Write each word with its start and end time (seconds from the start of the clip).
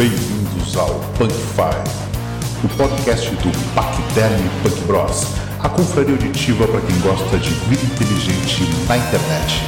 Bem-vindos 0.00 0.78
ao 0.78 0.94
Punk 1.18 1.30
Five, 1.30 2.64
o 2.64 2.68
podcast 2.74 3.28
do 3.36 3.74
Pacderm 3.74 4.48
Punk 4.62 4.80
Bros, 4.86 5.26
a 5.62 5.68
confraria 5.68 6.14
auditiva 6.14 6.66
para 6.66 6.80
quem 6.80 6.98
gosta 7.00 7.36
de 7.36 7.50
vida 7.50 7.82
inteligente 7.84 8.62
na 8.88 8.96
internet. 8.96 9.62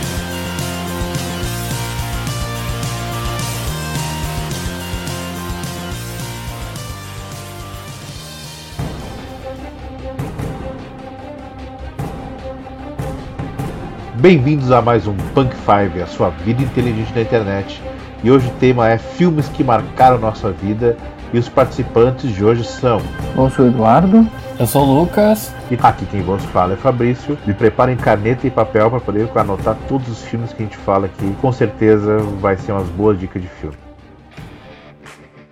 Bem-vindos 14.14 14.72
a 14.72 14.80
mais 14.80 15.06
um 15.06 15.14
Punk 15.34 15.54
Five, 15.56 16.00
a 16.00 16.06
sua 16.06 16.30
vida 16.30 16.62
inteligente 16.62 17.12
na 17.14 17.20
internet. 17.20 17.91
E 18.24 18.30
hoje 18.30 18.46
o 18.46 18.52
tema 18.52 18.88
é 18.88 18.98
filmes 18.98 19.48
que 19.48 19.64
marcaram 19.64 20.16
nossa 20.16 20.52
vida 20.52 20.96
e 21.32 21.38
os 21.38 21.48
participantes 21.48 22.32
de 22.32 22.44
hoje 22.44 22.62
são. 22.62 23.02
Eu 23.36 23.50
sou 23.50 23.64
o 23.64 23.68
Eduardo. 23.68 24.28
Eu 24.60 24.66
sou 24.66 24.86
o 24.86 25.00
Lucas. 25.00 25.52
E 25.68 25.78
aqui 25.82 26.06
quem 26.06 26.22
vos 26.22 26.44
fala 26.44 26.74
é 26.74 26.76
Fabrício. 26.76 27.36
Me 27.44 27.52
preparem 27.52 27.96
caneta 27.96 28.46
e 28.46 28.50
papel 28.50 28.88
para 28.90 29.00
poder 29.00 29.28
anotar 29.34 29.76
todos 29.88 30.08
os 30.08 30.22
filmes 30.22 30.52
que 30.52 30.62
a 30.62 30.66
gente 30.66 30.76
fala 30.76 31.06
aqui. 31.06 31.34
Com 31.40 31.50
certeza 31.50 32.18
vai 32.40 32.56
ser 32.56 32.70
umas 32.70 32.88
boas 32.90 33.18
dicas 33.18 33.42
de 33.42 33.48
filme. 33.48 33.76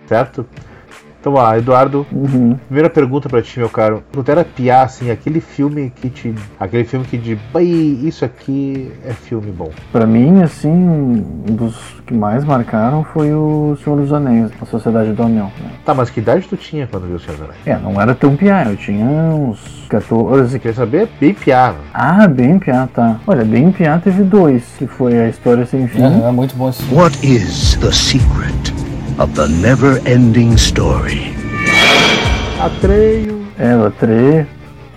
Certo? 0.05 0.45
Então 1.21 1.33
lá, 1.33 1.55
Eduardo. 1.55 2.05
Uhum. 2.11 2.57
Primeira 2.65 2.89
pergunta 2.89 3.29
pra 3.29 3.43
ti, 3.43 3.59
meu 3.59 3.69
caro. 3.69 4.03
Tu 4.11 4.23
era 4.27 4.43
piar, 4.43 4.85
assim, 4.85 5.11
aquele 5.11 5.39
filme 5.39 5.93
que 6.01 6.09
te. 6.09 6.33
Aquele 6.59 6.83
filme 6.83 7.05
que 7.05 7.15
de. 7.15 7.37
"Bai, 7.53 7.63
Isso 7.63 8.25
aqui 8.25 8.91
é 9.05 9.13
filme 9.13 9.51
bom. 9.51 9.69
Pra 9.91 10.07
mim, 10.07 10.41
assim, 10.41 10.69
um 10.71 11.53
dos 11.55 11.75
que 12.07 12.13
mais 12.13 12.43
marcaram 12.43 13.03
foi 13.03 13.31
o 13.33 13.77
Senhor 13.83 13.97
dos 13.97 14.11
Anéis, 14.11 14.49
a 14.59 14.65
Sociedade 14.65 15.13
do 15.13 15.21
Anel. 15.21 15.51
Né? 15.59 15.71
Tá, 15.85 15.93
mas 15.93 16.09
que 16.09 16.19
idade 16.19 16.47
tu 16.47 16.57
tinha 16.57 16.87
quando 16.87 17.05
viu 17.05 17.17
o 17.17 17.19
Senhor 17.19 17.37
dos 17.37 17.45
Anéis? 17.45 17.67
É, 17.67 17.77
não 17.77 18.01
era 18.01 18.15
tão 18.15 18.35
piá, 18.35 18.65
eu 18.65 18.75
tinha 18.75 19.05
uns 19.05 19.85
14. 19.89 20.55
Eu 20.55 20.59
queria 20.59 20.75
saber 20.75 21.07
bem 21.19 21.35
piar. 21.35 21.75
Ah, 21.93 22.27
bem 22.27 22.57
piá, 22.57 22.89
tá. 22.91 23.19
Olha, 23.27 23.45
bem 23.45 23.71
piá 23.71 23.99
teve 23.99 24.23
dois, 24.23 24.63
que 24.79 24.87
foi 24.87 25.19
a 25.19 25.29
História 25.29 25.67
Sem 25.67 25.87
Fim. 25.87 26.01
É, 26.01 26.29
é 26.29 26.31
muito 26.31 26.55
bom 26.55 26.67
esse 26.69 26.81
filme. 26.81 26.99
What 27.03 27.25
is 27.27 27.75
the 27.75 27.91
secret 27.91 28.80
of 29.19 29.33
the 29.33 29.47
never 29.47 30.01
ending 30.07 30.53
story? 30.55 31.35
Atreio. 32.59 33.41
É, 33.57 33.75
o 33.75 33.91
Tre 33.91 34.45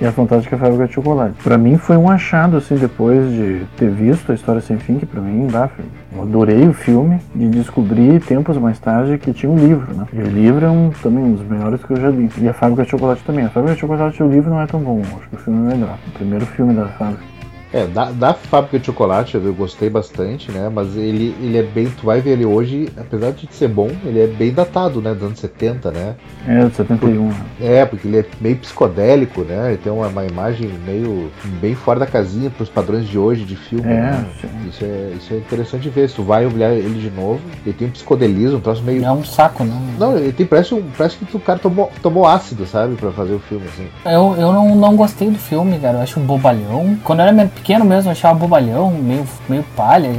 e 0.01 0.07
a 0.07 0.13
Fantástica 0.13 0.57
Fábrica 0.57 0.87
de 0.87 0.93
Chocolate. 0.93 1.35
Pra 1.43 1.57
mim 1.57 1.79
foi 1.79 1.97
um 1.97 2.11
achado, 2.11 2.57
assim, 2.57 2.77
depois 2.77 3.31
de 3.31 3.63
ter 3.77 3.91
visto 3.91 4.33
a 4.33 4.35
História 4.35 4.61
Sem 4.61 4.79
Fim, 4.79 4.99
que 4.99 5.07
pra 5.07 5.21
mim, 5.21 5.47
bah, 5.51 5.71
eu 6.15 6.23
adorei 6.23 6.67
o 6.67 6.73
filme, 6.73 7.19
e 7.35 7.47
descobri 7.47 8.19
tempos 8.21 8.57
mais 8.59 8.79
tarde 8.79 9.19
que 9.19 9.33
tinha 9.33 9.51
um 9.51 9.59
livro, 9.59 9.95
né? 9.95 10.07
E 10.13 10.19
o 10.19 10.27
livro 10.27 10.65
é 10.65 10.71
um, 10.71 10.91
também 11.03 11.25
um 11.25 11.33
dos 11.33 11.47
melhores 11.47 11.83
que 11.85 11.93
eu 11.93 12.01
já 12.01 12.11
li. 12.11 12.29
E 12.39 12.49
a 12.49 12.53
Fábrica 12.53 12.85
de 12.85 12.91
Chocolate 12.91 13.23
também. 13.25 13.45
A 13.45 13.51
Fábrica 13.51 13.75
de 13.75 13.81
Chocolate, 13.81 14.23
o 14.23 14.29
livro 14.29 14.51
não 14.51 14.61
é 14.61 14.67
tão 14.67 14.81
bom, 14.81 15.01
acho 15.01 15.29
que 15.29 15.37
o 15.37 15.39
filme 15.39 15.73
é 15.73 15.75
melhor. 15.75 15.99
O 16.09 16.11
primeiro 16.13 16.47
filme 16.47 16.75
da 16.75 16.87
Fábrica. 16.87 17.34
É, 17.75 17.89
da, 17.89 18.13
da 18.13 18.35
fábrica 18.35 18.79
de 18.79 18.87
chocolate 18.87 19.35
eu 19.35 19.53
gostei 19.53 19.91
bastante, 19.91 20.53
né? 20.53 20.71
Mas 20.73 20.97
ele, 20.97 21.35
ele 21.41 21.59
é 21.59 21.63
bem. 21.65 21.87
Tu 21.87 22.07
vai 22.07 22.21
ver 22.21 22.31
ele 22.31 22.45
hoje, 22.47 22.89
apesar 22.97 23.33
de 23.33 23.49
ser 23.51 23.67
bom, 23.67 23.91
ele 24.05 24.21
é 24.21 24.29
bem 24.29 24.53
datado, 24.53 25.03
né? 25.03 25.13
Dos 25.13 25.25
anos 25.25 25.41
70, 25.41 25.91
né? 25.91 26.15
É, 26.47 26.65
de 26.67 26.77
71. 26.77 27.29
né? 27.29 27.35
É, 27.61 27.85
porque 27.85 28.07
ele 28.07 28.19
é 28.19 28.25
meio 28.41 28.57
psicodélico, 28.59 29.41
né? 29.43 29.71
Ele 29.71 29.79
tem 29.79 29.93
uma, 29.93 30.07
uma 30.07 30.25
imagem 30.25 30.71
meio 30.87 31.33
bem 31.61 31.75
fora 31.75 31.99
da 31.99 32.07
casinha 32.07 32.49
pros 32.49 32.69
padrões 32.69 33.09
de 33.09 33.19
hoje 33.19 33.45
de 33.45 33.57
filme. 33.57 33.91
É, 33.91 33.97
né? 34.03 34.27
Isso 34.69 34.85
é, 34.85 35.13
isso 35.19 35.35
é 35.35 35.39
interessante 35.39 35.89
ver. 35.89 36.09
Se 36.09 36.15
tu 36.15 36.23
vai 36.23 36.47
olhar 36.47 36.73
ele 36.73 37.01
de 37.01 37.11
novo, 37.11 37.41
ele 37.67 37.75
tem 37.75 37.89
um 37.89 37.91
psicodelismo, 37.91 38.59
um 38.59 38.61
troço 38.61 38.85
meio. 38.85 39.05
É 39.05 39.11
um 39.11 39.25
saco, 39.25 39.65
né? 39.65 39.77
Não, 39.99 40.17
ele 40.17 40.33
tem, 40.33 40.47
parece, 40.47 40.75
um, 40.75 40.83
parece 40.97 41.17
que 41.17 41.37
o 41.37 41.41
cara 41.41 41.59
tomou, 41.59 41.91
tomou 42.01 42.25
ácido, 42.25 42.67
sabe? 42.67 42.95
Pra 42.95 43.11
fazer 43.11 43.33
o 43.33 43.41
filme, 43.41 43.67
assim. 43.67 43.89
Eu, 44.05 44.37
eu 44.39 44.53
não, 44.53 44.77
não 44.77 44.95
gostei 44.95 45.29
do 45.29 45.39
filme, 45.41 45.77
cara. 45.81 45.99
Eu 45.99 46.03
acho 46.03 46.21
bobalhão. 46.21 46.97
Quando 47.03 47.19
eu 47.19 47.25
era 47.25 47.33
men- 47.33 47.51
pequeno 47.65 47.85
mesmo, 47.87 48.09
eu 48.09 48.13
achava 48.13 48.39
bobalhão, 48.39 48.91
meio, 48.91 49.27
meio 49.49 49.65
palha. 49.75 50.11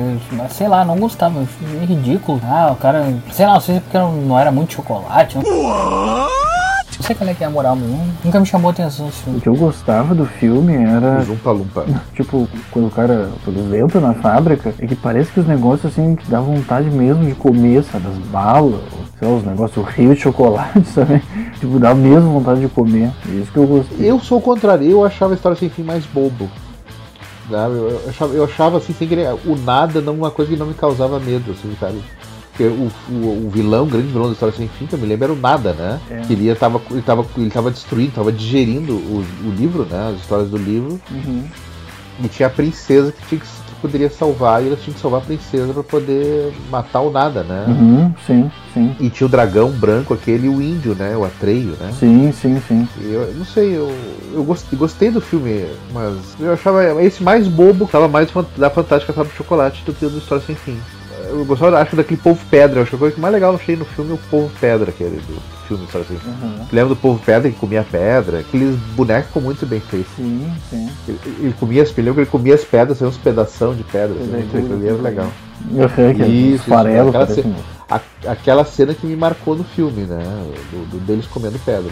sei 0.49 0.67
lá, 0.67 0.83
não 0.83 0.97
gostava. 0.97 1.45
Meio 1.61 1.85
ridículo. 1.85 2.41
Ah, 2.43 2.71
o 2.71 2.75
cara. 2.75 3.13
Sei 3.31 3.45
lá, 3.45 3.53
não 3.53 3.61
sei 3.61 3.75
se 3.75 3.79
é 3.79 3.83
porque 3.83 3.97
não 4.25 4.37
era 4.39 4.51
muito 4.51 4.73
chocolate. 4.73 5.37
Não, 5.37 5.43
sei 7.01 7.15
qual 7.15 7.29
é 7.29 7.33
que 7.35 7.43
é 7.43 7.47
a 7.47 7.49
moral, 7.51 7.75
mas 7.75 7.87
não- 7.87 8.07
nunca 8.23 8.39
me 8.39 8.45
chamou 8.47 8.71
atenção 8.71 9.07
esse 9.09 9.19
O 9.19 9.23
filme. 9.25 9.41
que 9.41 9.47
eu 9.49 9.55
gostava 9.55 10.15
do 10.15 10.25
filme 10.25 10.73
era 10.75 11.23
Umpa 11.29 11.51
Lumpa. 11.51 11.85
Tipo, 12.15 12.47
quando 12.71 12.87
o 12.87 12.89
cara, 12.91 13.29
quando 13.43 13.75
entra 13.75 14.01
na 14.01 14.13
fábrica, 14.15 14.73
é 14.79 14.87
que 14.87 14.95
parece 14.95 15.31
que 15.31 15.39
os 15.39 15.45
negócios 15.47 15.91
assim, 15.91 16.15
que 16.15 16.27
dá 16.31 16.39
vontade 16.39 16.89
mesmo 16.89 17.23
de 17.25 17.35
comer, 17.35 17.83
sabe? 17.83 18.07
As 18.07 18.17
balas, 18.29 18.81
sei 19.19 19.27
lá, 19.27 19.35
os 19.35 19.43
negócios, 19.45 19.77
o 19.77 19.87
rio 19.87 20.15
de 20.15 20.21
chocolate, 20.21 20.83
sabe? 20.89 21.21
Tipo, 21.59 21.77
dá 21.79 21.93
mesmo 21.93 22.31
vontade 22.31 22.61
de 22.61 22.67
comer. 22.69 23.11
É 23.29 23.31
isso 23.33 23.51
que 23.51 23.57
eu 23.57 23.67
gostei. 23.67 24.09
Eu 24.09 24.19
sou 24.19 24.39
o 24.39 24.41
contrário, 24.41 24.89
eu 24.89 25.05
achava 25.05 25.33
a 25.33 25.35
história 25.35 25.55
sem 25.57 25.69
fim 25.69 25.83
mais 25.83 26.05
bobo. 26.07 26.49
Sabe? 27.49 27.75
Eu 27.75 27.89
eu 27.89 28.09
achava, 28.09 28.33
eu 28.33 28.43
achava 28.43 28.77
assim, 28.77 28.93
sem 28.93 29.07
querer, 29.07 29.27
o 29.45 29.55
nada 29.55 30.01
não 30.01 30.13
uma 30.13 30.31
coisa 30.31 30.51
que 30.51 30.57
não 30.57 30.65
me 30.65 30.73
causava 30.73 31.19
medo, 31.19 31.51
assim, 31.51 31.75
sabe? 31.79 32.01
Porque 32.49 32.63
o, 32.63 32.89
o, 33.09 33.47
o 33.47 33.49
vilão, 33.49 33.83
o 33.83 33.87
grande 33.87 34.07
vilão 34.07 34.27
da 34.27 34.33
história 34.33 34.55
sem 34.55 34.67
fim, 34.67 34.85
que 34.85 34.93
eu 34.93 34.99
me 34.99 35.05
lembro, 35.05 35.25
era 35.25 35.33
o 35.33 35.35
nada, 35.35 35.73
né? 35.73 35.99
É. 36.09 36.21
Que 36.21 36.33
ele, 36.33 36.45
ia, 36.45 36.55
tava, 36.55 36.81
ele, 36.89 37.01
tava, 37.01 37.25
ele 37.37 37.49
tava 37.49 37.69
destruindo, 37.69 38.11
tava 38.13 38.31
digerindo 38.31 38.93
o, 38.93 39.25
o 39.45 39.51
livro, 39.51 39.85
né? 39.85 40.11
As 40.13 40.21
histórias 40.21 40.49
do 40.49 40.57
livro. 40.57 40.99
Uhum. 41.11 41.43
E 42.23 42.27
tinha 42.29 42.47
a 42.47 42.49
princesa 42.49 43.11
que, 43.11 43.27
tinha 43.27 43.41
que 43.41 43.47
poderia 43.81 44.09
salvar, 44.09 44.63
e 44.63 44.67
elas 44.67 44.81
tinham 44.81 44.95
que 44.95 44.99
salvar 44.99 45.21
a 45.21 45.25
princesa 45.25 45.73
pra 45.73 45.83
poder 45.83 46.53
matar 46.69 47.01
o 47.01 47.11
nada, 47.11 47.43
né? 47.43 47.65
Uhum, 47.67 48.13
sim, 48.25 48.51
sim. 48.73 48.95
E 48.99 49.09
tinha 49.09 49.27
o 49.27 49.29
dragão 49.29 49.69
branco, 49.71 50.13
aquele, 50.13 50.47
e 50.47 50.49
o 50.49 50.61
índio, 50.61 50.95
né? 50.95 51.15
O 51.15 51.23
Atreio, 51.23 51.75
né? 51.79 51.91
Sim, 51.99 52.31
sim, 52.31 52.61
sim. 52.67 52.87
E 53.01 53.13
Eu 53.13 53.33
não 53.35 53.45
sei, 53.45 53.77
eu, 53.77 53.91
eu 54.33 54.43
gostei, 54.43 54.77
gostei 54.77 55.11
do 55.11 55.21
filme, 55.21 55.65
mas 55.93 56.15
eu 56.39 56.53
achava 56.53 57.03
esse 57.03 57.23
mais 57.23 57.47
bobo, 57.47 57.87
tava 57.87 58.07
mais 58.07 58.29
da 58.57 58.69
Fantástica 58.69 59.13
de 59.23 59.31
Chocolate 59.31 59.83
do 59.85 59.93
que 59.93 60.05
o 60.05 60.09
do 60.09 60.17
História 60.17 60.43
Sem 60.45 60.55
Fim. 60.55 60.77
Eu 61.29 61.45
gostava, 61.45 61.79
acho, 61.79 61.95
daquele 61.95 62.19
Povo 62.19 62.39
Pedra, 62.49 62.81
acho 62.81 62.89
que 62.89 62.95
a 62.95 62.99
coisa 62.99 63.15
que 63.15 63.21
mais 63.21 63.33
legal 63.33 63.51
eu 63.53 63.59
achei 63.59 63.75
no 63.75 63.85
filme 63.85 64.11
é 64.11 64.13
o 64.13 64.17
Povo 64.29 64.51
Pedra, 64.59 64.89
aquele 64.89 65.17
do 65.17 65.41
filme 65.67 65.87
Sem 65.91 66.03
Fim. 66.03 66.15
Uhum. 66.27 66.65
Lembra 66.71 66.89
do 66.89 66.95
Povo 66.95 67.21
Pedra 67.23 67.49
que 67.49 67.57
comia 67.57 67.85
pedra? 67.89 68.39
Aqueles 68.39 68.75
bonecos 68.95 69.41
muito 69.41 69.65
bem 69.65 69.79
feitos. 69.79 70.11
Sim, 70.15 70.51
sim. 70.69 70.89
Ele, 71.07 71.19
ele 71.39 71.55
comia 71.59 71.83
as 71.83 71.91
que 71.91 72.01
ele 72.01 72.25
comia 72.25 72.55
as 72.55 72.63
pedras, 72.63 72.97
saiu 72.97 73.09
uns 73.09 73.17
pedação 73.17 73.73
de 73.75 73.83
pedra, 73.83 74.15
assim, 74.15 74.57
aquilo 74.57 74.73
ali 74.75 74.87
era 74.87 75.01
legal. 75.01 75.31
Que 76.15 76.23
Isso, 76.23 76.63
isso, 76.63 76.73
aquela 76.73 77.11
parecem- 77.11 77.43
ce- 77.43 77.75
A- 77.87 78.01
aquela 78.31 78.65
cena 78.65 78.95
que 78.95 79.05
me 79.05 79.15
marcou 79.15 79.55
no 79.55 79.63
filme, 79.63 80.07
né? 80.07 80.17
Do, 80.71 80.89
do- 80.89 80.99
deles 81.05 81.27
comendo 81.27 81.59
pedra. 81.59 81.91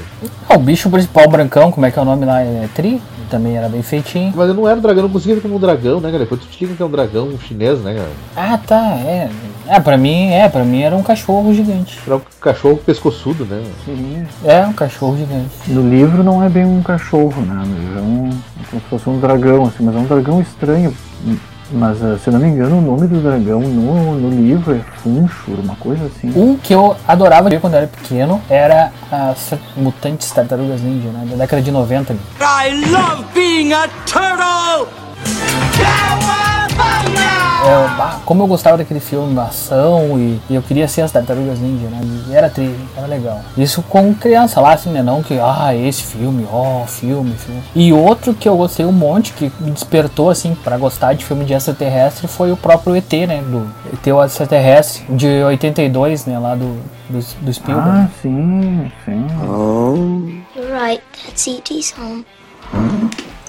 Ah, 0.49 0.55
o 0.55 0.57
bicho 0.57 0.89
principal 0.89 1.27
brancão, 1.29 1.71
como 1.71 1.85
é 1.85 1.91
que 1.91 1.99
é 1.99 2.01
o 2.01 2.05
nome 2.05 2.25
lá? 2.25 2.41
É 2.41 2.67
Tri? 2.73 2.99
Também 3.29 3.55
era 3.57 3.69
bem 3.69 3.83
feitinho. 3.83 4.33
Mas 4.35 4.47
eu 4.47 4.55
não 4.55 4.67
era 4.67 4.75
um 4.75 4.81
dragão, 4.81 5.03
eu 5.03 5.07
não 5.07 5.13
conseguia 5.13 5.35
ver 5.35 5.41
como 5.41 5.55
um 5.55 5.59
dragão, 5.59 5.99
né, 6.01 6.07
cara? 6.09 6.23
Depois 6.23 6.41
tu 6.41 6.47
tinha 6.47 6.67
que 6.73 6.81
é 6.81 6.85
um 6.85 6.89
dragão 6.89 7.27
um 7.27 7.37
chinês, 7.39 7.79
né, 7.81 7.93
cara? 7.93 8.09
Ah, 8.35 8.57
tá, 8.57 8.81
é. 9.05 9.29
É, 9.67 9.79
pra 9.79 9.95
mim, 9.95 10.31
é, 10.31 10.49
pra 10.49 10.63
mim 10.63 10.81
era 10.81 10.95
um 10.95 11.03
cachorro 11.03 11.53
gigante. 11.53 11.99
Era 12.07 12.15
um 12.15 12.21
cachorro 12.41 12.77
pescoçudo, 12.83 13.45
né? 13.45 13.63
Sim. 13.85 14.25
É, 14.43 14.65
um 14.65 14.73
cachorro 14.73 15.15
gigante. 15.15 15.47
No 15.67 15.87
livro 15.87 16.23
não 16.23 16.43
é 16.43 16.49
bem 16.49 16.65
um 16.65 16.81
cachorro, 16.81 17.39
né? 17.43 17.63
É 17.97 18.01
um, 18.01 18.29
como 18.71 18.81
se 18.81 18.87
fosse 18.89 19.07
um 19.11 19.19
dragão, 19.19 19.65
assim, 19.65 19.83
mas 19.83 19.95
é 19.95 19.99
um 19.99 20.05
dragão 20.05 20.41
estranho. 20.41 20.91
Mas, 21.71 22.01
eh, 22.03 22.17
se 22.21 22.27
eu 22.29 22.33
não 22.33 22.39
me 22.39 22.47
engano, 22.47 22.77
o 22.77 22.81
nome 22.81 23.07
do 23.07 23.21
dragão 23.21 23.61
no, 23.61 24.15
no 24.15 24.29
livro 24.29 24.75
é 24.75 24.79
Funchur, 24.97 25.59
uma 25.63 25.75
coisa 25.75 26.05
assim. 26.05 26.31
Um 26.35 26.57
que 26.57 26.73
eu 26.73 26.95
adorava 27.07 27.49
ver 27.49 27.59
quando 27.59 27.73
eu 27.73 27.79
era 27.79 27.87
pequeno 27.87 28.41
era 28.49 28.91
as 29.11 29.53
Mutantes 29.75 30.29
Tartarugas 30.31 30.81
Ninja, 30.81 31.09
né? 31.09 31.25
Da 31.31 31.37
década 31.37 31.61
de 31.61 31.71
90. 31.71 32.13
ali. 32.13 32.19
I 32.39 32.89
love 32.91 33.25
being 33.33 33.73
a 33.73 33.87
turtle! 34.05 34.87
É, 37.63 38.15
como 38.25 38.43
eu 38.43 38.47
gostava 38.47 38.77
daquele 38.77 38.99
filme, 38.99 39.37
ação, 39.39 40.19
e, 40.19 40.39
e 40.49 40.55
eu 40.55 40.61
queria 40.61 40.87
ser 40.87 41.01
as 41.01 41.11
Tartarugas 41.11 41.59
Ninja, 41.59 41.87
né? 41.87 42.01
E 42.29 42.33
era 42.33 42.49
tri, 42.49 42.73
era 42.95 43.07
legal. 43.07 43.41
Isso 43.57 43.81
com 43.83 44.13
criança 44.13 44.59
lá, 44.59 44.73
assim, 44.73 44.89
né? 44.89 45.01
Não 45.01 45.23
que, 45.23 45.39
ah, 45.39 45.75
esse 45.75 46.03
filme, 46.03 46.47
ó, 46.51 46.85
filme, 46.85 47.33
filme. 47.35 47.63
E 47.75 47.93
outro 47.93 48.33
que 48.33 48.47
eu 48.47 48.57
gostei 48.57 48.85
um 48.85 48.91
monte, 48.91 49.33
que 49.33 49.51
me 49.59 49.71
despertou, 49.71 50.29
assim, 50.29 50.55
pra 50.63 50.77
gostar 50.77 51.13
de 51.13 51.25
filme 51.25 51.45
de 51.45 51.53
extraterrestre, 51.53 52.27
foi 52.27 52.51
o 52.51 52.57
próprio 52.57 52.95
ET, 52.95 53.11
né? 53.27 53.41
Do 53.41 53.67
ET 53.93 54.07
o 54.07 54.23
extraterrestre, 54.23 55.03
de 55.09 55.27
82, 55.43 56.25
né? 56.25 56.37
Lá 56.39 56.55
do, 56.55 56.77
do, 57.09 57.19
do 57.41 57.53
Spielberg. 57.53 57.89
Ah, 57.89 58.07
sim, 58.21 58.91
sim. 59.05 59.27
Home, 59.47 60.43
Right, 60.55 61.01
that's 61.25 61.47
E.T.'s 61.47 61.93
home. 61.97 62.25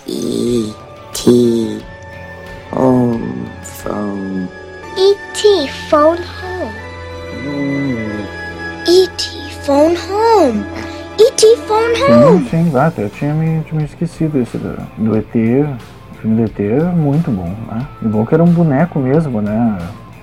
E.T. 0.06 1.82
Home 2.72 3.03
phone. 3.84 4.48
E.T. 4.96 5.68
phone 5.90 6.18
home. 6.18 6.72
E.T. 8.88 9.50
phone 9.64 9.96
home. 10.08 10.64
E.T. 11.18 11.56
phone 11.66 11.94
home. 12.02 12.48
Sim, 12.48 12.70
sim, 12.70 12.72
ah, 12.76 12.86
até 12.86 13.04
eu 13.04 13.10
tinha 13.10 13.34
me, 13.34 13.62
tinha 13.64 13.78
me 13.78 13.84
esquecido 13.84 14.40
esse 14.40 14.56
do, 14.56 14.76
do 14.96 15.16
ET. 15.16 15.26
O 15.34 16.14
filme 16.20 16.36
do 16.36 16.44
ET 16.44 16.60
é 16.60 16.80
muito 16.92 17.30
bom, 17.30 17.54
né? 17.70 17.86
E 18.02 18.08
bom 18.08 18.24
que 18.24 18.34
era 18.34 18.42
um 18.42 18.50
boneco 18.50 18.98
mesmo, 18.98 19.42
né? 19.42 19.78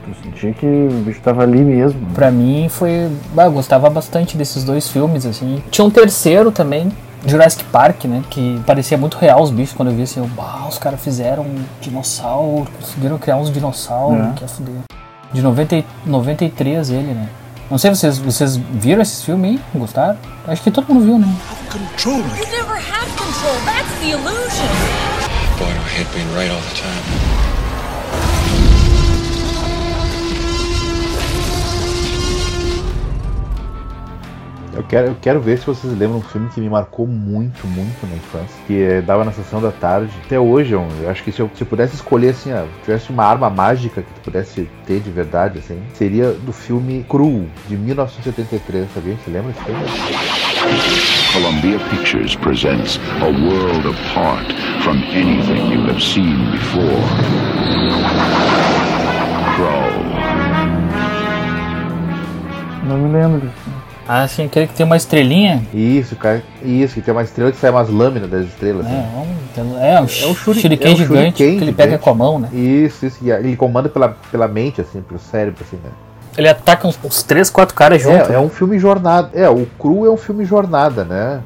Tu 0.05 0.23
sentia 0.23 0.53
que 0.53 0.65
o 0.65 1.03
bicho 1.05 1.21
tava 1.21 1.43
ali 1.43 1.63
mesmo. 1.63 1.99
Pra 2.15 2.31
mim 2.31 2.67
foi. 2.67 3.09
bah, 3.35 3.45
eu 3.45 3.51
gostava 3.51 3.89
bastante 3.89 4.35
desses 4.35 4.63
dois 4.63 4.89
filmes, 4.89 5.25
assim. 5.25 5.61
Tinha 5.69 5.85
um 5.85 5.91
terceiro 5.91 6.51
também. 6.51 6.91
Jurassic 7.25 7.63
Park, 7.65 8.05
né? 8.05 8.23
Que 8.29 8.61
parecia 8.65 8.97
muito 8.97 9.17
real 9.17 9.41
os 9.41 9.51
bichos 9.51 9.75
quando 9.75 9.89
eu 9.91 9.95
vi 9.95 10.03
assim, 10.03 10.19
eu, 10.19 10.27
bah, 10.27 10.65
os 10.67 10.77
caras 10.77 10.99
fizeram 11.01 11.43
um 11.43 11.63
dinossauro, 11.79 12.67
conseguiram 12.79 13.17
criar 13.17 13.37
uns 13.37 13.51
dinossauros, 13.51 14.19
É. 14.27 14.31
que 14.35 14.43
é 14.43 14.47
fuder. 14.47 14.75
De 15.31 15.41
90, 15.41 15.75
e- 15.75 15.85
93 16.05 16.89
ele, 16.89 17.13
né? 17.13 17.29
Não 17.69 17.77
sei, 17.77 17.89
vocês, 17.89 18.17
vocês 18.17 18.57
viram 18.57 19.01
esse 19.01 19.23
filme 19.23 19.47
aí? 19.49 19.59
Gostaram? 19.79 20.17
Acho 20.47 20.61
que 20.61 20.71
todo 20.71 20.91
mundo 20.93 21.05
viu, 21.05 21.17
né? 21.19 21.27
Control 21.71 22.17
You 22.17 22.23
never 22.51 22.75
have 22.75 23.09
control. 23.15 23.55
That's 23.65 23.99
the 24.01 24.09
illusion. 24.09 24.67
Boy, 25.57 25.67
do 25.67 25.79
I 25.79 26.01
hate 26.01 26.09
being 26.13 26.27
right 26.35 26.51
all 26.51 26.59
the 26.59 26.75
time. 26.75 27.60
Quero, 34.91 35.07
eu 35.07 35.15
quero 35.21 35.39
ver 35.39 35.57
se 35.57 35.65
vocês 35.65 35.97
lembram 35.97 36.17
um 36.17 36.21
filme 36.21 36.49
que 36.49 36.59
me 36.59 36.69
marcou 36.69 37.07
muito, 37.07 37.65
muito 37.65 38.05
na 38.05 38.15
infância. 38.17 38.61
Que 38.67 38.83
eh, 38.83 39.01
dava 39.01 39.23
na 39.23 39.31
sessão 39.31 39.61
da 39.61 39.71
tarde. 39.71 40.11
Até 40.25 40.37
hoje, 40.37 40.73
eu, 40.73 40.85
eu 41.01 41.09
acho 41.09 41.23
que 41.23 41.31
se 41.31 41.39
eu, 41.39 41.49
se 41.55 41.61
eu 41.61 41.67
pudesse 41.67 41.95
escolher, 41.95 42.29
assim, 42.31 42.51
ó, 42.51 42.65
tivesse 42.83 43.09
uma 43.09 43.23
arma 43.23 43.49
mágica 43.49 44.01
que 44.01 44.13
tu 44.13 44.21
pudesse 44.21 44.69
ter 44.85 44.99
de 44.99 45.09
verdade, 45.09 45.59
assim, 45.59 45.81
seria 45.93 46.33
do 46.33 46.51
filme 46.51 47.05
Cru, 47.07 47.47
de 47.69 47.77
1973, 47.77 48.93
sabia? 48.93 49.15
Você 49.15 49.31
lembra 49.31 49.53
desse 49.53 49.63
filme? 49.63 49.81
Columbia 51.31 51.79
Pictures 51.89 52.35
presents 52.35 52.99
a 53.21 53.27
world 53.27 53.87
apart 53.87 54.51
from 54.83 54.97
anything 55.13 55.71
you 55.71 55.89
have 55.89 56.01
seen 56.01 56.51
before. 56.51 57.01
Crow. 59.55 60.01
Não 62.83 62.97
me 62.97 63.13
lembro. 63.13 63.49
Ah, 64.13 64.27
sim, 64.27 64.43
aquele 64.45 64.67
que 64.67 64.73
tem 64.73 64.85
uma 64.85 64.97
estrelinha. 64.97 65.63
Isso, 65.73 66.17
cara. 66.17 66.43
Isso, 66.61 66.95
que 66.95 67.01
tem 67.01 67.13
uma 67.13 67.23
estrela 67.23 67.49
que 67.49 67.57
sai 67.57 67.69
umas 67.69 67.89
lâminas 67.89 68.29
das 68.29 68.45
estrelas. 68.45 68.85
É, 68.85 68.89
assim. 68.89 69.61
um, 69.61 69.79
é 69.79 69.91
um, 69.93 69.99
É 69.99 70.01
um 70.01 70.07
shuri- 70.35 70.59
shuriken 70.59 70.91
é 70.91 70.93
um 70.93 70.97
gigante 70.97 71.37
shuriken 71.37 71.57
que 71.59 71.63
ele 71.63 71.71
pega 71.71 71.91
gigante. 71.91 72.03
com 72.03 72.09
a 72.09 72.13
mão, 72.13 72.37
né? 72.37 72.49
Isso, 72.51 73.05
isso. 73.05 73.19
E 73.21 73.31
ele 73.31 73.55
comanda 73.55 73.87
pela, 73.87 74.09
pela 74.29 74.49
mente, 74.49 74.81
assim, 74.81 75.01
pelo 75.01 75.17
cérebro, 75.17 75.63
assim, 75.65 75.77
né? 75.81 75.89
Ele 76.37 76.49
ataca 76.49 76.85
uns, 76.89 76.99
uns 77.01 77.23
três, 77.23 77.49
quatro 77.49 77.73
caras 77.73 78.01
juntos. 78.01 78.29
É, 78.29 78.33
é 78.33 78.39
um 78.39 78.49
filme 78.49 78.77
jornada. 78.77 79.29
É, 79.33 79.49
o 79.49 79.65
Cru 79.79 80.05
é 80.05 80.09
um 80.09 80.17
filme 80.17 80.43
jornada, 80.43 81.05
né? 81.05 81.39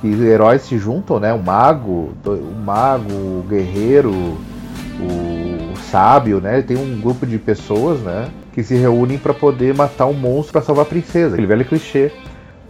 Que 0.00 0.06
heróis 0.24 0.62
se 0.62 0.78
juntam, 0.78 1.20
né? 1.20 1.34
O 1.34 1.38
mago, 1.42 2.14
o 2.24 2.54
mago, 2.64 3.12
o 3.12 3.44
guerreiro, 3.46 4.10
o, 4.10 5.02
o 5.02 5.74
sábio, 5.90 6.40
né? 6.40 6.62
Tem 6.62 6.78
um 6.78 6.98
grupo 6.98 7.26
de 7.26 7.36
pessoas, 7.38 8.00
né? 8.00 8.28
Que 8.60 8.64
se 8.64 8.74
reúnem 8.74 9.16
para 9.16 9.32
poder 9.32 9.74
matar 9.74 10.04
um 10.04 10.12
monstro 10.12 10.52
para 10.52 10.60
salvar 10.60 10.84
a 10.84 10.88
princesa. 10.88 11.32
Aquele 11.32 11.46
velho 11.46 11.64
clichê. 11.64 12.12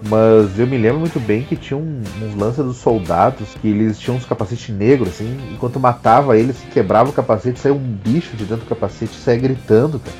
Mas 0.09 0.57
eu 0.57 0.65
me 0.65 0.79
lembro 0.79 1.01
muito 1.01 1.19
bem 1.19 1.43
que 1.43 1.57
tinha 1.57 1.77
um, 1.77 2.01
uns 2.23 2.37
lances 2.37 2.65
dos 2.65 2.77
soldados 2.77 3.49
que 3.61 3.67
eles 3.67 3.99
tinham 3.99 4.17
uns 4.17 4.25
capacetes 4.25 4.69
negros, 4.73 5.09
assim. 5.09 5.37
Enquanto 5.53 5.81
matava 5.81 6.39
eles, 6.39 6.57
quebrava 6.73 7.11
o 7.11 7.13
capacete, 7.13 7.59
saía 7.59 7.75
um 7.75 7.79
bicho 7.79 8.37
de 8.37 8.45
dentro 8.45 8.65
do 8.65 8.69
capacete 8.69 9.17
saía 9.17 9.41
gritando, 9.41 9.99
cara. 9.99 10.17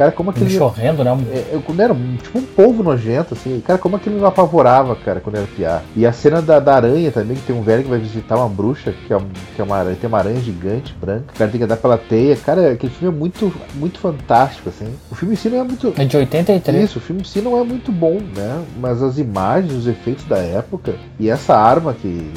Cara, 0.00 0.12
como 0.12 0.30
aquele. 0.30 0.46
bicho 0.46 0.64
horrendo, 0.64 1.04
né? 1.04 1.14
É, 1.30 1.44
eu, 1.56 1.60
quando 1.60 1.78
era 1.80 1.94
tipo 2.22 2.38
um 2.38 2.42
polvo 2.42 2.82
nojento, 2.82 3.34
assim, 3.34 3.60
cara, 3.60 3.78
como 3.78 3.96
aquilo 3.96 4.18
me 4.18 4.24
apavorava, 4.24 4.96
cara, 4.96 5.20
quando 5.20 5.36
era 5.36 5.46
piar. 5.54 5.82
E 5.94 6.06
a 6.06 6.12
cena 6.12 6.40
da, 6.40 6.58
da 6.58 6.74
aranha 6.74 7.12
também, 7.12 7.36
que 7.36 7.42
tem 7.42 7.54
um 7.54 7.60
velho 7.60 7.82
que 7.82 7.90
vai 7.90 7.98
visitar 7.98 8.36
uma 8.36 8.48
bruxa, 8.48 8.94
que 9.06 9.12
é, 9.12 9.16
um- 9.18 9.28
que 9.54 9.60
é 9.60 9.62
uma 9.62 9.76
aranha, 9.76 9.96
tem 10.00 10.08
uma 10.08 10.16
aranha 10.16 10.40
gigante, 10.40 10.94
branca, 10.98 11.24
o 11.34 11.38
cara 11.38 11.50
tem 11.50 11.58
que 11.58 11.64
andar 11.64 11.76
pela 11.76 11.98
teia. 11.98 12.34
Cara, 12.34 12.72
aquele 12.72 12.90
filme 12.94 13.14
é 13.14 13.18
muito, 13.18 13.52
muito 13.74 13.98
fantástico, 13.98 14.70
assim. 14.70 14.86
O 15.10 15.14
filme 15.14 15.34
em 15.34 15.36
si 15.36 15.50
não 15.50 15.60
é 15.60 15.64
muito. 15.64 15.92
É 15.98 16.04
de 16.06 16.16
83. 16.16 16.82
Isso, 16.84 16.98
o 16.98 17.02
filme 17.02 17.20
em 17.20 17.24
si 17.26 17.42
não 17.42 17.58
é 17.60 17.62
muito 17.62 17.92
bom, 17.92 18.20
né? 18.34 18.62
Mas 18.80 19.02
as 19.02 19.18
imagens, 19.18 19.70
os 19.74 19.86
efeitos 19.86 20.24
da 20.24 20.38
época 20.38 20.94
e 21.18 21.28
essa 21.28 21.54
arma 21.54 21.92
que. 21.92 22.32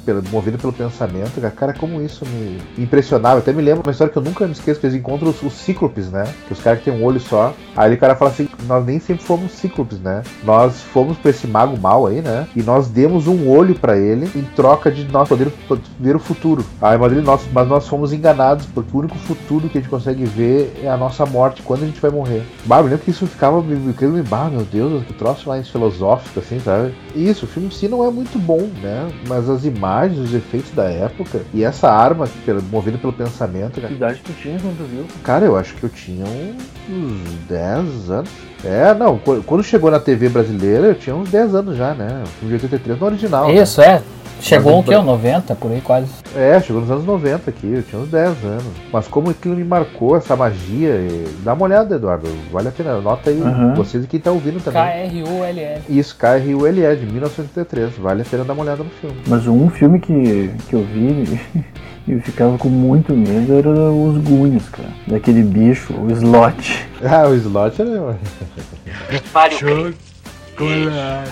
Pelo- 0.00 0.22
movida 0.30 0.58
pelo 0.58 0.72
pensamento, 0.72 1.40
cara, 1.54 1.72
como 1.72 2.00
isso 2.00 2.24
me 2.26 2.58
impressionava. 2.78 3.38
Até 3.38 3.52
me 3.52 3.62
lembro 3.62 3.82
uma 3.84 3.92
história 3.92 4.12
que 4.12 4.18
eu 4.18 4.22
nunca 4.22 4.46
me 4.46 4.52
esqueço, 4.52 4.80
que 4.80 4.86
eles 4.86 4.96
encontram 4.96 5.30
os, 5.30 5.42
os 5.42 5.52
cíclopes, 5.52 6.10
né? 6.10 6.24
Que 6.46 6.52
os 6.52 6.60
caras 6.60 6.80
que 6.80 6.90
têm 6.90 7.00
um 7.00 7.04
olho 7.04 7.20
só. 7.20 7.54
Aí 7.76 7.94
o 7.94 7.98
cara 7.98 8.14
fala 8.16 8.30
assim: 8.30 8.48
nós 8.66 8.84
nem 8.84 8.98
sempre 8.98 9.24
fomos 9.24 9.52
cíclopes, 9.52 9.98
né? 10.00 10.22
Nós 10.44 10.80
fomos 10.82 11.16
pra 11.18 11.30
esse 11.30 11.46
mago 11.46 11.78
mal 11.78 12.06
aí, 12.06 12.20
né? 12.20 12.46
E 12.56 12.62
nós 12.62 12.88
demos 12.88 13.26
um 13.26 13.48
olho 13.48 13.74
pra 13.74 13.96
ele 13.96 14.30
em 14.34 14.42
troca 14.56 14.90
de 14.90 15.04
nós 15.04 15.28
poder 15.28 15.52
ver 15.98 16.16
o 16.16 16.18
futuro. 16.18 16.64
Aí 16.80 16.98
ele, 17.02 17.20
nós, 17.20 17.42
mas 17.52 17.68
nós 17.68 17.88
fomos 17.88 18.12
enganados, 18.12 18.66
porque 18.66 18.94
o 18.94 19.00
único 19.00 19.16
futuro 19.18 19.68
que 19.68 19.78
a 19.78 19.80
gente 19.80 19.90
consegue 19.90 20.24
ver 20.24 20.80
é 20.82 20.88
a 20.88 20.96
nossa 20.96 21.24
morte, 21.26 21.62
quando 21.62 21.82
a 21.82 21.86
gente 21.86 22.00
vai 22.00 22.10
morrer. 22.10 22.42
Bah, 22.64 22.78
eu 22.78 22.84
lembro 22.84 22.98
que 22.98 23.10
isso 23.10 23.26
ficava 23.26 23.60
me 23.62 23.74
me 23.76 23.94
me 24.08 24.22
bah, 24.22 24.48
meu 24.50 24.62
Deus, 24.64 25.04
que 25.04 25.12
troço 25.12 25.48
mais 25.48 25.68
filosófico, 25.68 26.40
assim, 26.40 26.58
sabe? 26.60 26.94
Isso, 27.14 27.44
o 27.44 27.48
filme 27.48 27.68
em 27.68 27.70
si 27.70 27.88
não 27.88 28.04
é 28.04 28.10
muito 28.10 28.38
bom, 28.38 28.68
né? 28.82 29.10
Mas 29.28 29.48
as 29.48 29.64
imagens, 29.64 29.89
os 30.18 30.32
efeitos 30.34 30.70
da 30.72 30.84
época 30.84 31.40
e 31.54 31.62
essa 31.64 31.90
arma 31.90 32.28
movida 32.70 32.98
pelo 32.98 33.12
pensamento, 33.12 33.72
Que 33.74 33.80
cara, 33.80 33.92
idade 33.92 34.20
tu 34.24 34.32
tinha 34.32 34.58
quando 34.58 34.78
tu 34.78 34.84
viu? 34.84 35.04
cara, 35.22 35.44
eu 35.44 35.56
acho 35.56 35.74
que 35.74 35.84
eu 35.84 35.90
tinha 35.90 36.24
uns 36.88 37.22
10 37.48 38.10
anos. 38.10 38.30
É, 38.64 38.92
não, 38.94 39.18
qu- 39.18 39.42
quando 39.46 39.62
chegou 39.64 39.90
na 39.90 39.98
TV 39.98 40.28
brasileira, 40.28 40.88
eu 40.88 40.94
tinha 40.94 41.14
uns 41.16 41.30
10 41.30 41.54
anos 41.54 41.76
já, 41.76 41.94
né? 41.94 42.22
O 42.24 42.26
filme 42.28 42.48
de 42.58 42.64
83 42.64 42.98
no 43.00 43.06
original. 43.06 43.48
né? 43.48 43.54
Isso, 43.54 43.80
é. 43.80 44.02
Chegou 44.40 44.74
o 44.76 44.80
o 44.80 44.82
quê? 44.82 44.90
Bra- 44.90 45.02
90, 45.02 45.54
por 45.54 45.70
aí 45.70 45.80
quase. 45.80 46.08
É, 46.34 46.60
chegou 46.60 46.80
nos 46.82 46.90
anos 46.90 47.04
90 47.04 47.50
aqui, 47.50 47.66
eu 47.72 47.82
tinha 47.82 48.00
uns 48.00 48.08
10 48.08 48.44
anos. 48.44 48.64
Mas 48.92 49.06
como 49.08 49.30
aquilo 49.30 49.54
me 49.56 49.64
marcou, 49.64 50.16
essa 50.16 50.34
magia, 50.36 50.90
e- 50.96 51.26
dá 51.44 51.52
uma 51.54 51.64
olhada, 51.64 51.96
Eduardo, 51.96 52.28
vale 52.50 52.68
a 52.68 52.70
pena, 52.72 52.92
anota 52.92 53.30
aí, 53.30 53.40
Aham. 53.40 53.74
vocês 53.74 54.04
e 54.04 54.06
quem 54.06 54.18
tá 54.20 54.30
ouvindo 54.30 54.62
também. 54.62 54.82
K-R-U-L-L. 54.82 55.82
Isso, 55.88 56.16
KRULE, 56.16 56.96
de 56.96 57.06
1983, 57.06 57.96
vale 57.98 58.22
a 58.22 58.24
pena 58.24 58.44
dar 58.44 58.52
uma 58.54 58.62
olhada 58.62 58.82
no 58.82 58.90
filme. 58.90 59.16
Mas 59.26 59.46
um 59.46 59.68
filme 59.68 59.98
que, 60.00 60.50
que 60.68 60.74
eu 60.74 60.84
vi 60.84 61.38
e 62.08 62.12
eu 62.12 62.20
ficava 62.20 62.56
com 62.58 62.68
muito 62.68 63.12
medo 63.12 63.52
era 63.58 63.68
os 63.70 64.16
Goonies, 64.22 64.68
cara. 64.68 64.88
Daquele 65.06 65.42
bicho, 65.42 65.92
o 65.94 66.10
Slot. 66.10 66.88
Ah, 67.02 67.26
o 67.26 67.34
slot 67.34 67.80
era... 67.80 68.18
Agora, 70.58 71.24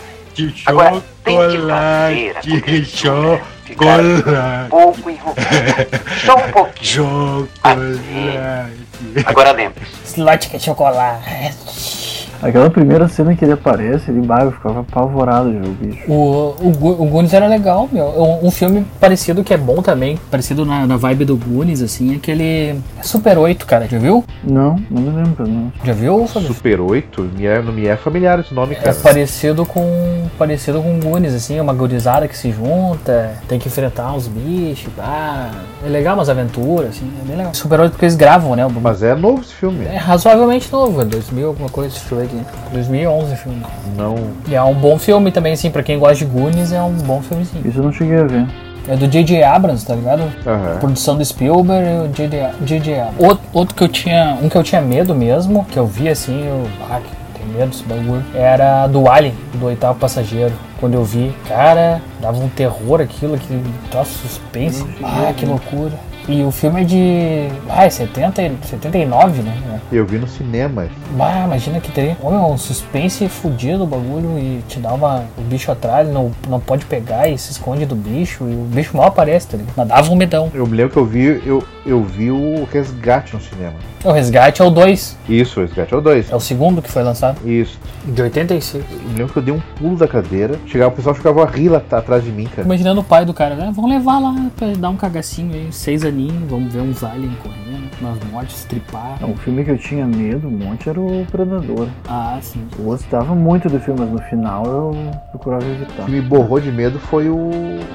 tem 0.46 1.36
que 1.36 1.58
fazer 1.58 2.36
a 2.36 2.40
comida 2.42 3.58
ficar 3.68 4.00
um 4.00 4.68
pouco 4.68 5.10
enrugada. 5.10 5.88
Só 6.24 6.36
um 6.36 6.50
pouquinho. 6.50 7.48
Assim. 7.62 9.22
Agora 9.26 9.52
lembre-se, 9.52 10.18
Slot 10.18 10.48
que 10.48 10.56
é 10.56 10.58
chocolate. 10.58 12.07
Aquela 12.42 12.70
primeira 12.70 13.08
cena 13.08 13.34
que 13.34 13.44
ele 13.44 13.52
aparece, 13.52 14.10
ele 14.10 14.26
eu 14.28 14.52
ficava 14.52 14.80
apavorado 14.80 15.50
de 15.50 15.58
ver 15.58 15.66
o 15.68 15.72
bicho. 15.72 16.02
O, 16.10 16.54
o, 16.60 16.68
o 17.02 17.06
Goonies 17.06 17.32
era 17.32 17.46
legal, 17.46 17.88
meu. 17.90 18.04
Um, 18.06 18.46
um 18.46 18.50
filme 18.50 18.86
parecido 19.00 19.42
que 19.42 19.52
é 19.52 19.56
bom 19.56 19.82
também, 19.82 20.18
parecido 20.30 20.64
na, 20.64 20.86
na 20.86 20.96
vibe 20.96 21.24
do 21.24 21.36
Goonies, 21.36 21.82
assim, 21.82 22.12
é 22.12 22.16
aquele 22.16 22.80
Super 23.02 23.38
8, 23.38 23.66
cara. 23.66 23.86
Já 23.88 23.98
viu? 23.98 24.24
Não, 24.44 24.76
não 24.90 25.02
me 25.02 25.10
lembro, 25.10 25.46
não. 25.48 25.72
Já 25.84 25.92
viu, 25.92 26.26
Fabio? 26.26 26.48
Super 26.48 26.80
8, 26.80 27.22
me 27.36 27.46
é, 27.46 27.60
não 27.62 27.72
me 27.72 27.86
é 27.86 27.96
familiar 27.96 28.38
esse 28.38 28.54
nome, 28.54 28.74
É 28.74 28.76
cara. 28.76 28.96
parecido 29.02 29.64
com 29.66 30.26
parecido 30.38 30.80
com 30.82 31.00
Goonies, 31.00 31.34
assim, 31.34 31.58
uma 31.60 31.72
gurizada 31.72 32.28
que 32.28 32.36
se 32.36 32.52
junta, 32.52 33.32
tem 33.48 33.58
que 33.58 33.68
enfrentar 33.68 34.12
uns 34.12 34.28
bichos, 34.28 34.92
ah, 34.98 35.50
é 35.84 35.88
legal 35.88 36.14
umas 36.14 36.28
aventuras, 36.28 36.90
assim, 36.90 37.10
é 37.22 37.26
bem 37.26 37.36
legal. 37.36 37.54
Super 37.54 37.80
8 37.80 37.92
porque 37.92 38.04
eles 38.04 38.16
gravam, 38.16 38.54
né? 38.54 38.64
o- 38.66 38.70
Mas 38.70 39.02
é 39.02 39.14
novo 39.14 39.40
esse 39.40 39.54
filme. 39.54 39.84
É 39.86 39.96
razoavelmente 39.96 40.70
novo, 40.70 41.00
é 41.00 41.04
2000 41.04 41.48
alguma 41.48 41.68
coisa, 41.68 41.96
eu 42.10 42.18
ver 42.18 42.27
aqui. 42.36 42.44
2011 42.72 43.32
o 43.32 43.36
filme. 43.36 43.62
Não. 43.96 44.16
E 44.48 44.54
é 44.54 44.62
um 44.62 44.74
bom 44.74 44.98
filme 44.98 45.32
também, 45.32 45.52
assim, 45.52 45.70
pra 45.70 45.82
quem 45.82 45.98
gosta 45.98 46.16
de 46.16 46.24
Goonies, 46.24 46.72
é 46.72 46.82
um 46.82 46.92
bom 46.92 47.20
filme, 47.22 47.44
sim. 47.44 47.60
Isso 47.64 47.78
eu 47.78 47.84
não 47.84 47.92
cheguei 47.92 48.18
a 48.18 48.24
ver. 48.24 48.46
É 48.88 48.96
do 48.96 49.06
J.J. 49.06 49.42
Abrams, 49.42 49.84
tá 49.84 49.94
ligado? 49.94 50.22
Aham. 50.46 50.78
Produção 50.80 51.16
do 51.16 51.24
Spielberg 51.24 51.86
e 51.86 52.08
o 52.08 52.12
J.J. 52.12 52.50
J.J. 52.62 53.00
Abrams. 53.00 53.22
Outro, 53.22 53.44
outro 53.52 53.74
que 53.74 53.84
eu 53.84 53.88
tinha, 53.88 54.38
um 54.42 54.48
que 54.48 54.56
eu 54.56 54.62
tinha 54.62 54.80
medo 54.80 55.14
mesmo, 55.14 55.66
que 55.66 55.78
eu 55.78 55.86
vi 55.86 56.08
assim, 56.08 56.46
eu, 56.46 56.66
ah, 56.90 56.98
que 56.98 57.38
tenho 57.38 57.52
medo 57.52 57.68
desse 57.70 57.84
bagulho, 57.84 58.24
era 58.34 58.86
do 58.86 59.08
Alien, 59.10 59.34
do 59.54 59.66
oitavo 59.66 59.98
passageiro. 59.98 60.54
Quando 60.80 60.94
eu 60.94 61.04
vi, 61.04 61.34
cara, 61.46 62.00
dava 62.20 62.38
um 62.38 62.48
terror 62.48 63.00
aquilo, 63.00 63.34
aquele 63.34 63.62
troço 63.90 64.12
suspense. 64.26 64.86
Ah, 65.02 65.32
que 65.36 65.44
loucura. 65.44 65.92
E 66.28 66.42
o 66.42 66.50
filme 66.50 66.82
é 66.82 66.84
de. 66.84 67.48
Ah, 67.70 67.86
é 67.86 67.90
70, 67.90 68.42
e- 68.42 68.52
79, 68.62 69.42
né? 69.42 69.80
Eu 69.90 70.04
vi 70.04 70.18
no 70.18 70.28
cinema. 70.28 70.86
Bah, 71.16 71.44
imagina 71.46 71.80
que 71.80 71.90
teria 71.90 72.16
um 72.22 72.58
suspense 72.58 73.26
fudido 73.28 73.84
o 73.84 73.86
bagulho 73.86 74.38
e 74.38 74.62
te 74.68 74.78
dá 74.78 74.92
uma, 74.92 75.24
o 75.38 75.40
bicho 75.40 75.72
atrás, 75.72 76.06
não, 76.08 76.30
não 76.46 76.60
pode 76.60 76.84
pegar 76.84 77.28
e 77.28 77.38
se 77.38 77.52
esconde 77.52 77.86
do 77.86 77.94
bicho 77.96 78.44
e 78.46 78.54
o 78.54 78.64
bicho 78.70 78.94
mal 78.96 79.06
aparece, 79.06 79.48
tá 79.48 79.56
ligado? 79.56 79.72
Mas 79.76 79.88
dava 79.88 80.12
um 80.12 80.16
medão. 80.16 80.50
Eu 80.52 80.66
me 80.66 80.76
lembro 80.76 80.92
que 80.92 80.98
eu 80.98 81.06
vi, 81.06 81.42
eu, 81.46 81.64
eu 81.86 82.04
vi 82.04 82.30
o 82.30 82.68
Resgate 82.70 83.34
no 83.34 83.40
cinema. 83.40 83.74
O 84.04 84.12
Resgate 84.12 84.60
é 84.62 84.64
o 84.64 84.70
2, 84.70 85.16
Isso, 85.28 85.60
o 85.60 85.62
Resgate 85.64 85.92
é 85.94 85.96
o 85.96 86.00
2. 86.00 86.30
é 86.30 86.36
o 86.36 86.40
segundo 86.40 86.82
que 86.82 86.90
foi 86.90 87.02
lançado. 87.02 87.38
Isso. 87.48 87.80
De 88.04 88.20
86. 88.22 88.84
Eu 88.90 88.98
me 89.10 89.18
lembro 89.18 89.32
que 89.32 89.38
eu 89.38 89.42
dei 89.42 89.52
um 89.54 89.60
pulo 89.78 89.96
da 89.96 90.06
cadeira 90.06 90.58
Chegava, 90.66 90.92
o 90.92 90.96
pessoal 90.96 91.14
ficava 91.14 91.42
a 91.42 91.46
rir 91.46 91.68
lá 91.68 91.78
atrás 91.90 92.22
de 92.22 92.30
mim, 92.30 92.44
cara. 92.44 92.62
Imaginando 92.62 93.00
o 93.00 93.04
pai 93.04 93.24
do 93.24 93.32
cara, 93.34 93.54
né? 93.54 93.72
Vamos 93.74 93.90
levar 93.90 94.18
lá 94.18 94.34
pra 94.56 94.68
dar 94.78 94.90
um 94.90 94.96
cagacinho 94.96 95.52
aí, 95.54 95.68
seis 95.72 96.04
vamos 96.48 96.72
ver 96.72 96.80
uns 96.80 97.04
aliens 97.04 97.32
correndo, 97.42 97.88
umas 98.00 98.18
mortes, 98.30 98.64
tripar. 98.64 99.18
Não, 99.20 99.32
o 99.32 99.36
filme 99.36 99.64
que 99.64 99.70
eu 99.70 99.78
tinha 99.78 100.06
medo 100.06 100.48
um 100.48 100.50
monte 100.50 100.88
era 100.88 101.00
o 101.00 101.24
Predador. 101.30 101.86
Ah, 102.08 102.38
sim. 102.42 102.66
Eu 102.78 102.84
gostava 102.84 103.34
muito 103.34 103.68
do 103.68 103.78
filme, 103.78 104.00
mas 104.00 104.10
no 104.10 104.18
final 104.28 104.64
eu 104.66 104.96
procurava 105.30 105.64
O 105.64 105.68
evitar. 105.70 106.04
que 106.06 106.10
me 106.10 106.20
borrou 106.20 106.58
de 106.60 106.72
medo 106.72 106.98
foi 106.98 107.28
o 107.28 107.50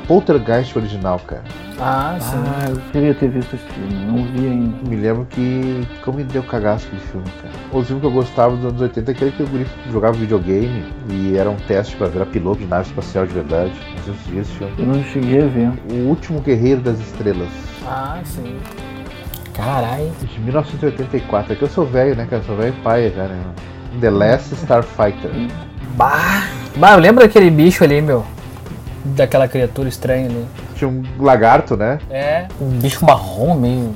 Poltergeist 0.08 0.76
original, 0.78 1.20
cara. 1.28 1.44
Ah, 1.80 2.18
sim. 2.20 2.36
Ah, 2.38 2.70
eu 2.70 2.78
queria 2.92 3.14
ter 3.14 3.30
visto 3.30 3.56
esse 3.56 3.66
filme, 3.66 4.06
não 4.06 4.24
vi 4.26 4.48
ainda. 4.48 4.90
Me 4.90 4.96
lembro 4.96 5.26
que. 5.30 5.86
Como 6.04 6.18
me 6.20 6.24
deu 6.24 6.44
cagaço 6.44 6.86
aquele 6.88 7.02
filme, 7.02 7.28
cara. 7.42 7.54
O 7.72 7.84
filme 7.84 8.00
que 8.00 8.08
eu 8.08 8.12
gostava 8.12 8.56
dos 8.56 8.66
anos 8.66 8.80
80 8.82 9.12
é 9.12 9.14
aquele 9.14 9.32
que 9.32 9.44
o 9.44 9.48
guri 9.48 9.66
jogava 9.92 10.14
videogame 10.14 10.84
e 11.10 11.36
era 11.36 11.50
um 11.50 11.56
teste 11.68 11.96
pra 11.96 12.08
virar 12.08 12.26
piloto 12.28 12.60
de 12.60 12.68
nave 12.68 12.88
espacial 12.88 13.26
de 13.26 13.34
verdade. 13.34 13.74
Não 14.08 14.14
sei 14.16 14.34
se 14.34 14.40
esse 14.40 14.52
filme. 14.54 14.74
Eu 14.78 14.86
não 14.86 15.04
cheguei 15.04 15.42
a 15.42 15.48
ver. 15.48 15.72
O 15.92 16.08
Último 16.10 16.40
Guerreiro 16.42 16.82
das 16.82 17.00
Estrelas. 17.00 17.50
Ah, 17.86 18.20
sim. 18.24 18.58
Caralho. 19.54 20.12
De 20.22 20.40
1984. 20.40 21.54
É 21.54 21.56
que 21.56 21.62
eu 21.62 21.70
sou 21.70 21.86
velho, 21.86 22.16
né, 22.16 22.26
cara? 22.30 22.42
Eu 22.42 22.46
sou 22.46 22.58
velho 22.58 22.74
pai 22.84 23.12
já, 23.16 23.28
né? 23.28 23.42
The 24.00 24.10
Last 24.10 24.56
Starfighter. 24.56 25.32
Bah. 25.96 26.48
Bah, 26.76 26.94
eu 26.94 27.00
lembro 27.00 27.24
daquele 27.24 27.52
bicho 27.52 27.84
ali, 27.84 28.02
meu. 28.02 28.26
Daquela 29.06 29.48
criatura 29.48 29.90
estranha 29.90 30.26
ali. 30.26 30.46
Tinha 30.76 30.90
um 30.90 31.04
lagarto, 31.20 31.78
né? 31.78 32.00
É. 32.10 32.48
Um 32.60 32.70
bicho 32.70 33.06
marrom, 33.06 33.54
meio. 33.56 33.94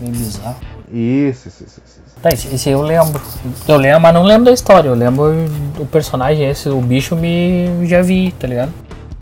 meio 0.00 0.12
bizarro. 0.12 0.56
Isso, 0.92 1.48
isso, 1.48 1.64
isso. 1.64 1.80
isso. 1.84 1.98
Tá, 2.22 2.30
esse, 2.30 2.54
esse 2.54 2.68
aí 2.68 2.74
eu 2.74 2.82
lembro. 2.82 3.20
Eu 3.66 3.76
lembro, 3.76 4.00
mas 4.00 4.14
não 4.14 4.22
lembro 4.22 4.44
da 4.46 4.52
história. 4.52 4.88
Eu 4.88 4.94
lembro 4.94 5.32
do 5.76 5.86
personagem 5.86 6.48
esse, 6.48 6.68
o 6.68 6.80
bicho 6.80 7.16
me 7.16 7.86
já 7.86 8.02
vi, 8.02 8.32
tá 8.32 8.46
ligado? 8.46 8.72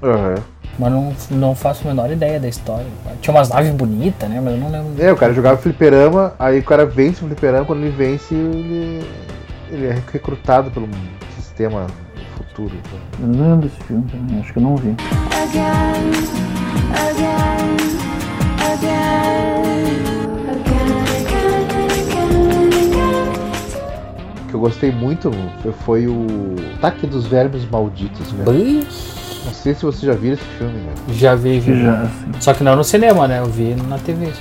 Aham. 0.02 0.36
Mas 0.78 0.92
não, 0.92 1.14
não 1.30 1.54
faço 1.54 1.82
a 1.84 1.88
menor 1.88 2.10
ideia 2.10 2.38
da 2.38 2.48
história. 2.48 2.86
Tinha 3.20 3.34
umas 3.34 3.48
naves 3.48 3.72
bonitas, 3.72 4.28
né? 4.28 4.40
Mas 4.42 4.54
eu 4.54 4.60
não 4.60 4.70
lembro. 4.70 5.02
É, 5.02 5.12
o 5.12 5.16
cara 5.16 5.32
jogava 5.32 5.56
fliperama, 5.56 6.34
aí 6.38 6.58
o 6.58 6.62
cara 6.62 6.84
vence 6.84 7.24
o 7.24 7.26
fliperama, 7.26 7.64
quando 7.64 7.80
ele 7.80 7.90
vence, 7.90 8.34
ele, 8.34 9.04
ele 9.70 9.86
é 9.86 9.98
recrutado 10.12 10.70
pelo 10.70 10.88
sistema 11.36 11.86
futuro. 12.36 12.72
Eu 13.20 13.26
não 13.26 13.50
lembro 13.50 13.68
desse 13.68 13.82
filme 13.84 14.04
também, 14.10 14.40
acho 14.40 14.52
que 14.52 14.58
eu 14.58 14.62
não 14.62 14.76
vi. 14.76 14.94
Again, 15.32 16.12
again, 16.94 17.76
again, 18.60 19.16
que 24.48 24.54
eu 24.54 24.60
gostei 24.60 24.92
muito 24.92 25.30
foi 25.84 26.06
o 26.06 26.26
Ataque 26.76 27.06
dos 27.06 27.26
Vermes 27.26 27.68
Malditos, 27.68 28.32
né? 28.32 28.44
Não 29.46 29.54
sei 29.54 29.74
se 29.74 29.84
você 29.84 30.04
já 30.04 30.12
viu 30.12 30.34
esse 30.34 30.44
filme, 30.58 30.74
né? 30.74 30.92
Já 31.12 31.36
vi, 31.36 31.60
vi. 31.60 31.82
Já. 31.82 32.10
Só 32.40 32.52
que 32.52 32.64
não 32.64 32.74
no 32.74 32.82
cinema, 32.82 33.28
né? 33.28 33.38
Eu 33.38 33.46
vi 33.46 33.76
na 33.88 33.96
TV. 33.96 34.32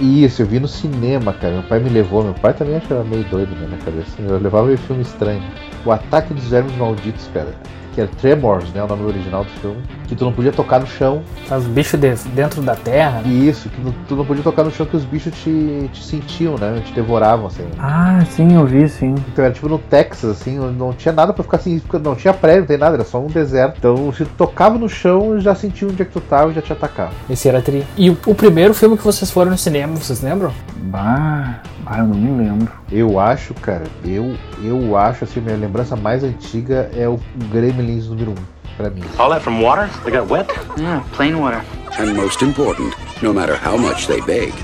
Isso, 0.00 0.42
eu 0.42 0.46
vi 0.46 0.58
no 0.58 0.66
cinema, 0.66 1.32
cara. 1.32 1.54
Meu 1.54 1.62
pai 1.62 1.78
me 1.78 1.88
levou. 1.88 2.24
Meu 2.24 2.34
pai 2.34 2.52
também 2.52 2.76
achava 2.76 3.04
meio 3.04 3.22
doido 3.24 3.54
né, 3.54 3.68
na 3.70 3.76
cabeça. 3.76 4.10
Eu 4.18 4.38
levava 4.38 4.66
ver 4.66 4.76
filme 4.78 5.02
estranho. 5.02 5.42
O 5.84 5.92
Ataque 5.92 6.34
dos 6.34 6.44
Vermes 6.48 6.74
Malditos, 6.76 7.30
cara. 7.32 7.54
Que 7.94 8.00
é 8.00 8.06
Tremors, 8.06 8.72
né? 8.72 8.82
O 8.82 8.88
nome 8.88 9.04
original 9.04 9.44
do 9.44 9.50
filme. 9.60 9.82
Que 10.10 10.16
tu 10.16 10.24
não 10.24 10.32
podia 10.32 10.50
tocar 10.50 10.80
no 10.80 10.86
chão. 10.88 11.22
Os 11.56 11.64
bichos 11.66 11.98
de- 12.00 12.14
dentro 12.34 12.60
da 12.62 12.74
terra, 12.74 13.22
isso, 13.24 13.68
que 13.68 13.80
não- 13.80 13.94
tu 14.08 14.16
não 14.16 14.24
podia 14.26 14.42
tocar 14.42 14.64
no 14.64 14.70
chão 14.72 14.84
que 14.84 14.96
os 14.96 15.04
bichos 15.04 15.32
te, 15.38 15.88
te 15.92 16.02
sentiam, 16.04 16.56
né? 16.58 16.82
Te 16.84 16.92
devoravam, 16.92 17.46
assim. 17.46 17.64
Ah, 17.78 18.22
sim, 18.28 18.54
eu 18.54 18.66
vi, 18.66 18.88
sim. 18.88 19.14
Então 19.32 19.44
era 19.44 19.54
tipo 19.54 19.68
no 19.68 19.78
Texas, 19.78 20.28
assim, 20.32 20.58
onde 20.58 20.76
não 20.76 20.92
tinha 20.92 21.12
nada 21.14 21.32
pra 21.32 21.44
ficar 21.44 21.58
assim, 21.58 21.78
porque 21.78 21.96
não 21.98 22.16
tinha 22.16 22.34
prédio, 22.34 22.60
não 22.62 22.66
tem 22.66 22.76
nada, 22.76 22.96
era 22.96 23.04
só 23.04 23.20
um 23.20 23.28
deserto. 23.28 23.76
Então 23.78 24.12
se 24.12 24.24
tu 24.24 24.30
tocava 24.36 24.76
no 24.78 24.88
chão, 24.88 25.38
já 25.40 25.54
sentia 25.54 25.86
onde 25.86 26.02
é 26.02 26.04
que 26.04 26.10
tu 26.10 26.20
tava 26.20 26.50
e 26.50 26.54
já 26.54 26.60
te 26.60 26.72
atacava. 26.72 27.12
Esse 27.30 27.48
era 27.48 27.62
tri. 27.62 27.86
E 27.96 28.10
o, 28.10 28.18
o 28.26 28.34
primeiro 28.34 28.74
filme 28.74 28.96
que 28.98 29.04
vocês 29.04 29.30
foram 29.30 29.52
no 29.52 29.58
cinema, 29.58 29.94
vocês 29.94 30.20
lembram? 30.20 30.52
Bah, 30.76 31.60
bah, 31.84 31.98
eu 31.98 32.06
não 32.08 32.16
me 32.16 32.42
lembro. 32.42 32.68
Eu 32.90 33.20
acho, 33.20 33.54
cara, 33.54 33.84
eu, 34.04 34.34
eu 34.60 34.96
acho, 34.96 35.22
assim, 35.22 35.40
minha 35.40 35.56
lembrança 35.56 35.94
mais 35.94 36.24
antiga 36.24 36.90
é 36.96 37.08
o 37.08 37.20
Gremlins 37.52 38.08
número 38.08 38.32
1, 38.32 38.34
pra 38.80 38.90
mim. 38.90 39.02
All 39.18 39.30
that 39.30 39.42
from 39.42 39.60
water? 39.60 39.88
They 40.04 40.10
got 40.10 40.28
wet? 40.28 40.48
Yeah, 40.76 41.04
plain 41.12 41.38
water. 41.38 41.62
And 41.98 42.16
most 42.16 42.42
important, 42.42 42.94
no 43.22 43.32
matter 43.32 43.56
how 43.56 43.76
much 43.76 44.06
they 44.06 44.20
beg, 44.20 44.54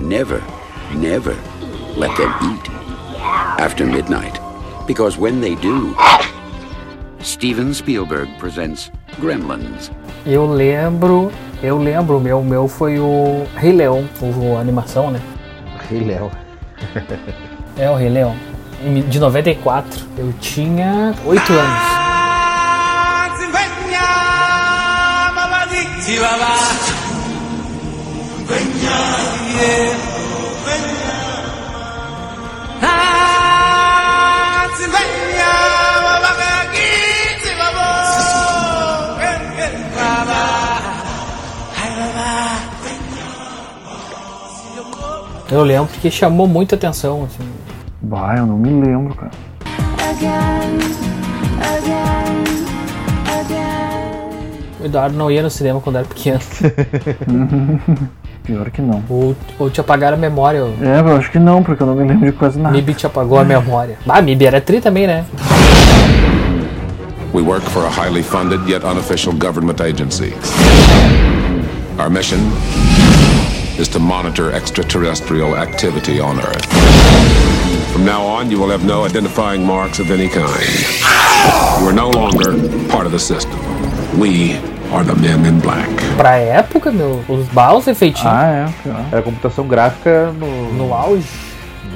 never, 0.00 0.42
never 0.94 1.34
let 1.96 2.14
them 2.16 2.32
eat 2.42 2.70
after 3.58 3.86
midnight. 3.86 4.38
Because 4.86 5.16
when 5.16 5.40
they 5.40 5.54
do, 5.54 5.96
Steven 7.20 7.72
Spielberg 7.72 8.28
presents 8.38 8.90
Gremlins. 9.20 9.90
Eu 10.26 10.46
lembro. 10.46 11.32
Eu 11.62 11.78
lembro, 11.78 12.20
meu, 12.20 12.42
meu 12.42 12.68
foi 12.68 12.98
o 12.98 13.46
Rei 13.56 13.72
Leão, 13.72 14.06
o, 14.20 14.56
a 14.56 14.60
animação, 14.60 15.10
né? 15.10 15.20
Rei 15.88 16.00
Leão. 16.00 16.30
É 17.76 17.90
o 17.90 17.96
Rei 17.96 18.08
Leão. 18.08 18.36
De 19.08 19.18
94. 19.18 20.04
Eu 20.18 20.32
tinha 20.40 21.14
8 21.24 21.52
anos. 21.52 22.03
Eu 45.50 45.62
lembro 45.62 45.86
porque 45.86 46.10
chamou 46.10 46.48
muita 46.48 46.74
atenção, 46.74 47.24
assim. 47.24 47.48
Bah, 48.02 48.34
eu 48.36 48.44
não 48.44 48.58
me 48.58 48.70
lembro, 48.70 49.14
cara. 49.14 49.30
Again, 50.10 50.83
O 54.84 54.86
Eduardo 54.86 55.16
não 55.16 55.30
ia 55.30 55.42
no 55.42 55.48
cinema 55.48 55.80
quando 55.80 55.96
era 55.96 56.04
pequeno. 56.04 56.40
Pior 58.44 58.70
que 58.70 58.82
não. 58.82 59.02
Ou, 59.08 59.34
ou 59.58 59.70
te 59.70 59.80
apagaram 59.80 60.18
a 60.18 60.20
memória. 60.20 60.62
o 60.62 60.74
É, 60.78 61.00
eu 61.00 61.16
acho 61.16 61.30
que 61.30 61.38
não, 61.38 61.62
porque 61.62 61.82
eu 61.82 61.86
não 61.86 61.94
me 61.94 62.06
lembro 62.06 62.30
de 62.30 62.36
quase 62.36 62.58
nada. 62.58 62.76
Mib 62.76 62.94
te 62.94 63.06
apagou 63.06 63.38
a 63.38 63.44
memória. 63.44 63.96
Ah, 64.06 64.20
Mib 64.20 64.42
era 64.42 64.60
tri 64.60 64.82
também, 64.82 65.06
né? 65.06 65.24
We 67.32 67.40
work 67.40 67.64
for 67.70 67.86
a 67.86 67.88
highly 67.88 68.22
funded 68.22 68.68
yet 68.68 68.84
unofficial 68.84 69.32
government 69.32 69.80
agency. 69.80 70.34
Our 71.98 72.10
mission 72.10 72.40
is 73.78 73.88
to 73.88 73.98
monitor 73.98 74.52
extraterrestrial 74.52 75.56
activity 75.56 76.20
on 76.20 76.38
Earth. 76.40 76.66
From 77.90 78.04
now 78.04 78.22
on, 78.22 78.50
you 78.50 78.58
will 78.60 78.70
have 78.70 78.84
no 78.84 79.06
identifying 79.06 79.64
marks 79.64 79.98
of 79.98 80.10
any 80.10 80.28
kind. 80.28 80.68
You 81.80 81.88
are 81.88 81.94
no 81.94 82.10
longer 82.10 82.52
part 82.90 83.06
of 83.06 83.12
the 83.12 83.18
system. 83.18 83.58
We 84.20 84.60
are 84.92 85.04
the 85.04 85.14
men 85.14 85.44
in 85.46 85.58
black. 85.60 85.88
Pra 86.16 86.36
época, 86.36 86.90
meu, 86.90 87.24
os 87.28 87.46
baus 87.48 87.86
efeitinhos 87.86 88.26
Ah, 88.32 88.68
é. 88.86 88.90
Era 89.12 89.22
computação 89.22 89.66
gráfica 89.66 90.32
no, 90.38 90.72
no 90.74 90.94
auge. 90.94 91.26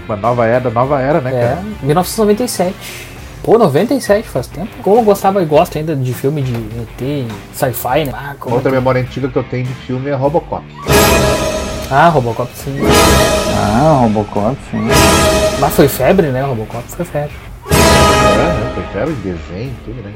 numa 0.02 0.16
nova 0.16 0.46
era, 0.46 0.70
nova 0.70 1.00
era, 1.00 1.20
né, 1.20 1.30
É, 1.34 1.48
cara? 1.48 1.62
1997. 1.82 2.74
Pô, 3.42 3.56
97 3.56 4.28
faz 4.28 4.46
tempo. 4.48 4.68
Como 4.82 4.96
eu 4.98 5.02
gostava 5.04 5.40
e 5.42 5.44
gosto 5.46 5.78
ainda 5.78 5.94
de 5.94 6.12
filme 6.12 6.42
de 6.42 6.52
ET, 6.54 7.30
sci-fi, 7.54 8.04
né? 8.06 8.12
Ah, 8.12 8.34
como 8.38 8.56
Outra 8.56 8.70
memória 8.70 9.00
antiga 9.00 9.28
que 9.28 9.36
eu 9.36 9.44
tenho 9.44 9.64
de 9.64 9.72
filme 9.74 10.10
é 10.10 10.14
Robocop. 10.14 10.64
ah, 11.90 12.08
Robocop 12.08 12.50
sim. 12.54 12.76
Ah, 13.56 13.98
Robocop, 14.02 14.56
sim. 14.70 14.86
Mas 15.60 15.72
foi 15.74 15.88
febre, 15.88 16.26
né? 16.28 16.42
Robocop 16.42 16.82
foi 16.88 17.04
febre. 17.04 17.30
É, 17.70 17.74
né? 17.74 18.72
Foi 18.74 18.84
febre 18.92 19.14
de 19.14 19.20
desenho, 19.32 19.72
tudo, 19.84 20.02
né? 20.02 20.12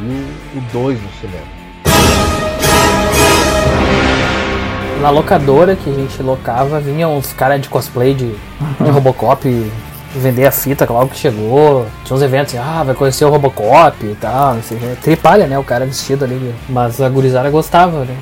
Vi 0.00 0.58
o 0.58 0.60
2 0.72 1.02
no 1.02 1.08
cinema. 1.20 1.46
Na 5.00 5.10
locadora 5.10 5.76
que 5.76 5.90
a 5.90 5.92
gente 5.92 6.22
locava, 6.22 6.80
vinha 6.80 7.08
uns 7.08 7.32
caras 7.32 7.60
de 7.60 7.68
cosplay 7.68 8.14
de, 8.14 8.32
de 8.80 8.90
Robocop 8.90 9.48
vender 10.14 10.46
a 10.46 10.50
fita 10.50 10.86
logo 10.90 11.08
que 11.08 11.18
chegou. 11.18 11.86
Tinha 12.04 12.16
uns 12.16 12.22
eventos 12.22 12.54
assim, 12.54 12.64
ah, 12.64 12.82
vai 12.82 12.94
conhecer 12.94 13.24
o 13.24 13.30
Robocop 13.30 14.04
e 14.04 14.14
tal. 14.20 14.54
Não 14.54 14.62
tripalha, 15.02 15.46
né? 15.46 15.58
O 15.58 15.64
cara 15.64 15.86
vestido 15.86 16.24
ali. 16.24 16.54
Mas 16.68 17.00
a 17.00 17.08
gurizada 17.08 17.50
gostava, 17.50 18.04
né? 18.04 18.16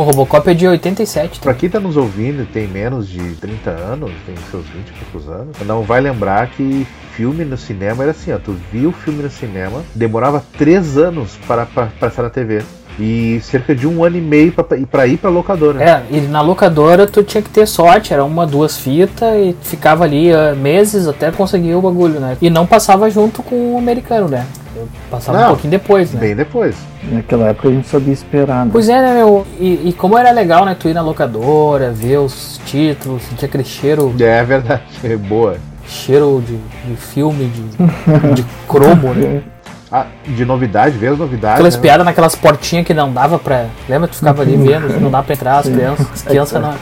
O 0.00 0.02
Robocop 0.02 0.48
é 0.48 0.54
de 0.54 0.66
87, 0.66 1.40
Pra 1.40 1.52
quem 1.52 1.68
tá 1.68 1.78
nos 1.78 1.94
ouvindo 1.94 2.50
tem 2.50 2.66
menos 2.66 3.06
de 3.06 3.34
30 3.34 3.68
anos, 3.68 4.10
tem 4.24 4.34
seus 4.50 4.64
20 4.66 4.88
e 4.88 4.92
poucos 4.92 5.28
anos, 5.28 5.54
não 5.66 5.82
vai 5.82 6.00
lembrar 6.00 6.48
que 6.48 6.86
filme 7.12 7.44
no 7.44 7.58
cinema 7.58 8.04
era 8.04 8.12
assim, 8.12 8.32
ó, 8.32 8.38
tu 8.38 8.56
via 8.72 8.88
o 8.88 8.92
filme 8.92 9.22
no 9.22 9.28
cinema, 9.28 9.84
demorava 9.94 10.42
3 10.56 10.96
anos 10.96 11.36
para 11.46 11.66
passar 11.66 12.22
na 12.22 12.30
TV. 12.30 12.62
E 13.00 13.40
cerca 13.40 13.74
de 13.74 13.86
um 13.86 14.04
ano 14.04 14.16
e 14.16 14.20
meio 14.20 14.52
pra, 14.52 14.64
pra 14.64 15.06
ir 15.06 15.16
pra 15.16 15.30
locadora. 15.30 15.82
É, 15.82 16.02
e 16.10 16.20
na 16.20 16.40
locadora 16.40 17.06
tu 17.06 17.22
tinha 17.22 17.42
que 17.42 17.48
ter 17.50 17.66
sorte, 17.66 18.12
era 18.12 18.24
uma, 18.24 18.46
duas 18.46 18.76
fitas 18.76 19.34
e 19.34 19.56
ficava 19.62 20.04
ali 20.04 20.32
uh, 20.32 20.54
meses 20.54 21.08
até 21.08 21.30
conseguir 21.30 21.74
o 21.74 21.80
bagulho, 21.80 22.20
né? 22.20 22.36
E 22.40 22.50
não 22.50 22.66
passava 22.66 23.08
junto 23.10 23.42
com 23.42 23.74
o 23.74 23.78
americano, 23.78 24.28
né? 24.28 24.46
Eu 24.76 24.88
passava 25.10 25.38
Não, 25.38 25.46
um 25.46 25.50
pouquinho 25.50 25.70
depois, 25.70 26.12
né? 26.12 26.20
Bem 26.20 26.36
depois. 26.36 26.76
Naquela 27.10 27.48
época 27.48 27.68
a 27.68 27.72
gente 27.72 27.88
sabia 27.88 28.12
esperar. 28.12 28.66
Né? 28.66 28.70
Pois 28.72 28.88
é, 28.88 29.00
né, 29.00 29.14
meu? 29.14 29.46
E, 29.58 29.88
e 29.88 29.92
como 29.92 30.16
era 30.16 30.30
legal, 30.30 30.64
né? 30.64 30.76
Tu 30.78 30.88
ir 30.88 30.94
na 30.94 31.02
locadora, 31.02 31.90
ver 31.90 32.18
os 32.18 32.60
títulos, 32.66 33.22
sentir 33.22 33.46
aquele 33.46 33.64
cheiro. 33.64 34.14
É 34.20 34.44
verdade, 34.44 34.82
é 35.02 35.16
boa. 35.16 35.56
Cheiro 35.86 36.42
de, 36.46 36.56
de 36.88 36.96
filme, 36.96 37.46
de, 37.46 38.34
de 38.34 38.46
cromo, 38.68 39.12
né? 39.14 39.42
Ah, 39.92 40.06
de 40.24 40.44
novidade, 40.44 40.96
ver 40.96 41.08
as 41.08 41.18
novidades. 41.18 41.54
Aquelas 41.54 41.74
né? 41.74 41.82
piadas 41.82 42.06
naquelas 42.06 42.34
portinhas 42.36 42.86
que 42.86 42.94
não 42.94 43.12
dava 43.12 43.38
pra. 43.38 43.66
Lembra? 43.88 44.06
Tu 44.06 44.16
ficava 44.16 44.42
ali 44.42 44.56
vendo, 44.56 45.00
não 45.00 45.10
dava 45.10 45.24
pra 45.24 45.34
entrar, 45.34 45.58
as 45.58 45.68
crianças. 45.68 46.06
As 46.12 46.22
crianças 46.22 46.62
não. 46.62 46.74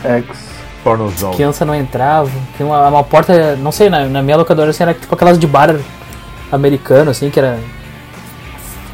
Pornozão. 0.85 1.31
As 1.31 1.37
crianças 1.37 1.67
não 1.67 1.75
entravam. 1.75 2.33
Tinha 2.57 2.67
uma, 2.67 2.89
uma 2.89 3.05
porta, 3.05 3.57
não 3.57 3.73
sei, 3.73 3.89
na, 3.89 4.05
na 4.05 4.23
minha 4.23 4.37
locadora 4.37 4.71
assim, 4.71 4.83
era 4.83 4.93
tipo 4.93 5.15
aquelas 5.15 5.39
de 5.39 5.47
bar 5.47 5.75
americano, 6.53 7.11
assim, 7.11 7.31
que 7.31 7.39
era. 7.39 7.59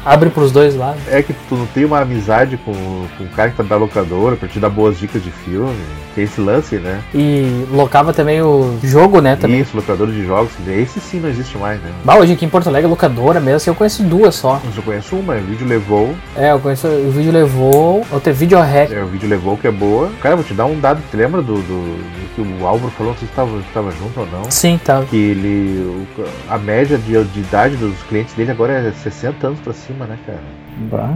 Abre 0.05 0.29
pros 0.29 0.51
dois 0.51 0.75
lados. 0.75 1.01
É 1.09 1.21
que 1.23 1.33
tu 1.49 1.55
não 1.55 1.65
tem 1.65 1.83
uma 1.83 1.99
amizade 1.99 2.57
com, 2.57 2.71
com 3.17 3.23
o 3.23 3.29
cara 3.35 3.49
que 3.49 3.57
tá 3.57 3.63
da 3.63 3.75
locadora 3.75 4.35
pra 4.35 4.47
te 4.47 4.59
dar 4.59 4.69
boas 4.69 4.99
dicas 4.99 5.23
de 5.23 5.31
filme. 5.31 5.75
Tem 6.13 6.23
esse 6.23 6.39
lance, 6.39 6.75
né? 6.77 7.01
E 7.13 7.65
locava 7.71 8.13
também 8.13 8.41
o 8.41 8.77
jogo, 8.83 9.19
né? 9.19 9.35
Também. 9.35 9.59
Isso, 9.59 9.75
locador 9.75 10.07
de 10.07 10.25
jogos. 10.25 10.51
Esse 10.67 10.99
sim 11.01 11.19
não 11.19 11.27
existe 11.27 11.57
mais, 11.57 11.81
né? 11.81 11.91
Bah, 12.05 12.15
hoje 12.17 12.33
aqui 12.33 12.45
em 12.45 12.49
Porto 12.49 12.67
Alegre, 12.67 12.87
locadora 12.89 13.39
mesmo, 13.39 13.57
assim, 13.57 13.69
eu 13.69 13.75
conheço 13.75 14.03
duas 14.03 14.35
só. 14.35 14.61
Eu 14.63 14.71
só 14.71 14.81
conheço 14.81 15.15
uma, 15.15 15.33
o 15.35 15.41
vídeo 15.41 15.67
levou. 15.67 16.15
É, 16.37 16.51
eu 16.51 16.59
conheço 16.59 16.87
o 16.87 17.11
vídeo 17.11 17.31
levou, 17.33 18.05
outra 18.11 18.29
é 18.29 18.33
vídeo 18.33 18.59
rec. 18.61 18.91
É, 18.91 19.01
o 19.03 19.07
vídeo 19.07 19.27
levou 19.27 19.57
que 19.57 19.67
é 19.67 19.71
boa. 19.71 20.09
Cara, 20.21 20.35
vou 20.35 20.45
te 20.45 20.53
dar 20.53 20.65
um 20.65 20.79
dado, 20.79 21.01
tu 21.11 21.17
lembra 21.17 21.41
do, 21.41 21.55
do, 21.55 21.61
do 21.97 22.35
que 22.35 22.41
o 22.41 22.65
Álvaro 22.65 22.91
falou, 22.97 23.11
não 23.11 23.19
sei 23.19 23.27
se 23.27 23.33
tava, 23.33 23.51
tava 23.73 23.91
junto 23.91 24.19
ou 24.21 24.27
não? 24.27 24.49
Sim, 24.51 24.79
tava. 24.83 25.05
Que 25.07 25.17
ele. 25.17 26.05
o- 26.17 26.23
A 26.49 26.57
média 26.57 26.97
de, 26.97 27.21
de 27.25 27.39
idade 27.39 27.75
dos 27.75 27.95
clientes 28.03 28.33
dele 28.35 28.51
agora 28.51 28.73
é 28.73 28.91
60 29.03 29.47
anos 29.47 29.59
pra 29.59 29.73
cima, 29.73 29.94
né, 30.05 30.17
cara? 30.25 30.39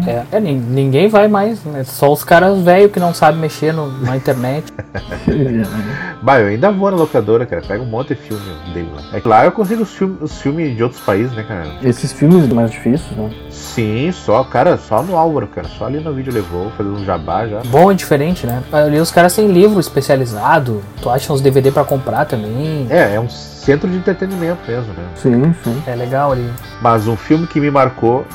É, 0.07 0.37
é, 0.37 0.39
nin- 0.39 0.55
ninguém 0.69 1.09
vai 1.09 1.27
mais, 1.27 1.61
né? 1.65 1.83
Só 1.83 2.13
os 2.13 2.23
caras 2.23 2.61
velhos 2.61 2.93
que 2.93 2.99
não 2.99 3.13
sabem 3.13 3.41
mexer 3.41 3.73
no- 3.73 3.91
na 4.01 4.15
internet. 4.15 4.71
Bah, 6.21 6.39
eu 6.39 6.47
ainda 6.47 6.71
vou 6.71 6.91
na 6.91 6.97
locadora, 6.97 7.45
cara. 7.45 7.61
Pega 7.65 7.81
um 7.81 7.85
monte 7.85 8.09
de 8.09 8.15
filme 8.15 8.41
dele 8.73 8.89
lá. 8.93 9.01
É 9.17 9.21
que 9.21 9.27
lá 9.27 9.45
eu 9.45 9.51
consigo 9.51 9.83
os 9.83 9.93
filmes 9.93 10.17
os 10.21 10.41
filmes 10.41 10.75
de 10.75 10.83
outros 10.83 11.01
países, 11.01 11.31
né, 11.33 11.43
cara? 11.47 11.65
Esses 11.81 12.11
filmes 12.11 12.47
mais 12.51 12.71
difíceis, 12.71 13.11
né? 13.17 13.29
Sim, 13.49 14.11
só, 14.11 14.43
cara, 14.43 14.77
só 14.77 15.01
no 15.01 15.15
Álvaro, 15.17 15.47
cara. 15.47 15.67
Só 15.67 15.85
ali 15.85 15.99
no 15.99 16.13
vídeo 16.13 16.33
levou, 16.33 16.71
fazendo 16.77 16.95
um 16.97 17.05
jabá 17.05 17.47
já. 17.47 17.61
Bom 17.67 17.91
e 17.91 17.95
diferente, 17.95 18.45
né? 18.45 18.61
Ali 18.71 18.99
os 18.99 19.11
caras 19.11 19.33
têm 19.35 19.47
livro 19.51 19.79
especializado, 19.79 20.81
tu 21.01 21.09
acha 21.09 21.31
uns 21.31 21.41
DVD 21.41 21.71
pra 21.71 21.83
comprar 21.85 22.25
também. 22.25 22.87
É, 22.89 23.15
é 23.15 23.19
um 23.19 23.29
centro 23.29 23.89
de 23.89 23.97
entretenimento 23.97 24.59
mesmo, 24.67 24.93
né? 24.93 25.03
Sim, 25.15 25.53
sim. 25.63 25.81
É 25.87 25.95
legal 25.95 26.31
ali. 26.33 26.49
Mas 26.81 27.07
um 27.07 27.15
filme 27.15 27.47
que 27.47 27.59
me 27.61 27.71
marcou, 27.71 28.25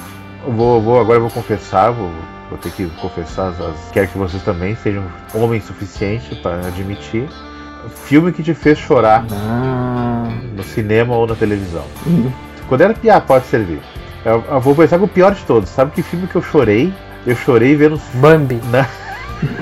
vou, 0.52 0.80
vou 0.80 1.00
agora 1.00 1.18
eu 1.18 1.22
vou 1.22 1.30
confessar, 1.30 1.90
vou, 1.90 2.10
vou 2.48 2.58
ter 2.58 2.70
que 2.72 2.86
confessar, 3.00 3.48
as, 3.48 3.60
as- 3.60 3.90
quero 3.92 4.08
que 4.08 4.18
vocês 4.18 4.42
também 4.42 4.74
sejam 4.76 5.04
homens 5.34 5.64
suficientes 5.64 6.36
para 6.38 6.66
admitir. 6.66 7.28
Filme 8.06 8.32
que 8.32 8.42
te 8.42 8.54
fez 8.54 8.78
chorar 8.78 9.26
Ah. 9.30 10.28
no 10.56 10.62
cinema 10.62 11.14
ou 11.14 11.26
na 11.26 11.34
televisão. 11.34 11.84
Quando 12.68 12.80
era 12.80 12.94
piar, 12.94 13.20
pode 13.20 13.44
servir. 13.46 13.80
Eu, 14.24 14.42
eu 14.48 14.60
vou 14.60 14.74
pensar 14.74 14.98
com 14.98 15.04
o 15.04 15.08
pior 15.08 15.34
de 15.34 15.42
todos. 15.44 15.68
Sabe 15.68 15.90
que 15.90 16.02
filme 16.02 16.26
que 16.26 16.34
eu 16.36 16.42
chorei? 16.42 16.92
Eu 17.26 17.36
chorei 17.36 17.76
vendo. 17.76 18.00
Bambi. 18.14 18.58
Na... 18.72 18.86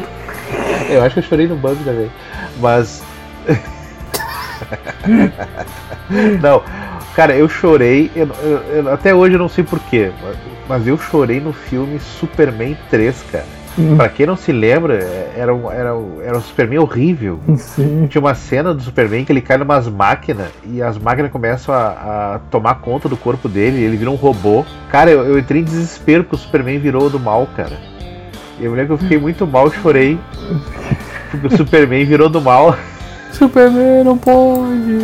eu 0.89 1.03
acho 1.03 1.15
que 1.15 1.19
eu 1.21 1.25
chorei 1.25 1.49
no 1.49 1.57
Bambi 1.57 1.83
também. 1.83 2.11
Mas. 2.61 3.03
não, 6.41 6.63
cara, 7.15 7.35
eu 7.37 7.49
chorei. 7.49 8.11
eu- 8.15 8.29
eu- 8.43 8.63
eu- 8.85 8.93
até 8.93 9.15
hoje 9.15 9.35
eu 9.35 9.39
não 9.39 9.49
sei 9.49 9.65
porquê. 9.65 10.11
Mas 10.69 10.87
eu 10.87 10.97
chorei 10.99 11.41
no 11.41 11.53
filme 11.53 11.99
Superman 11.99 12.77
3, 12.91 13.23
cara. 13.31 13.45
Hum. 13.79 13.97
Pra 13.97 14.07
quem 14.09 14.27
não 14.27 14.37
se 14.37 14.53
lembra, 14.53 14.99
era 15.35 15.55
um, 15.55 15.71
era, 15.73 15.97
um, 15.97 16.21
era 16.23 16.37
um 16.37 16.41
Superman 16.43 16.79
horrível. 16.81 17.41
Sim. 17.57 18.07
Tinha 18.07 18.21
uma 18.21 18.35
cena 18.35 18.75
do 18.75 18.83
Superman 18.83 19.25
que 19.25 19.33
ele 19.33 19.41
cai 19.41 19.57
numas 19.57 19.89
máquinas 19.89 20.49
e 20.67 20.83
as 20.83 20.99
máquinas 20.99 21.31
começam 21.33 21.75
a, 21.75 22.35
a 22.35 22.41
tomar 22.51 22.77
conta 22.77 23.09
do 23.09 23.17
corpo 23.17 23.49
dele 23.49 23.79
e 23.79 23.85
ele 23.85 23.97
vira 23.97 24.11
um 24.11 24.15
robô. 24.15 24.65
Cara, 24.91 25.11
eu, 25.11 25.25
eu 25.25 25.39
entrei 25.39 25.63
em 25.63 25.65
desespero 25.65 26.23
porque 26.23 26.37
o 26.37 26.39
Superman 26.39 26.79
virou 26.79 27.09
do 27.09 27.19
mal, 27.19 27.49
cara. 27.57 27.79
Eu 28.61 28.71
me 28.71 28.77
lembro 28.77 28.89
que 28.89 28.93
eu 29.05 29.09
fiquei 29.09 29.19
muito 29.19 29.47
mal 29.47 29.67
e 29.69 29.71
chorei. 29.73 30.19
Porque 31.31 31.47
o 31.55 31.57
Superman 31.57 32.05
virou 32.05 32.29
do 32.29 32.43
mal. 32.43 32.77
Superman 33.33 34.05
não 34.05 34.17
pode. 34.19 34.99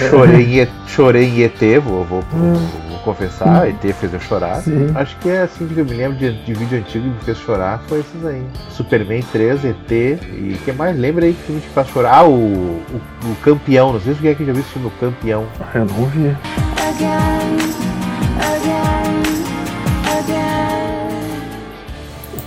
chorei, 0.10 0.44
em, 0.44 0.62
E- 0.62 0.68
chorei 0.86 1.24
em 1.28 1.42
ET, 1.42 1.58
vou, 1.82 2.04
vou, 2.04 2.22
vou, 2.30 2.52
vou 2.54 2.98
confessar, 3.00 3.68
ET 3.68 3.80
fez 3.94 4.12
eu 4.12 4.20
chorar. 4.20 4.56
Sim. 4.62 4.90
Acho 4.94 5.16
que 5.18 5.28
é 5.30 5.42
assim 5.42 5.66
que 5.66 5.78
eu 5.78 5.84
me 5.84 5.94
lembro 5.94 6.18
de, 6.18 6.32
de 6.44 6.54
vídeo 6.54 6.78
antigo 6.78 7.04
que 7.04 7.10
me 7.10 7.20
fez 7.24 7.38
chorar, 7.38 7.80
foi 7.88 8.00
esses 8.00 8.24
aí. 8.24 8.42
Superman 8.70 9.22
3, 9.32 9.64
ET 9.64 9.90
e 9.90 10.58
que 10.64 10.72
mais? 10.72 10.96
Lembra 10.98 11.24
aí 11.24 11.32
que 11.32 11.42
filme 11.42 11.60
te 11.60 11.68
faz 11.68 11.88
chorar? 11.88 12.18
Ah, 12.18 12.24
o, 12.24 12.30
o, 12.34 12.80
o 13.24 13.36
Campeão, 13.42 13.92
não 13.94 14.00
sei 14.00 14.14
se 14.14 14.20
quem 14.20 14.30
é 14.30 14.34
que 14.34 14.44
já 14.44 14.52
viu 14.52 14.60
esse 14.62 14.70
filme, 14.70 14.88
o 14.88 14.90
Campeão. 15.00 15.46
Eu 15.74 15.84
não 15.86 16.06
vi. 16.06 16.36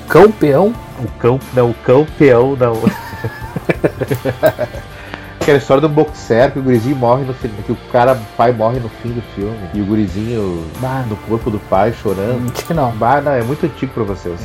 Campeão? 0.07 0.73
O 1.03 1.07
cão, 1.19 1.39
não, 1.53 1.69
o 1.69 1.73
campeão 1.73 2.55
não. 2.55 2.73
Aquela 5.39 5.57
história 5.57 5.81
do 5.81 5.89
boxer 5.89 6.51
que 6.51 6.59
o 6.59 6.61
gurizinho 6.61 6.95
morre 6.95 7.25
no 7.25 7.33
filme, 7.33 7.57
que 7.65 7.71
o 7.73 7.77
cara, 7.91 8.13
o 8.13 8.35
pai 8.37 8.53
morre 8.53 8.79
no 8.79 8.87
fim 8.87 9.09
do 9.09 9.21
filme. 9.35 9.57
E 9.73 9.81
o 9.81 9.85
gurizinho 9.85 10.65
Bah. 10.79 11.03
no 11.09 11.17
corpo 11.17 11.51
do 11.51 11.59
pai 11.59 11.93
chorando. 12.01 12.49
Que 12.53 12.73
não. 12.73 12.91
Bah, 12.91 13.19
não, 13.19 13.33
é 13.33 13.43
muito 13.43 13.65
antigo 13.65 13.91
pra 13.93 14.03
vocês. 14.03 14.39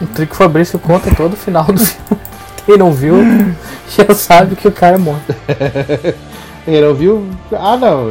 O 0.00 0.06
Trico 0.06 0.34
Fabrício 0.34 0.76
conta 0.80 1.14
todo 1.14 1.34
o 1.34 1.36
final 1.36 1.64
do 1.64 1.78
filme. 1.78 2.20
Quem 2.66 2.76
não 2.76 2.90
viu, 2.92 3.14
já 3.88 4.12
sabe 4.14 4.56
que 4.56 4.66
o 4.66 4.72
cara 4.72 4.98
morre. 4.98 5.20
Quem 6.64 6.80
não 6.80 6.94
viu. 6.94 7.24
Ah 7.52 7.76
não. 7.76 8.10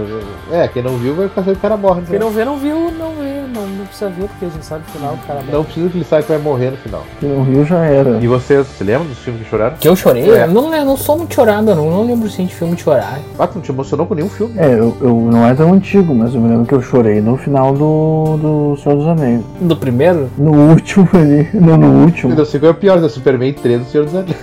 É, 0.52 0.68
quem 0.68 0.84
não 0.84 0.98
viu 0.98 1.16
vai 1.16 1.28
fazer 1.30 1.52
o 1.52 1.56
cara 1.56 1.76
morre. 1.76 2.02
Quem 2.04 2.20
Né? 2.20 2.26
não 2.26 2.30
vê, 2.32 2.46
não 2.46 2.58
viu, 2.58 2.92
não 2.92 3.10
vê. 3.12 3.34
Não, 3.54 3.68
não 3.68 3.86
precisa 3.86 4.10
ver, 4.10 4.28
porque 4.28 4.46
a 4.46 4.50
gente 4.50 4.66
sabe 4.66 4.84
o 4.88 4.92
final, 4.92 5.14
o 5.14 5.28
cara 5.28 5.40
morre. 5.42 5.52
Não 5.52 5.64
precisa 5.64 5.90
que 5.90 5.98
ele 5.98 6.04
saiba 6.06 6.24
que 6.26 6.32
vai 6.32 6.42
morrer 6.42 6.72
no 6.72 6.78
final. 6.78 7.04
Quem 7.20 7.30
não 7.30 7.44
viu 7.44 7.66
já 7.66 7.84
era. 7.86 8.20
E 8.22 8.28
vocês, 8.28 8.66
se 8.68 8.84
lembram 8.84 9.06
dos 9.08 9.18
filmes 9.20 9.44
que 9.44 9.50
choraram? 9.50 9.76
Que 9.78 9.88
eu 9.88 9.96
chorei? 9.96 10.30
É. 10.30 10.44
Eu 10.44 10.48
não, 10.50 10.74
eu 10.74 10.86
não 10.86 10.98
sou 10.98 11.18
muito 11.18 11.34
chorado, 11.34 11.74
não. 11.76 11.90
Não 11.90 12.06
lembro 12.06 12.30
sim 12.30 12.46
de 12.46 12.54
filme 12.54 12.76
de 12.76 12.82
chorar. 12.84 13.20
Ah, 13.40 13.48
tu 13.48 13.56
não 13.56 13.62
te 13.62 13.72
emocionou 13.72 14.06
com 14.06 14.14
nenhum 14.16 14.30
filme? 14.30 14.54
É, 14.58 14.74
eu, 14.74 14.96
eu 15.02 15.16
não 15.32 15.48
é 15.48 15.54
tão 15.56 15.74
antigo, 15.74 16.14
mas 16.14 16.34
eu 16.36 16.42
me 16.42 16.50
lembro 16.50 16.66
que 16.66 16.74
eu 16.74 16.82
chorei 16.82 17.22
no 17.22 17.38
final 17.38 17.74
do, 17.74 18.38
do 18.38 18.78
Senhor 18.82 18.96
dos 18.98 19.08
Anéis. 19.08 19.42
Do 19.62 19.76
primeiro? 19.76 20.30
No 20.38 20.52
último 20.70 21.08
ali. 21.14 21.48
Não, 21.54 21.78
no 21.78 22.04
último. 22.06 22.34
Eu 22.34 22.38
não 22.38 22.46
sei 22.46 22.60
qual 22.60 22.70
é 22.72 22.72
o 22.72 22.78
pior, 22.78 23.00
da 23.00 23.10
Superman 23.10 23.54
3 23.54 23.80
do 23.82 23.86
Senhor 23.90 24.06
dos 24.06 24.16
Anéis. 24.16 24.36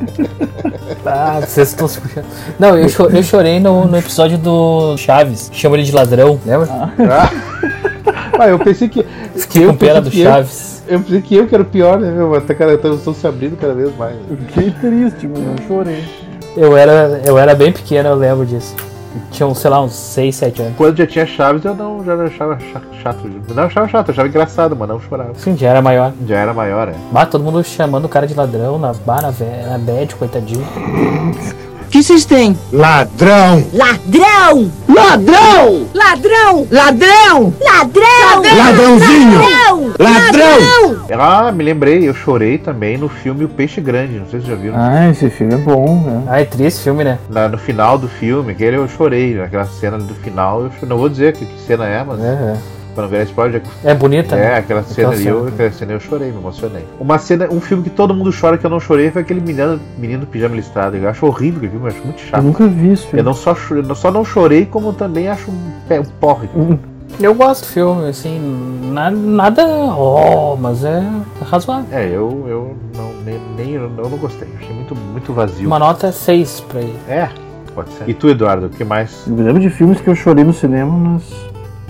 Ah, 1.08 1.40
vocês 1.40 1.68
estão 1.68 1.86
se 1.86 2.00
puxando. 2.00 2.24
Não, 2.58 2.76
eu, 2.76 2.88
cho- 2.88 3.08
eu 3.08 3.22
chorei 3.22 3.60
no, 3.60 3.86
no 3.86 3.96
episódio 3.96 4.36
do 4.36 4.96
Chaves. 4.96 5.48
Chama 5.52 5.76
ele 5.76 5.84
de 5.84 5.92
ladrão, 5.92 6.40
lembra? 6.44 6.68
Ah, 6.70 7.30
Ah, 8.38 8.48
eu 8.50 8.58
pensei 8.58 8.88
que. 8.88 9.06
Fiquei 9.36 9.64
eu 9.64 9.68
com 9.70 9.76
pena 9.76 10.00
do 10.00 10.10
que 10.10 10.20
eu- 10.20 10.30
Chaves. 10.30 10.82
Eu 10.88 11.00
pensei 11.00 11.20
que 11.22 11.34
eu 11.36 11.46
que 11.46 11.54
era 11.54 11.62
o 11.62 11.66
pior, 11.66 11.98
né, 12.00 12.10
meu? 12.10 12.34
Até 12.34 12.54
cara, 12.54 12.74
estão 12.74 13.14
se 13.14 13.26
abrindo 13.26 13.56
cada 13.56 13.72
vez 13.74 13.96
mais. 13.96 14.16
Eu 14.28 14.36
fiquei 14.36 14.70
triste, 14.72 15.28
mas 15.28 15.38
eu 15.60 15.66
chorei. 15.68 16.04
Eu 16.56 16.76
era, 16.76 17.20
eu 17.24 17.38
era 17.38 17.54
bem 17.54 17.70
pequeno, 17.72 18.08
eu 18.08 18.14
lembro 18.16 18.44
disso. 18.46 18.74
Tinha, 19.30 19.54
sei 19.54 19.70
lá, 19.70 19.82
uns 19.82 19.92
6, 19.94 20.34
7 20.36 20.62
anos. 20.62 20.76
Quando 20.76 20.96
já 20.96 21.06
tinha 21.06 21.26
Chaves, 21.26 21.64
eu 21.64 21.74
não 21.74 22.04
já 22.04 22.14
achava 22.14 22.58
cha- 22.58 22.82
chato. 23.02 23.30
Não 23.54 23.62
achava 23.64 23.88
chato, 23.88 24.08
eu 24.08 24.12
achava 24.12 24.28
engraçado, 24.28 24.76
mas 24.76 24.88
não 24.88 25.00
chorava. 25.00 25.32
Sim, 25.36 25.56
já 25.56 25.68
era 25.70 25.82
maior. 25.82 26.12
Já 26.26 26.36
era 26.38 26.52
maior, 26.54 26.88
é. 26.88 26.94
Bah, 27.12 27.26
todo 27.26 27.42
mundo 27.44 27.62
chamando 27.64 28.04
o 28.04 28.08
cara 28.08 28.26
de 28.26 28.34
ladrão 28.34 28.78
na 28.78 28.92
bar, 28.92 29.22
na, 29.22 29.30
ve- 29.30 29.44
na 29.68 29.78
bad, 29.78 30.14
coitadinho. 30.16 30.64
O 31.86 31.88
que 31.88 32.02
vocês 32.02 32.24
têm? 32.24 32.58
Ladrão! 32.72 33.64
Ladrão! 33.72 34.70
Ladrão! 34.88 35.86
Ladrão! 35.94 36.66
Ladrão! 36.70 37.54
Ladrão! 37.64 38.56
Ladrãozinho! 38.56 39.38
Ladrão! 39.98 41.06
Ah, 41.18 41.52
me 41.52 41.62
lembrei, 41.64 42.06
eu 42.08 42.12
chorei 42.14 42.58
também 42.58 42.98
no 42.98 43.08
filme 43.08 43.44
O 43.44 43.48
Peixe 43.48 43.80
Grande, 43.80 44.18
não 44.18 44.26
sei 44.28 44.40
se 44.40 44.46
vocês 44.46 44.56
já 44.58 44.62
viram. 44.62 44.74
Ah, 44.78 45.08
esse 45.10 45.30
filme 45.30 45.54
é 45.54 45.58
bom, 45.58 46.02
né? 46.04 46.22
Ah, 46.28 46.40
é 46.40 46.44
triste 46.44 46.66
esse 46.76 46.82
filme, 46.82 47.04
né? 47.04 47.18
Na- 47.30 47.48
no 47.48 47.56
final 47.58 47.96
do 47.96 48.08
filme, 48.08 48.52
aquele 48.52 48.76
eu 48.76 48.88
chorei, 48.88 49.34
naquela 49.34 49.64
cena 49.64 49.96
do 49.96 50.14
final, 50.16 50.62
eu 50.64 50.70
cho- 50.78 50.86
não 50.86 50.98
vou 50.98 51.08
dizer 51.08 51.32
que, 51.34 51.46
que 51.46 51.60
cena 51.66 51.86
é, 51.86 52.02
mas 52.04 52.20
É, 52.20 52.34
pra 52.36 52.56
não 53.02 53.08
virar 53.10 53.22
spoiler, 53.24 53.62
é. 53.84 53.90
É 53.90 53.94
bonita, 53.94 54.34
é, 54.36 54.38
né? 54.38 54.54
aquela 54.58 54.82
cena 54.82 55.10
ali, 55.10 55.26
eu, 55.26 55.48
aquela 55.48 55.70
cena 55.72 55.92
eu 55.92 56.00
chorei, 56.00 56.30
me 56.30 56.38
emocionei. 56.38 56.84
Uma 57.00 57.18
cena, 57.18 57.48
um 57.50 57.60
filme 57.60 57.82
que 57.84 57.90
todo 57.90 58.14
mundo 58.14 58.30
chora 58.38 58.56
que 58.58 58.64
eu 58.64 58.70
não 58.70 58.80
chorei 58.80 59.10
foi 59.10 59.22
aquele 59.22 59.40
menino, 59.40 59.80
menino 59.98 60.20
do 60.20 60.26
pijama 60.26 60.56
listrado. 60.56 60.96
Eu 60.96 61.08
acho 61.08 61.26
horrível 61.26 61.58
aquele 61.58 61.72
filme, 61.72 61.86
eu 61.86 61.92
acho 61.94 62.04
muito 62.04 62.20
Eu 62.22 62.26
chato. 62.28 62.42
nunca 62.42 62.66
vi 62.66 62.92
esse 62.92 63.04
Eu 63.04 63.08
filme. 63.10 63.22
não 63.24 63.34
só, 63.34 63.56
eu 63.70 63.82
não- 63.82 63.94
só 63.94 64.10
não 64.10 64.24
chorei, 64.24 64.66
como 64.66 64.92
também 64.92 65.28
acho 65.28 65.50
um, 65.50 65.58
pé- 65.88 66.00
um 66.00 66.04
porre. 66.04 66.48
Eu 67.20 67.34
gosto 67.34 67.62
do 67.62 67.68
filme, 67.68 68.08
assim, 68.08 68.90
na- 68.92 69.10
nada. 69.10 69.64
Oh, 69.96 70.54
mas 70.56 70.84
é 70.84 71.02
razoável. 71.48 71.86
É, 71.90 72.04
eu, 72.08 72.44
eu 72.46 72.76
não, 72.94 73.10
nem, 73.24 73.40
nem 73.56 73.70
eu 73.74 73.88
não 73.88 74.10
gostei. 74.18 74.46
Achei 74.60 74.74
muito, 74.74 74.94
muito 74.94 75.32
vazio. 75.32 75.66
Uma 75.66 75.78
nota 75.78 76.12
6 76.12 76.60
pra 76.68 76.80
ele. 76.80 76.94
É, 77.08 77.28
pode 77.74 77.90
ser. 77.92 78.08
E 78.08 78.12
tu, 78.12 78.28
Eduardo, 78.28 78.66
o 78.66 78.68
que 78.68 78.84
mais? 78.84 79.24
Eu 79.26 79.32
me 79.34 79.42
lembro 79.44 79.62
de 79.62 79.70
filmes 79.70 79.98
que 80.00 80.08
eu 80.10 80.14
chorei 80.14 80.44
no 80.44 80.52
cinema, 80.52 80.92
mas 80.92 81.22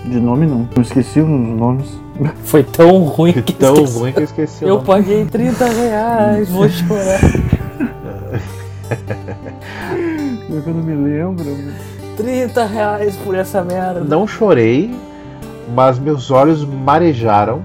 de 0.07 0.19
nome 0.19 0.45
não. 0.45 0.67
Eu 0.75 0.81
esqueci 0.81 1.19
os 1.19 1.27
nomes. 1.27 1.87
Foi 2.45 2.63
tão 2.63 2.99
ruim 3.03 3.33
que 3.33 3.53
Tão 3.53 3.73
esqueci. 3.75 3.99
ruim 3.99 4.11
que 4.13 4.19
eu 4.19 4.23
esqueci 4.23 4.65
o 4.65 4.67
Eu 4.67 4.79
paguei 4.81 5.25
30 5.25 5.65
reais, 5.65 6.49
vou 6.49 6.67
chorar. 6.69 7.19
Eu 10.49 10.73
não 10.73 10.81
me 10.81 10.95
lembro. 10.95 11.45
30 12.15 12.65
reais 12.65 13.15
por 13.17 13.35
essa 13.35 13.63
merda. 13.63 13.99
Não 14.01 14.25
chorei, 14.25 14.93
mas 15.75 15.99
meus 15.99 16.31
olhos 16.31 16.63
marejaram 16.65 17.61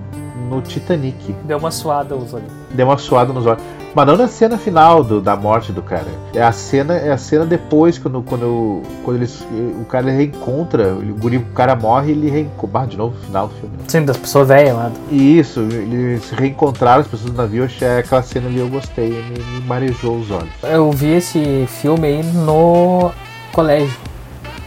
no 0.56 0.60
Titanic. 0.62 1.34
Deu 1.44 1.58
uma 1.58 1.70
suada 1.70 2.14
os 2.14 2.32
olhos. 2.34 2.48
Deu 2.70 2.86
uma 2.86 2.98
suada 2.98 3.32
nos 3.32 3.46
olhos. 3.46 3.62
Mas 3.94 4.06
não 4.06 4.16
na 4.16 4.26
cena 4.26 4.56
final 4.56 5.04
do- 5.04 5.20
da 5.20 5.36
morte 5.36 5.70
do 5.70 5.82
cara. 5.82 6.06
É 6.34 6.42
a 6.42 6.50
cena, 6.50 6.94
é 6.94 7.12
a 7.12 7.18
cena 7.18 7.44
depois, 7.44 7.98
quando, 7.98 8.22
quando, 8.22 8.80
quando 9.04 9.16
eles, 9.18 9.46
o 9.80 9.84
cara 9.84 10.10
reencontra, 10.10 10.94
o, 10.94 11.14
guri, 11.14 11.36
o 11.36 11.44
cara 11.54 11.76
morre 11.76 12.08
e 12.08 12.12
ele 12.12 12.30
reencontra. 12.30 12.80
Ah, 12.80 12.86
de 12.86 12.96
novo, 12.96 13.14
no 13.14 13.20
final 13.26 13.48
do 13.48 13.54
filme. 13.54 13.74
Sim, 13.88 14.04
das 14.06 14.16
pessoas 14.16 14.48
velhas 14.48 14.74
lá. 14.74 14.90
Isso, 15.10 15.60
eles 15.60 16.24
se 16.24 16.34
reencontraram, 16.34 17.02
as 17.02 17.06
pessoas 17.06 17.30
do 17.32 17.36
navio, 17.36 17.64
achei 17.64 17.98
aquela 17.98 18.22
cena 18.22 18.46
ali 18.48 18.60
eu 18.60 18.68
gostei, 18.68 19.10
me, 19.10 19.38
me 19.60 19.66
marejou 19.66 20.16
os 20.16 20.30
olhos. 20.30 20.48
Eu 20.62 20.90
vi 20.90 21.12
esse 21.16 21.66
filme 21.68 22.06
aí 22.08 22.22
no 22.22 23.10
colégio. 23.52 23.98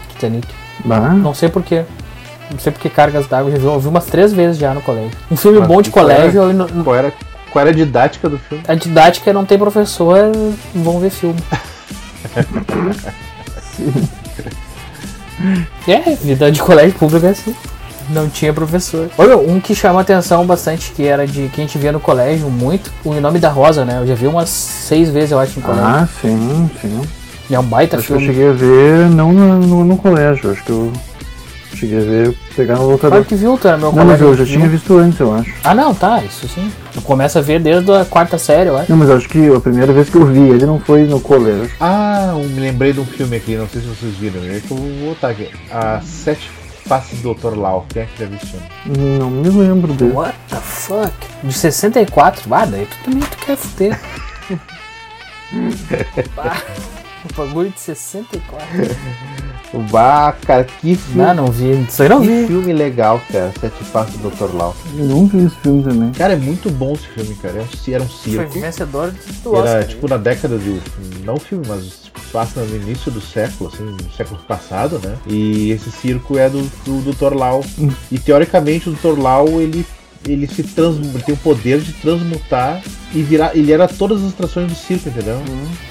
Titanic. 0.10 0.48
Bah. 0.86 1.10
Não 1.14 1.34
sei 1.34 1.50
porquê. 1.50 1.84
Não 2.52 2.60
sei 2.60 2.72
porque 2.72 2.90
cargas 2.90 3.28
d'água 3.28 3.52
já 3.52 3.58
vi, 3.58 3.66
eu 3.66 3.80
vi 3.80 3.88
umas 3.88 4.06
três 4.06 4.32
vezes 4.32 4.58
já 4.58 4.74
no 4.74 4.82
colégio. 4.82 5.12
Um 5.32 5.36
filme 5.36 5.60
Mas 5.60 5.68
bom 5.68 5.82
de 5.82 5.90
colégio. 5.90 6.44
era- 6.44 6.54
não- 6.54 6.68
Qual 6.84 6.96
era, 6.96 7.14
qual 7.52 7.62
era 7.62 7.72
a 7.72 7.74
didática 7.74 8.30
do 8.30 8.38
filme? 8.38 8.64
A 8.68 8.76
didática 8.76 9.34
não 9.34 9.46
tem 9.46 9.58
professor, 9.58 10.32
vão 10.74 11.00
ver 11.00 11.10
filme. 11.10 11.40
é, 15.88 16.16
vida 16.16 16.52
de 16.52 16.60
colégio 16.62 16.98
público 16.98 17.26
é 17.26 17.30
assim. 17.30 17.56
Não 18.10 18.30
tinha 18.30 18.54
professor. 18.54 19.10
Olha, 19.18 19.36
um 19.36 19.60
que 19.60 19.74
chama 19.74 20.00
atenção 20.02 20.46
bastante, 20.46 20.92
que 20.92 21.08
era 21.08 21.26
de 21.26 21.48
que 21.50 21.60
a 21.60 21.64
gente 21.64 21.78
via 21.80 21.92
no 21.92 22.00
colégio 22.00 22.50
muito, 22.52 22.92
o 23.04 23.14
Nome 23.16 23.40
da 23.40 23.50
Rosa, 23.50 23.84
né? 23.84 23.98
Eu 24.00 24.06
já 24.08 24.14
vi 24.14 24.28
umas 24.28 24.48
seis 24.50 25.10
vezes, 25.10 25.32
eu 25.32 25.40
acho, 25.40 25.60
no 25.60 25.66
colégio. 25.66 25.86
Ah, 25.88 26.08
sim, 26.22 26.70
sim. 26.80 27.02
E 27.50 27.56
é 27.56 27.60
um 27.60 27.64
baita 27.64 27.98
Acho 27.98 28.08
que 28.08 28.14
eu 28.14 28.20
filme. 28.20 28.32
cheguei 28.34 28.50
a 28.50 28.54
ver 28.54 29.10
não 29.10 29.34
no, 29.34 29.60
no, 29.60 29.84
no 29.86 29.98
colégio, 29.98 30.52
acho 30.52 30.64
que 30.64 30.70
eu 30.72 30.92
cheguei 31.76 31.98
a 31.98 32.02
ver 32.02 32.34
pegar 32.56 32.76
no 32.76 32.84
locador. 32.90 33.10
Claro 33.12 33.26
que 33.26 33.36
viu, 33.36 33.58
tá? 33.58 33.78
Meu 33.78 33.92
Não, 33.92 34.06
mas 34.06 34.20
eu 34.22 34.36
já 34.36 34.44
viu. 34.44 34.54
tinha 34.58 34.68
visto 34.70 34.98
antes, 34.98 35.20
eu 35.20 35.34
acho. 35.34 35.54
Ah, 35.64 35.76
não, 35.76 35.94
tá, 35.94 36.24
isso 36.24 36.48
sim. 36.48 36.72
Eu 36.96 37.02
começo 37.02 37.38
a 37.38 37.42
ver 37.42 37.60
desde 37.60 37.92
a 37.92 38.06
quarta 38.06 38.38
série, 38.38 38.70
eu 38.70 38.78
acho. 38.78 38.90
Não, 38.92 38.98
mas 38.98 39.10
eu 39.10 39.18
acho 39.18 39.28
que 39.30 39.54
a 39.54 39.60
primeira 39.60 39.92
vez 39.94 40.10
que 40.10 40.16
eu 40.16 40.26
vi 40.26 40.40
ele 40.40 40.66
não 40.66 40.80
foi 40.80 41.04
no 41.04 41.20
colégio. 41.20 41.70
Ah, 41.80 42.30
eu 42.32 42.40
me 42.50 42.60
lembrei 42.60 42.94
de 42.94 43.00
um 43.00 43.06
filme 43.06 43.36
aqui, 43.38 43.56
não 43.56 43.68
sei 43.68 43.82
se 43.82 43.88
vocês 43.88 44.14
viram, 44.16 44.42
é 44.44 44.60
que 44.60 44.72
eu 44.72 44.78
vou 44.78 45.10
botar 45.14 45.30
aqui. 45.30 45.50
A 45.72 46.02
Sete 46.02 46.50
Faces 46.88 47.20
do 47.22 47.34
Dr. 47.34 47.56
Lau, 47.58 47.86
quem 47.90 48.04
é 48.04 48.06
que 48.06 48.20
já 48.24 48.26
viu 48.28 48.38
esse 48.38 48.46
filme? 48.48 49.18
Não 49.20 49.30
me 49.30 49.50
lembro 49.50 49.92
dele. 49.94 50.14
What 50.14 50.36
the 50.50 50.58
fuck? 50.58 51.12
De 51.44 51.52
64? 51.54 52.44
Ah, 52.54 52.66
daí 52.66 52.86
tu 52.86 52.98
também 53.04 53.22
tu 53.22 53.38
quer 53.46 53.58
fuder. 53.58 54.00
O 57.28 57.34
bagulho 57.36 57.72
de 57.72 57.80
64. 57.80 58.68
Bah, 59.92 60.34
cara, 60.46 60.64
que 60.64 60.96
filme. 60.96 61.22
Não, 61.22 61.34
não 61.34 61.48
vi. 61.48 61.72
Isso 61.88 62.02
aí 62.04 62.10
não 62.10 62.22
que 62.22 62.28
vi. 62.28 62.48
filme 62.48 62.74
legal, 62.74 63.22
cara, 63.32 63.52
Sete 63.60 63.84
Faces 63.86 64.16
do 64.18 64.30
Dr. 64.30 64.56
Lau. 64.56 64.76
Eu 64.98 65.06
não 65.06 65.26
vi 65.28 65.46
esse 65.46 65.56
filme 65.58 65.84
também. 65.84 66.12
Cara, 66.12 66.34
é 66.34 66.38
muito 66.38 66.70
bom 66.70 66.94
esse 66.94 67.08
filme, 67.08 67.36
cara. 67.36 67.56
Era 67.56 67.64
um, 67.64 67.94
era 67.94 68.04
um 68.04 68.08
Foi 68.08 68.32
circo. 68.32 68.60
vencedor 68.60 69.14
do 69.44 69.54
Oscar. 69.54 69.76
Era 69.76 69.84
tipo 69.86 70.08
na 70.08 70.18
década 70.18 70.58
de. 70.58 70.80
Não 71.26 71.38
filme, 71.38 71.66
mas 71.68 72.06
passa 72.32 72.62
no 72.62 72.76
início 72.76 73.12
do 73.12 73.22
século, 73.22 73.72
assim, 73.74 73.84
no 73.84 74.12
século 74.16 74.40
passado, 74.48 75.00
né? 75.04 75.16
E 75.28 75.72
esse 75.72 75.92
circo 75.92 76.38
é 76.38 76.50
do, 76.50 76.62
do 76.86 77.12
Dr. 77.12 77.34
Lau. 77.36 77.64
E 78.12 78.18
teoricamente 78.20 78.90
o 78.90 78.94
Dr. 78.94 79.20
Lau, 79.20 79.62
ele, 79.62 79.86
ele 80.28 80.48
se 80.48 80.64
trans, 80.64 80.98
ele 80.98 81.22
tem 81.24 81.34
o 81.34 81.38
poder 81.38 81.80
de 81.82 81.92
transmutar 81.94 82.82
e 83.14 83.22
virar. 83.22 83.56
Ele 83.56 83.72
era 83.72 83.88
todas 83.88 84.24
as 84.24 84.30
atrações 84.34 84.68
do 84.72 84.76
circo, 84.76 85.10
entendeu? 85.10 85.38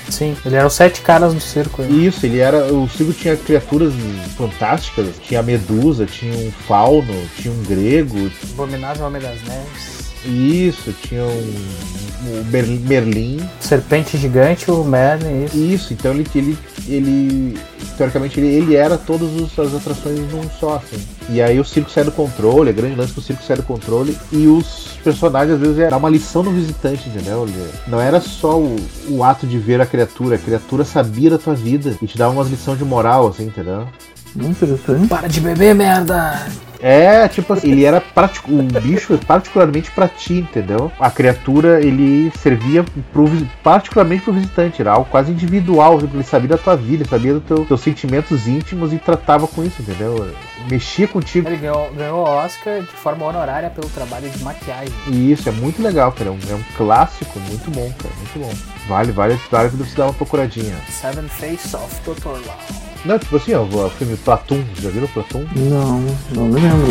Sim, 0.09 0.37
ele 0.45 0.57
era 0.57 0.67
os 0.67 0.75
sete 0.75 1.01
caras 1.01 1.35
do 1.35 1.41
circo. 1.41 1.83
aí. 1.83 2.07
Isso, 2.07 2.25
ele 2.25 2.39
era. 2.39 2.73
O 2.73 2.89
circo 2.89 3.13
tinha 3.13 3.37
criaturas 3.37 3.93
fantásticas. 4.37 5.15
Tinha 5.23 5.41
a 5.41 5.43
medusa, 5.43 6.07
tinha 6.07 6.35
um 6.35 6.53
fauno, 6.53 7.15
tinha 7.37 7.53
um 7.53 7.63
grego. 7.65 8.31
Abominável 8.53 9.07
Homem 9.07 9.21
das 9.21 9.43
Neves. 9.43 10.04
Isso, 10.27 10.93
tinha 10.93 11.23
um. 11.25 12.05
O 12.27 12.45
Mer- 12.51 12.67
Merlin. 12.67 13.39
Serpente 13.61 14.17
Gigante, 14.17 14.71
o 14.71 14.83
Merlin, 14.83 15.45
isso. 15.45 15.57
Isso, 15.59 15.93
então 15.93 16.13
ele, 16.13 16.27
ele, 16.35 16.59
ele 16.89 17.59
teoricamente, 17.99 18.41
ele, 18.41 18.47
ele 18.47 18.75
era 18.77 18.97
todas 18.97 19.29
as 19.59 19.75
atrações 19.75 20.19
num 20.33 20.49
só, 20.59 20.77
assim. 20.77 20.97
E 21.29 21.43
aí 21.43 21.61
o 21.61 21.65
circo 21.65 21.91
sai 21.91 22.03
do 22.05 22.11
controle, 22.13 22.71
é 22.71 22.73
grande 22.73 22.95
lance 22.97 23.13
que 23.13 23.19
o 23.19 23.23
circo 23.23 23.43
sai 23.43 23.57
do 23.57 23.63
controle, 23.63 24.17
e 24.33 24.47
os 24.47 24.97
personagens 25.05 25.57
às 25.57 25.61
vezes 25.61 25.79
é 25.81 25.91
dar 25.91 25.99
uma 25.99 26.09
lição 26.09 26.43
no 26.43 26.51
visitante, 26.51 27.11
entendeu? 27.11 27.47
Não 27.87 28.01
era 28.01 28.23
só 28.23 28.59
o, 28.59 28.75
o 29.11 29.23
ato 29.23 29.47
de 29.47 29.59
ver 29.59 29.83
a 29.83 29.87
criatura, 29.87 30.37
a 30.37 30.39
criatura 30.39 30.83
sabia 30.83 31.29
da 31.29 31.37
tua 31.39 31.55
vida 31.55 31.95
e 32.01 32.07
te 32.07 32.17
dava 32.17 32.33
umas 32.33 32.49
lições 32.49 32.79
de 32.79 32.85
moral, 32.87 33.27
assim, 33.29 33.45
entendeu? 33.45 33.87
Muito 34.35 34.65
interessante. 34.65 35.09
Para 35.09 35.29
de 35.29 35.41
beber, 35.41 35.75
merda! 35.75 36.47
É, 36.87 37.27
tipo 37.29 37.51
assim, 37.55 37.73
ele 37.73 37.85
era 37.85 37.99
pratico, 37.99 38.53
um 38.53 38.67
bicho 38.67 39.19
particularmente 39.27 39.91
pra 39.91 40.07
ti, 40.07 40.35
entendeu? 40.35 40.93
A 41.01 41.11
criatura, 41.11 41.81
ele 41.81 42.31
servia 42.39 42.85
pro, 43.11 43.25
particularmente 43.63 44.23
pro 44.23 44.35
visitante, 44.35 44.83
era 44.83 44.93
algo 44.93 45.09
quase 45.11 45.33
individual, 45.33 45.99
tipo, 45.99 46.15
ele 46.15 46.23
sabia 46.23 46.51
da 46.51 46.59
tua 46.59 46.77
vida, 46.77 47.03
ele 47.03 47.09
sabia 47.09 47.33
dos 47.33 47.45
teu, 47.45 47.65
teus 47.65 47.81
sentimentos 47.81 48.47
íntimos 48.47 48.93
e 48.93 48.99
tratava 48.99 49.49
com 49.49 49.65
isso, 49.65 49.81
entendeu? 49.81 50.31
Mexia 50.69 51.09
contigo. 51.09 51.49
Ele 51.49 51.57
ganhou, 51.57 51.91
ganhou 51.95 52.19
o 52.19 52.29
Oscar 52.29 52.83
de 52.83 52.87
forma 52.89 53.25
honorária 53.25 53.71
pelo 53.71 53.89
trabalho 53.89 54.29
de 54.29 54.45
maquiagem. 54.45 54.93
E 55.09 55.33
isso 55.33 55.49
é 55.49 55.53
muito 55.53 55.83
legal, 55.83 56.13
cara. 56.13 56.29
É 56.29 56.33
um, 56.33 56.39
é 56.51 56.55
um 56.55 56.63
clássico 56.77 57.39
muito 57.41 57.71
bom, 57.71 57.91
cara. 57.99 58.15
Muito 58.15 58.39
bom. 58.39 58.55
Vale, 58.87 59.11
vale, 59.11 59.41
vale 59.51 59.69
você 59.71 59.97
dar 59.97 60.05
uma 60.05 60.13
procuradinha. 60.13 60.75
Seven 60.91 61.29
Face 61.29 61.75
of 61.75 61.95
Dr. 62.05 62.47
Lau. 62.47 62.84
Não, 63.05 63.19
tipo 63.19 63.37
assim, 63.37 63.53
ó, 63.53 63.63
o 63.63 63.91
filme 63.91 64.17
Platum, 64.17 64.65
já 64.81 64.89
viram 64.89 65.07
Platum? 65.09 65.45
Não, 65.55 66.01
não 66.31 66.47
me 66.47 66.61
lembro. 66.61 66.89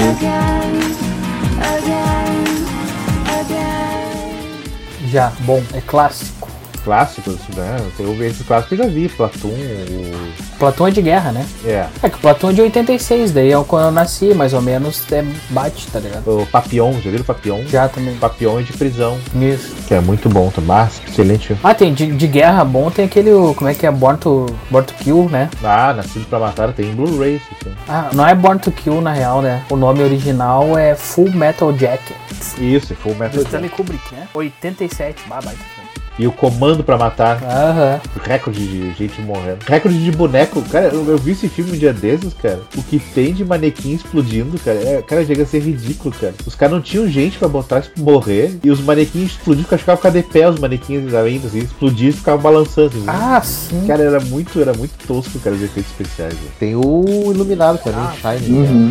Já, 5.09 5.31
bom, 5.39 5.61
é 5.73 5.81
clássico. 5.81 6.52
Clássicos, 6.83 7.37
né? 7.55 7.77
Eu 7.99 8.23
esse 8.23 8.43
clássico 8.43 8.73
eu 8.73 8.79
já 8.79 8.87
vi, 8.87 9.07
Platum, 9.09 9.49
o... 9.49 10.57
Platão 10.59 10.87
é 10.87 10.91
de 10.91 11.01
guerra, 11.01 11.31
né? 11.31 11.45
É. 11.65 11.87
É 12.01 12.09
que 12.09 12.15
o 12.15 12.19
Platão 12.19 12.49
é 12.49 12.53
de 12.53 12.61
86, 12.61 13.31
daí 13.31 13.51
é 13.51 13.63
quando 13.63 13.85
eu 13.85 13.91
nasci, 13.91 14.33
mais 14.33 14.53
ou 14.53 14.61
menos, 14.61 15.03
é 15.11 15.23
bate, 15.49 15.87
tá 15.87 15.99
ligado? 15.99 16.27
O 16.27 16.45
Papillon, 16.45 16.93
já 17.01 17.11
viram 17.11 17.23
Papillon? 17.23 17.63
Já 17.67 17.87
também. 17.87 18.15
Papillon 18.15 18.59
é 18.59 18.63
de 18.63 18.73
prisão. 18.73 19.17
Isso. 19.35 19.75
Que 19.87 19.95
é 19.95 19.99
muito 19.99 20.29
bom, 20.29 20.49
tá? 20.49 20.61
Mas, 20.61 21.01
excelente. 21.07 21.55
Ah, 21.63 21.73
tem 21.73 21.93
de, 21.93 22.11
de 22.11 22.27
guerra 22.27 22.63
bom, 22.63 22.89
tem 22.89 23.05
aquele, 23.05 23.31
como 23.55 23.69
é 23.69 23.73
que 23.73 23.85
é, 23.85 23.91
Born 23.91 24.17
to, 24.19 24.45
Born 24.69 24.87
to 24.87 24.93
Kill, 24.95 25.29
né? 25.29 25.49
Ah, 25.63 25.93
Nascido 25.93 26.25
pra 26.27 26.39
Matar 26.39 26.71
tem 26.73 26.89
em 26.89 26.95
Blu-ray. 26.95 27.41
Ah, 27.87 28.09
não 28.13 28.25
é 28.27 28.33
Born 28.33 28.59
to 28.59 28.71
Kill 28.71 29.01
na 29.01 29.11
real, 29.11 29.41
né? 29.41 29.63
O 29.69 29.75
nome 29.75 30.01
original 30.01 30.77
é 30.77 30.95
Full 30.95 31.31
Metal 31.31 31.77
Jacket. 31.77 32.17
Isso, 32.57 32.95
Full 32.95 33.13
Do 33.13 33.19
Metal 33.19 33.41
Stanley 33.41 33.69
Jacket. 33.69 33.77
Kubrick, 33.77 34.15
né? 34.15 34.27
87, 34.33 35.23
bah, 35.27 35.39
baita 35.43 35.59
filme. 35.75 35.89
E 36.19 36.27
o 36.27 36.31
Comando 36.31 36.83
pra 36.83 36.95
Matar. 36.95 37.41
Aham. 37.43 37.99
Recorde 38.23 38.59
de 38.67 38.93
gente 38.93 39.19
morrendo. 39.21 39.59
Recorde 39.67 39.97
de 40.03 40.11
boneco. 40.11 40.61
Cara, 40.69 40.87
eu, 40.89 41.03
eu 41.09 41.17
vi 41.17 41.31
esse 41.31 41.49
filme 41.49 41.71
um 41.71 41.77
dia 41.77 41.91
desses, 41.91 42.33
cara. 42.35 42.59
O 42.77 42.83
que 42.83 42.99
tem 42.99 43.33
de 43.33 43.43
manequim 43.43 43.93
explodindo, 43.95 44.59
cara. 44.59 44.77
É, 44.77 45.01
cara, 45.01 45.25
chega 45.25 45.41
a 45.41 45.45
ser 45.45 45.59
ridículo, 45.61 46.13
cara. 46.13 46.33
Os 46.45 46.53
caras 46.53 46.75
não 46.75 46.81
tinham 46.81 47.07
gente 47.09 47.39
pra 47.39 47.47
botar 47.47 47.79
isso 47.79 47.89
pra 47.89 48.03
morrer. 48.03 48.59
E 48.63 48.69
os 48.69 48.79
manequins 48.79 49.31
explodiam, 49.31 49.63
porque 49.63 49.77
ficavam 49.79 49.97
ficar 49.97 50.09
de 50.11 50.21
pé 50.21 50.47
os 50.47 50.59
manequins 50.59 51.13
ainda, 51.15 51.47
assim. 51.47 51.59
Explodiam 51.59 52.09
e 52.09 52.13
ficavam 52.13 52.41
balançando. 52.41 52.89
Assim. 52.89 53.05
Ah, 53.07 53.41
sim. 53.43 53.87
Cara, 53.87 54.03
era 54.03 54.19
muito, 54.19 54.61
era 54.61 54.73
muito 54.73 54.91
tosco, 55.07 55.39
cara, 55.39 55.55
os 55.55 55.63
efeitos 55.63 55.91
especiais. 55.91 56.33
né? 56.35 56.39
Tem 56.59 56.75
o 56.75 57.31
Iluminado 57.33 57.79
também, 57.83 57.99
Ah, 57.99 58.13
Shining. 58.37 58.53
Uhum. 58.59 58.89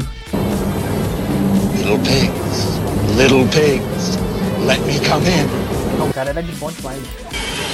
Little 1.78 1.98
pigs, 1.98 2.80
little 3.16 3.46
pigs, 3.48 4.18
let 4.66 4.80
me 4.86 4.98
come 5.08 5.28
in. 5.28 5.61
Não, 6.02 6.10
o 6.10 6.12
cara 6.12 6.30
era 6.30 6.42
de 6.42 6.50
bom 6.52 6.68
demais. 6.72 7.00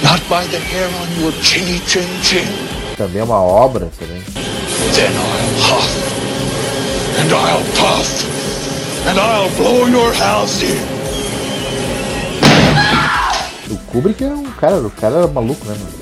Not 0.03 0.21
by 0.29 0.47
the 0.51 0.59
hair 0.59 0.87
on 0.87 1.19
your 1.19 1.31
chinny 1.41 1.79
chin 1.87 2.05
chin. 2.21 2.45
Também 2.95 3.21
é 3.21 3.23
uma 3.23 3.41
obra 3.41 3.89
também. 3.97 4.21
Then 4.93 5.11
I'll 5.15 5.49
huff, 5.57 5.89
and 7.19 7.31
I'll 7.33 7.63
puff, 7.73 8.25
and 9.07 9.19
I'll 9.19 9.49
blow 9.57 9.87
your 9.87 10.13
house 10.13 10.61
in. 10.61 10.77
O 13.71 13.77
Kubrick 13.91 14.23
era 14.23 14.35
um 14.35 14.45
cara, 14.51 14.77
o 14.77 14.91
cara 14.91 15.17
era 15.17 15.27
maluco, 15.27 15.65
né, 15.65 15.75
mano? 15.75 15.99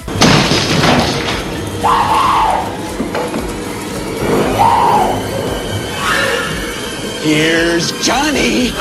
Here's 7.23 7.93
Johnny! 8.03 8.73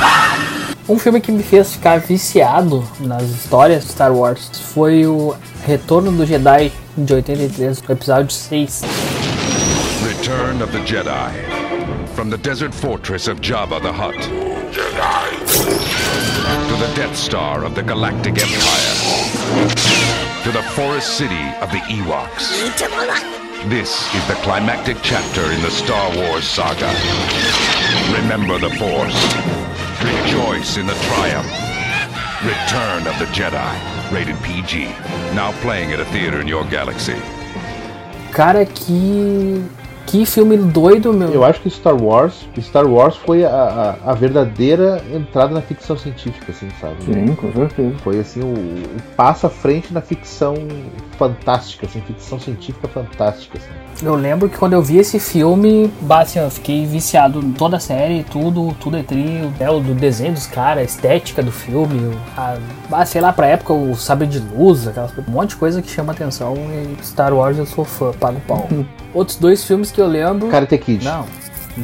Um 0.89 0.97
filme 0.97 1.19
que 1.19 1.33
me 1.33 1.43
fez 1.43 1.73
ficar 1.73 1.99
viciado 1.99 2.81
nas 3.01 3.23
histórias 3.23 3.83
de 3.83 3.89
Star 3.89 4.13
Wars 4.13 4.49
foi 4.73 5.05
o 5.05 5.35
Retorno 5.65 6.13
do 6.13 6.25
Jedi 6.25 6.71
de 6.97 7.13
83, 7.13 7.83
o 7.85 7.91
episódio 7.91 8.31
6. 8.31 8.83
Return 10.07 10.63
of 10.63 10.71
the 10.71 10.79
Jedi. 10.85 11.33
From 12.15 12.29
the 12.29 12.37
desert 12.37 12.73
fortress 12.73 13.27
of 13.27 13.41
Jabba 13.41 13.81
the 13.81 13.91
Hutt. 13.91 14.15
To 16.69 16.77
the 16.77 16.87
Death 16.95 17.17
Star 17.17 17.65
of 17.65 17.75
the 17.75 17.83
Galactic 17.83 18.41
Empire. 18.41 18.95
To 20.45 20.51
the 20.53 20.63
forest 20.71 21.17
city 21.17 21.53
of 21.61 21.69
the 21.71 21.81
Ewoks. 21.89 22.63
This 23.67 24.07
is 24.15 24.25
the 24.29 24.35
climactic 24.35 24.95
chapter 25.03 25.51
in 25.51 25.61
the 25.61 25.71
Star 25.71 26.15
Wars 26.15 26.45
saga. 26.45 26.89
Remember 28.13 28.57
the 28.57 28.69
Force. 28.77 29.76
Rejoice 29.99 30.77
in 30.77 30.85
the 30.85 30.93
triumph. 30.93 31.51
Return 32.45 33.07
of 33.07 33.17
the 33.17 33.25
Jedi. 33.33 34.11
Rated 34.11 34.35
PG. 34.43 34.85
Now 35.33 35.51
playing 35.63 35.91
at 35.91 35.99
a 35.99 36.05
theater 36.05 36.39
in 36.39 36.47
your 36.47 36.63
galaxy. 36.65 37.15
Cara, 38.31 38.63
que. 38.63 39.63
Que 40.05 40.23
filme 40.25 40.55
doido, 40.55 41.11
meu. 41.11 41.29
Eu 41.33 41.43
acho 41.43 41.59
que 41.59 41.69
Star 41.69 41.95
Wars, 42.01 42.47
Star 42.61 42.85
Wars 42.85 43.17
foi 43.17 43.43
a, 43.43 43.49
a, 43.49 44.11
a 44.11 44.13
verdadeira 44.13 45.03
entrada 45.11 45.53
na 45.53 45.61
ficção 45.61 45.97
científica, 45.97 46.51
assim, 46.51 46.69
sabe? 46.79 47.03
Sim, 47.03 47.35
com 47.35 47.51
certeza. 47.51 47.95
Foi 48.03 48.19
assim 48.19 48.39
o, 48.41 48.53
o 48.53 49.01
passo 49.17 49.47
à 49.47 49.49
frente 49.49 49.93
na 49.93 49.99
ficção 49.99 50.55
fantástica, 51.17 51.85
assim, 51.85 52.01
ficção 52.01 52.39
científica 52.39 52.87
fantástica, 52.87 53.57
assim. 53.57 54.05
Eu 54.05 54.15
lembro 54.15 54.47
que 54.47 54.57
quando 54.57 54.73
eu 54.73 54.81
vi 54.81 54.97
esse 54.97 55.19
filme, 55.19 55.91
assim, 56.09 56.39
eu 56.39 56.51
fiquei 56.51 56.85
viciado 56.85 57.39
em 57.39 57.51
toda 57.51 57.77
a 57.77 57.79
série, 57.79 58.23
tudo, 58.23 58.75
tudo 58.79 58.97
é 58.97 59.03
trio, 59.03 59.51
é 59.59 59.69
o 59.69 59.79
do 59.79 59.95
desenho 59.95 60.33
dos 60.33 60.45
caras, 60.45 60.81
a 60.81 60.85
estética 60.85 61.41
do 61.41 61.51
filme, 61.51 62.15
a, 62.91 63.05
sei 63.05 63.21
lá, 63.21 63.33
pra 63.33 63.47
época 63.47 63.73
o 63.73 63.95
sabre 63.95 64.27
de 64.27 64.39
luz, 64.39 64.87
aquelas, 64.87 65.11
um 65.17 65.31
monte 65.31 65.49
de 65.49 65.55
coisa 65.55 65.81
que 65.81 65.89
chama 65.89 66.13
atenção 66.13 66.55
e 66.55 67.03
Star 67.03 67.33
Wars 67.33 67.57
eu 67.57 67.65
sou 67.65 67.83
fã, 67.83 68.11
pago 68.13 68.39
pau. 68.47 68.69
Outros 69.13 69.37
dois 69.37 69.63
filmes 69.63 69.91
que 69.91 69.99
eu 69.99 70.07
lembro. 70.07 70.47
Karate 70.49 70.77
Kid. 70.77 71.03
Não. 71.03 71.25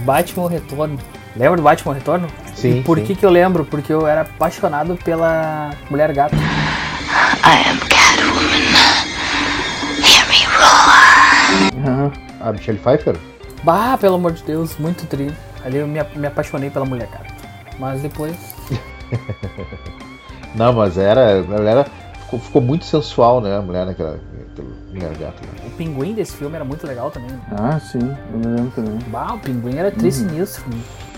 Batman 0.06 0.50
Retorno. 0.50 1.00
Lembra 1.36 1.58
do 1.58 1.64
Batman 1.64 1.96
Retorno? 1.96 2.28
Sim. 2.54 2.80
E 2.80 2.84
por 2.84 3.00
sim. 3.00 3.06
que 3.06 3.16
que 3.16 3.26
eu 3.26 3.32
lembro? 3.32 3.66
Porque 3.66 3.92
eu 3.92 4.06
era 4.06 4.22
apaixonado 4.22 4.96
pela 5.04 5.72
Mulher 5.90 6.14
Gato. 6.14 6.36
I 6.36 7.70
am 7.70 7.93
A 12.44 12.52
Michelle 12.52 12.78
Pfeiffer? 12.78 13.16
Bah, 13.64 13.98
pelo 13.98 14.16
amor 14.16 14.34
de 14.34 14.44
Deus, 14.44 14.78
muito 14.78 15.08
tri. 15.08 15.34
Ali 15.64 15.78
eu 15.78 15.88
me, 15.88 16.00
me 16.16 16.28
apaixonei 16.28 16.70
pela 16.70 16.86
Mulher 16.86 17.08
Gato. 17.08 17.34
Mas 17.80 18.02
depois. 18.02 18.36
Não, 20.54 20.74
mas 20.74 20.98
era. 20.98 21.22
Ela 21.22 21.70
era 21.70 21.86
ficou, 22.34 22.40
ficou 22.40 22.62
muito 22.62 22.86
sensual, 22.86 23.42
né? 23.42 23.58
A 23.58 23.62
mulher 23.62 23.86
naquela. 23.86 24.20
aquela 24.52 24.84
Mulher 24.92 25.18
gato. 25.18 25.42
Né? 25.42 25.68
O 25.68 25.72
pinguim 25.72 26.14
desse 26.14 26.36
filme 26.36 26.56
era 26.56 26.64
muito 26.64 26.86
legal 26.86 27.10
também. 27.10 27.32
Ah, 27.52 27.80
sim, 27.80 28.16
eu 28.32 28.40
me 28.40 28.46
lembro 28.46 28.72
também. 28.76 29.00
Bah, 29.08 29.34
o 29.34 29.40
pinguim 29.40 29.78
era 29.78 29.90
tri 29.90 30.12
sinistro. 30.12 30.64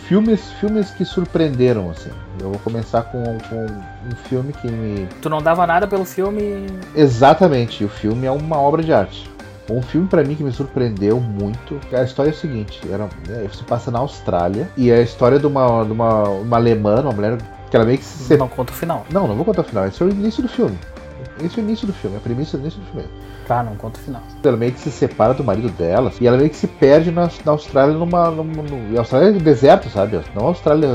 Filmes, 0.07 0.51
filmes 0.59 0.91
que 0.91 1.03
surpreenderam, 1.03 1.89
assim. 1.89 2.11
Eu 2.39 2.51
vou 2.51 2.59
começar 2.59 3.01
com, 3.03 3.23
com 3.23 3.65
um 3.65 4.15
filme 4.29 4.53
que 4.53 4.71
me. 4.71 5.07
Tu 5.21 5.29
não 5.29 5.41
dava 5.41 5.65
nada 5.65 5.87
pelo 5.87 6.05
filme. 6.05 6.67
Exatamente, 6.95 7.83
o 7.83 7.89
filme 7.89 8.25
é 8.25 8.31
uma 8.31 8.57
obra 8.57 8.83
de 8.83 8.93
arte. 8.93 9.29
Um 9.69 9.81
filme 9.81 10.07
pra 10.07 10.23
mim 10.23 10.35
que 10.35 10.43
me 10.43 10.51
surpreendeu 10.51 11.19
muito. 11.19 11.79
A 11.91 12.03
história 12.03 12.29
é 12.29 12.33
a 12.33 12.35
seguinte: 12.35 12.81
era, 12.91 13.09
né, 13.27 13.47
se 13.51 13.63
passa 13.63 13.89
na 13.89 13.99
Austrália 13.99 14.69
e 14.77 14.91
é 14.91 14.97
a 14.97 15.01
história 15.01 15.39
de 15.39 15.47
uma, 15.47 15.83
de 15.83 15.91
uma, 15.91 16.23
uma 16.23 16.57
alemã, 16.57 17.01
uma 17.01 17.11
mulher 17.11 17.37
que 17.69 17.75
ela 17.75 17.85
meio 17.85 17.97
que 17.97 18.05
se. 18.05 18.37
Não 18.37 18.47
conta 18.47 18.71
o 18.71 18.75
final. 18.75 19.05
Não, 19.11 19.27
não 19.27 19.35
vou 19.35 19.45
contar 19.45 19.61
o 19.61 19.65
final. 19.65 19.87
Esse 19.87 20.01
é 20.01 20.05
o 20.05 20.09
início 20.09 20.43
do 20.43 20.49
filme. 20.49 20.77
Esse 21.43 21.59
é 21.59 21.63
o 21.63 21.65
início 21.65 21.87
do 21.87 21.93
filme, 21.93 22.17
a 22.17 22.19
premissa 22.19 22.57
do 22.57 22.61
início 22.61 22.79
do 22.79 22.85
filme. 22.91 23.07
Tá, 23.47 23.63
não 23.63 23.75
conta 23.75 23.99
o 23.99 24.03
final. 24.03 24.21
Ela 24.43 24.57
meio 24.57 24.71
que 24.71 24.79
se 24.79 24.91
separa 24.91 25.33
do 25.33 25.43
marido 25.43 25.69
dela 25.69 26.11
e 26.19 26.27
ela 26.27 26.37
meio 26.37 26.49
que 26.49 26.55
se 26.55 26.67
perde 26.67 27.11
na, 27.11 27.29
na 27.45 27.51
Austrália 27.51 27.93
numa. 27.95 28.31
numa 28.31 28.63
no, 28.63 28.95
a 28.95 28.99
Austrália 29.01 29.29
é 29.29 29.31
deserto, 29.33 29.89
sabe? 29.89 30.19
Não 30.35 30.45
a 30.45 30.47
Austrália 30.47 30.89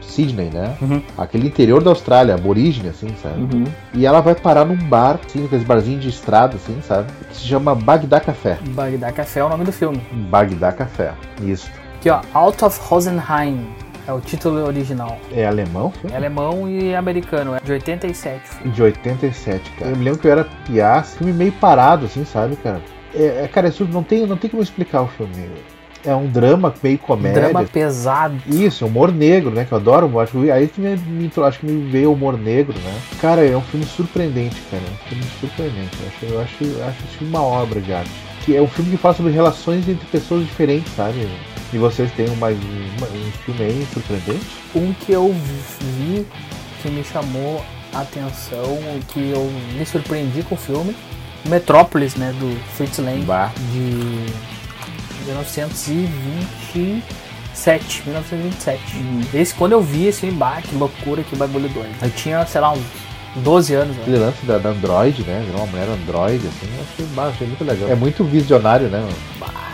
Sydney, 0.00 0.50
né? 0.50 0.76
Uhum. 0.80 1.02
Aquele 1.16 1.46
interior 1.46 1.82
da 1.82 1.90
Austrália, 1.90 2.34
aborígene, 2.34 2.88
assim, 2.88 3.08
sabe? 3.22 3.40
Uhum. 3.40 3.64
E 3.94 4.06
ela 4.06 4.20
vai 4.20 4.34
parar 4.34 4.64
num 4.64 4.76
bar, 4.76 5.18
assim, 5.24 5.44
aqueles 5.44 5.64
barzinhos 5.64 6.02
de 6.02 6.08
estrada, 6.08 6.56
assim, 6.56 6.78
sabe? 6.82 7.12
Que 7.28 7.36
se 7.36 7.46
chama 7.46 7.74
Bagdá 7.74 8.20
Café. 8.20 8.58
Bagdá 8.70 9.12
Café 9.12 9.40
é 9.40 9.44
o 9.44 9.48
nome 9.48 9.64
do 9.64 9.72
filme. 9.72 10.00
Bagdá 10.30 10.72
Café, 10.72 11.12
isso. 11.42 11.70
Aqui, 11.98 12.10
ó, 12.10 12.20
Out 12.32 12.64
of 12.64 12.80
Rosenheim. 12.82 13.68
É 14.10 14.12
o 14.12 14.20
título 14.20 14.66
original. 14.66 15.16
É 15.32 15.46
alemão? 15.46 15.92
É 16.10 16.16
alemão 16.16 16.68
e 16.68 16.96
americano, 16.96 17.54
é 17.54 17.60
de 17.60 17.70
87. 17.70 18.40
Filho. 18.42 18.70
De 18.72 18.82
87, 18.82 19.70
cara. 19.78 19.92
Eu 19.92 19.96
me 19.96 20.04
lembro 20.04 20.18
que 20.18 20.26
eu 20.26 20.32
era 20.32 20.44
piá, 20.66 21.00
filme 21.00 21.32
meio 21.32 21.52
parado, 21.52 22.06
assim, 22.06 22.24
sabe, 22.24 22.56
cara? 22.56 22.82
É, 23.14 23.44
é, 23.44 23.48
cara, 23.48 23.68
isso 23.68 23.84
não 23.84 24.02
tem, 24.02 24.26
não 24.26 24.36
tem 24.36 24.50
como 24.50 24.64
explicar 24.64 25.02
o 25.02 25.06
filme. 25.06 25.48
É 26.04 26.12
um 26.12 26.26
drama 26.26 26.74
meio 26.82 26.98
comédia. 26.98 27.40
Drama 27.40 27.62
pesado. 27.62 28.36
Isso, 28.48 28.84
humor 28.84 29.12
negro, 29.12 29.52
né? 29.52 29.64
Que 29.64 29.70
eu 29.70 29.78
adoro. 29.78 30.18
Acho 30.18 30.40
que, 30.40 30.50
aí 30.50 30.66
que 30.66 30.80
me, 30.80 30.96
me, 30.96 31.30
acho 31.44 31.60
que 31.60 31.66
me 31.66 31.88
veio 31.88 32.10
o 32.10 32.14
humor 32.14 32.36
negro, 32.36 32.76
né? 32.80 33.00
Cara, 33.20 33.46
é 33.46 33.56
um 33.56 33.60
filme 33.60 33.86
surpreendente, 33.86 34.60
cara. 34.72 34.82
É 34.82 34.90
um 34.90 35.08
filme 35.08 35.24
surpreendente. 35.38 35.96
Eu 36.00 36.08
acho, 36.08 36.24
eu 36.34 36.40
acho, 36.40 36.82
acho 36.82 37.04
esse 37.04 37.18
filme 37.18 37.32
uma 37.32 37.44
obra 37.44 37.80
de 37.80 37.92
arte. 37.92 38.10
Que 38.44 38.56
é 38.56 38.62
um 38.62 38.66
filme 38.66 38.90
que 38.90 38.96
fala 38.96 39.14
sobre 39.14 39.30
relações 39.30 39.88
entre 39.88 40.04
pessoas 40.06 40.44
diferentes, 40.44 40.92
sabe? 40.96 41.28
E 41.72 41.78
vocês 41.78 42.12
têm 42.12 42.28
mais 42.36 42.58
um, 42.58 42.86
um 43.16 43.32
filme 43.44 43.62
aí 43.62 43.86
surpreendente? 43.92 44.44
Um 44.74 44.92
que 44.92 45.12
eu 45.12 45.32
vi 45.80 46.26
que 46.82 46.90
me 46.90 47.04
chamou 47.04 47.64
a 47.94 48.00
atenção, 48.00 48.76
que 49.08 49.30
eu 49.30 49.48
me 49.78 49.86
surpreendi 49.86 50.42
com 50.42 50.56
o 50.56 50.58
filme, 50.58 50.96
Metrópolis, 51.46 52.16
né, 52.16 52.34
do 52.40 52.58
Fritz 52.74 52.98
Lang, 52.98 53.22
bah. 53.22 53.52
de 53.70 54.26
1927, 55.26 58.02
1927. 58.04 58.96
Uhum. 58.96 59.20
Esse, 59.32 59.54
quando 59.54 59.70
eu 59.72 59.80
vi 59.80 60.08
esse 60.08 60.22
filme, 60.22 60.36
bah, 60.36 60.60
que 60.60 60.74
loucura, 60.74 61.22
que 61.22 61.36
bagulho 61.36 61.68
doido. 61.68 61.94
Eu 62.02 62.10
tinha, 62.10 62.44
sei 62.46 62.60
lá, 62.60 62.72
uns 62.72 62.82
12 63.36 63.74
anos. 63.74 63.96
Aquele 63.96 64.18
lance 64.18 64.44
da, 64.44 64.58
da 64.58 64.70
Android, 64.70 65.22
né? 65.22 65.44
Virou 65.46 65.62
uma 65.62 65.70
mulher 65.70 65.88
Android, 65.88 66.44
assim, 66.48 66.66
eu 66.76 66.82
achei, 66.82 67.06
bah, 67.14 67.28
achei 67.28 67.46
muito 67.46 67.62
legal. 67.62 67.88
É 67.88 67.94
muito 67.94 68.24
visionário, 68.24 68.88
né? 68.88 69.08
Bah 69.38 69.69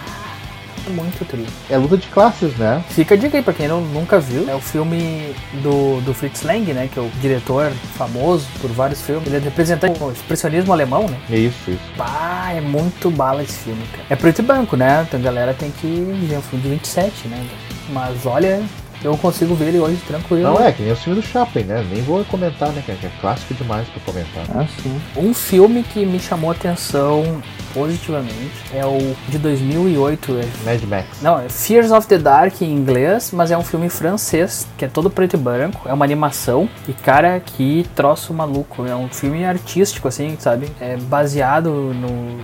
muito 0.91 1.25
triste. 1.25 1.53
É 1.69 1.77
luta 1.77 1.97
de 1.97 2.07
classes, 2.09 2.55
né? 2.57 2.85
Fica 2.91 3.15
a 3.15 3.19
dica 3.19 3.37
aí 3.37 3.43
pra 3.43 3.53
quem 3.53 3.69
não, 3.69 3.81
nunca 3.81 4.19
viu. 4.19 4.49
É 4.49 4.55
o 4.55 4.61
filme 4.61 5.35
do, 5.63 6.01
do 6.01 6.15
Fritz 6.15 6.43
Lang, 6.43 6.73
né? 6.73 6.89
Que 6.93 6.99
é 6.99 7.03
o 7.03 7.11
diretor 7.21 7.71
famoso 7.97 8.47
por 8.61 8.71
vários 8.71 9.03
filmes. 9.03 9.27
Ele 9.27 9.37
é 9.37 9.41
representante 9.41 9.99
do 9.99 10.11
expressionismo 10.11 10.73
alemão, 10.73 11.09
né? 11.09 11.19
Isso, 11.31 11.71
isso. 11.71 11.81
Bah, 11.97 12.53
é 12.53 12.61
muito 12.61 13.11
bala 13.11 13.43
esse 13.43 13.59
filme, 13.59 13.83
cara. 13.93 14.05
É 14.11 14.17
preto 14.17 14.41
e 14.41 14.43
branco, 14.43 14.77
né? 14.77 15.05
Então 15.07 15.19
a 15.21 15.23
galera 15.23 15.55
tem 15.55 15.71
que 15.71 15.87
ver 15.87 16.39
um 16.39 16.43
filme 16.43 16.63
de 16.63 16.71
27, 16.71 17.29
né? 17.29 17.47
Mas 17.91 18.27
olha, 18.27 18.63
eu 19.03 19.17
consigo 19.17 19.55
ver 19.55 19.69
ele 19.69 19.79
hoje 19.79 20.01
tranquilo. 20.07 20.43
Não 20.43 20.61
é, 20.61 20.73
que 20.73 20.83
nem 20.83 20.93
o 20.93 20.97
filme 20.97 21.21
do 21.21 21.27
Chaplin, 21.27 21.65
né? 21.65 21.85
Nem 21.91 22.03
vou 22.03 22.25
comentar, 22.25 22.71
né? 22.71 22.83
Que 22.85 22.93
é 22.93 23.11
clássico 23.21 23.55
demais 23.55 23.87
pra 23.89 24.01
comentar. 24.01 24.45
Ah, 24.55 24.67
sim. 24.83 25.01
Um 25.17 25.33
filme 25.33 25.83
que 25.83 26.05
me 26.05 26.19
chamou 26.19 26.51
a 26.51 26.55
atenção 26.55 27.43
positivamente 27.73 28.55
é 28.73 28.85
o 28.85 29.15
de 29.29 29.39
2008. 29.39 30.33
É... 30.33 30.65
Mad 30.65 30.83
Max. 30.85 31.07
Não, 31.23 31.39
é 31.39 31.49
Fears 31.49 31.91
of 31.91 32.07
the 32.07 32.19
Dark 32.19 32.61
em 32.63 32.73
inglês, 32.73 33.31
mas 33.33 33.51
é 33.51 33.59
um 33.59 33.63
filme 33.63 33.89
francês, 33.89 34.67
que 34.77 34.85
é 34.85 34.89
todo 34.89 35.11
preto 35.11 35.35
e 35.35 35.39
branco. 35.39 35.89
É 35.89 35.93
uma 35.93 36.05
animação. 36.05 36.69
E, 36.89 36.93
cara, 36.93 37.39
que 37.41 37.87
troço 37.95 38.33
maluco. 38.33 38.87
É 38.87 38.97
um 38.97 39.09
filme 39.09 39.45
artístico, 39.45 40.09
assim, 40.09 40.37
sabe? 40.39 40.69
É 40.81 40.97
baseado 40.97 41.71
no 41.71 42.41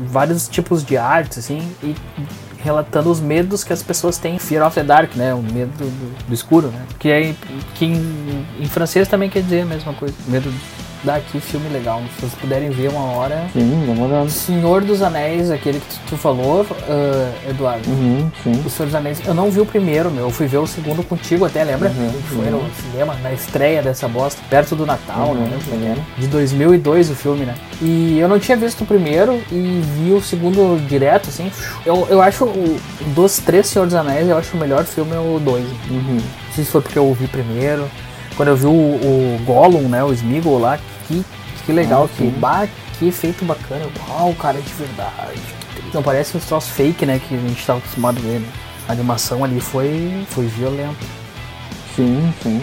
vários 0.00 0.48
tipos 0.48 0.84
de 0.84 0.96
artes, 0.96 1.38
assim, 1.38 1.60
e 1.82 1.94
relatando 2.62 3.10
os 3.10 3.20
medos 3.20 3.64
que 3.64 3.72
as 3.72 3.82
pessoas 3.82 4.18
têm. 4.18 4.38
Fear 4.38 4.66
of 4.66 4.74
the 4.74 4.84
Dark, 4.84 5.14
né? 5.16 5.34
O 5.34 5.42
medo 5.42 5.72
do, 5.76 6.26
do 6.28 6.34
escuro, 6.34 6.68
né? 6.68 6.86
Que, 6.98 7.10
é, 7.10 7.34
que 7.74 7.84
em, 7.84 8.46
em, 8.60 8.66
francês 8.66 9.08
também 9.08 9.28
quer 9.28 9.42
dizer 9.42 9.62
a 9.62 9.66
mesma 9.66 9.92
coisa. 9.92 10.14
Medo 10.26 10.52
daqui, 11.04 11.40
filme 11.40 11.68
legal. 11.68 12.02
Se 12.14 12.20
vocês 12.20 12.34
puderem 12.34 12.70
ver 12.70 12.88
uma 12.90 13.12
hora. 13.12 13.46
Sim, 13.52 13.84
vamos 13.86 14.10
olhar. 14.10 14.28
Senhor 14.28 14.82
dos 14.82 15.02
Anéis, 15.02 15.50
aquele 15.50 15.80
que 15.80 15.98
tu, 16.08 16.16
falou, 16.16 16.62
uh, 16.62 17.50
Eduardo. 17.50 17.88
Uhum, 17.88 18.30
sim. 18.42 18.62
O 18.64 18.70
Senhor 18.70 18.86
dos 18.86 18.94
Anéis. 18.94 19.20
Eu 19.26 19.34
não 19.34 19.50
vi 19.50 19.60
o 19.60 19.66
primeiro, 19.66 20.10
meu. 20.10 20.24
Eu 20.24 20.30
fui 20.30 20.46
ver 20.46 20.58
o 20.58 20.66
segundo 20.66 21.02
contigo 21.02 21.44
até, 21.44 21.64
lembra? 21.64 21.90
Uhum, 21.90 22.12
Foi 22.28 22.50
no 22.50 22.62
cinema, 22.90 23.14
na 23.22 23.32
estreia 23.32 23.82
dessa 23.82 24.08
bosta, 24.08 24.40
perto 24.48 24.76
do 24.76 24.86
Natal, 24.86 25.30
uhum, 25.30 25.34
né? 25.78 26.04
De 26.18 26.26
2002 26.26 27.10
o 27.10 27.14
filme, 27.14 27.44
né? 27.44 27.54
E 27.80 28.18
eu 28.18 28.28
não 28.28 28.38
tinha 28.38 28.56
visto 28.56 28.82
o 28.82 28.86
primeiro 28.86 29.40
e 29.50 29.82
vi 29.96 30.12
o 30.12 30.20
segundo 30.20 30.78
direto, 30.86 31.28
assim. 31.28 31.50
Eu, 31.84 32.06
eu 32.08 32.22
acho, 32.22 32.44
o, 32.44 32.80
dos 33.14 33.38
três 33.38 33.66
Senhor 33.66 33.86
dos 33.86 33.94
Anéis, 33.94 34.28
eu 34.28 34.36
acho 34.36 34.56
o 34.56 34.60
melhor 34.60 34.84
filme 34.84 35.14
é 35.14 35.18
o 35.18 35.40
dois. 35.40 35.64
Uhum. 35.90 36.16
Não 36.16 36.54
sei 36.54 36.64
se 36.64 36.70
foi 36.70 36.80
porque 36.80 36.98
eu 36.98 37.12
vi 37.14 37.26
primeiro. 37.26 37.88
Quando 38.36 38.48
eu 38.48 38.56
vi 38.56 38.66
o, 38.66 38.70
o 38.70 39.40
Gollum, 39.44 39.88
né? 39.88 40.02
O 40.02 40.12
Smeagol 40.12 40.58
lá, 40.58 40.78
que, 41.06 41.24
que 41.64 41.72
legal, 41.72 42.08
Ah, 42.12 42.16
que, 42.16 42.24
bah, 42.30 42.68
que 42.98 43.08
efeito 43.08 43.44
bacana. 43.44 43.86
Uau, 44.08 44.34
cara, 44.34 44.58
é 44.58 44.60
de 44.60 44.72
verdade. 44.72 45.40
Não 45.92 46.02
parece 46.02 46.36
uns 46.36 46.44
troços 46.44 46.70
fake, 46.70 47.04
né? 47.04 47.20
Que 47.26 47.34
a 47.34 47.38
gente 47.38 47.64
tava 47.66 47.78
acostumado 47.78 48.18
a 48.18 48.20
ver, 48.20 48.40
né? 48.40 48.48
A 48.88 48.92
animação 48.92 49.44
ali 49.44 49.60
foi, 49.60 50.24
foi 50.30 50.46
violenta. 50.46 51.04
Sim, 51.94 52.32
sim. 52.42 52.62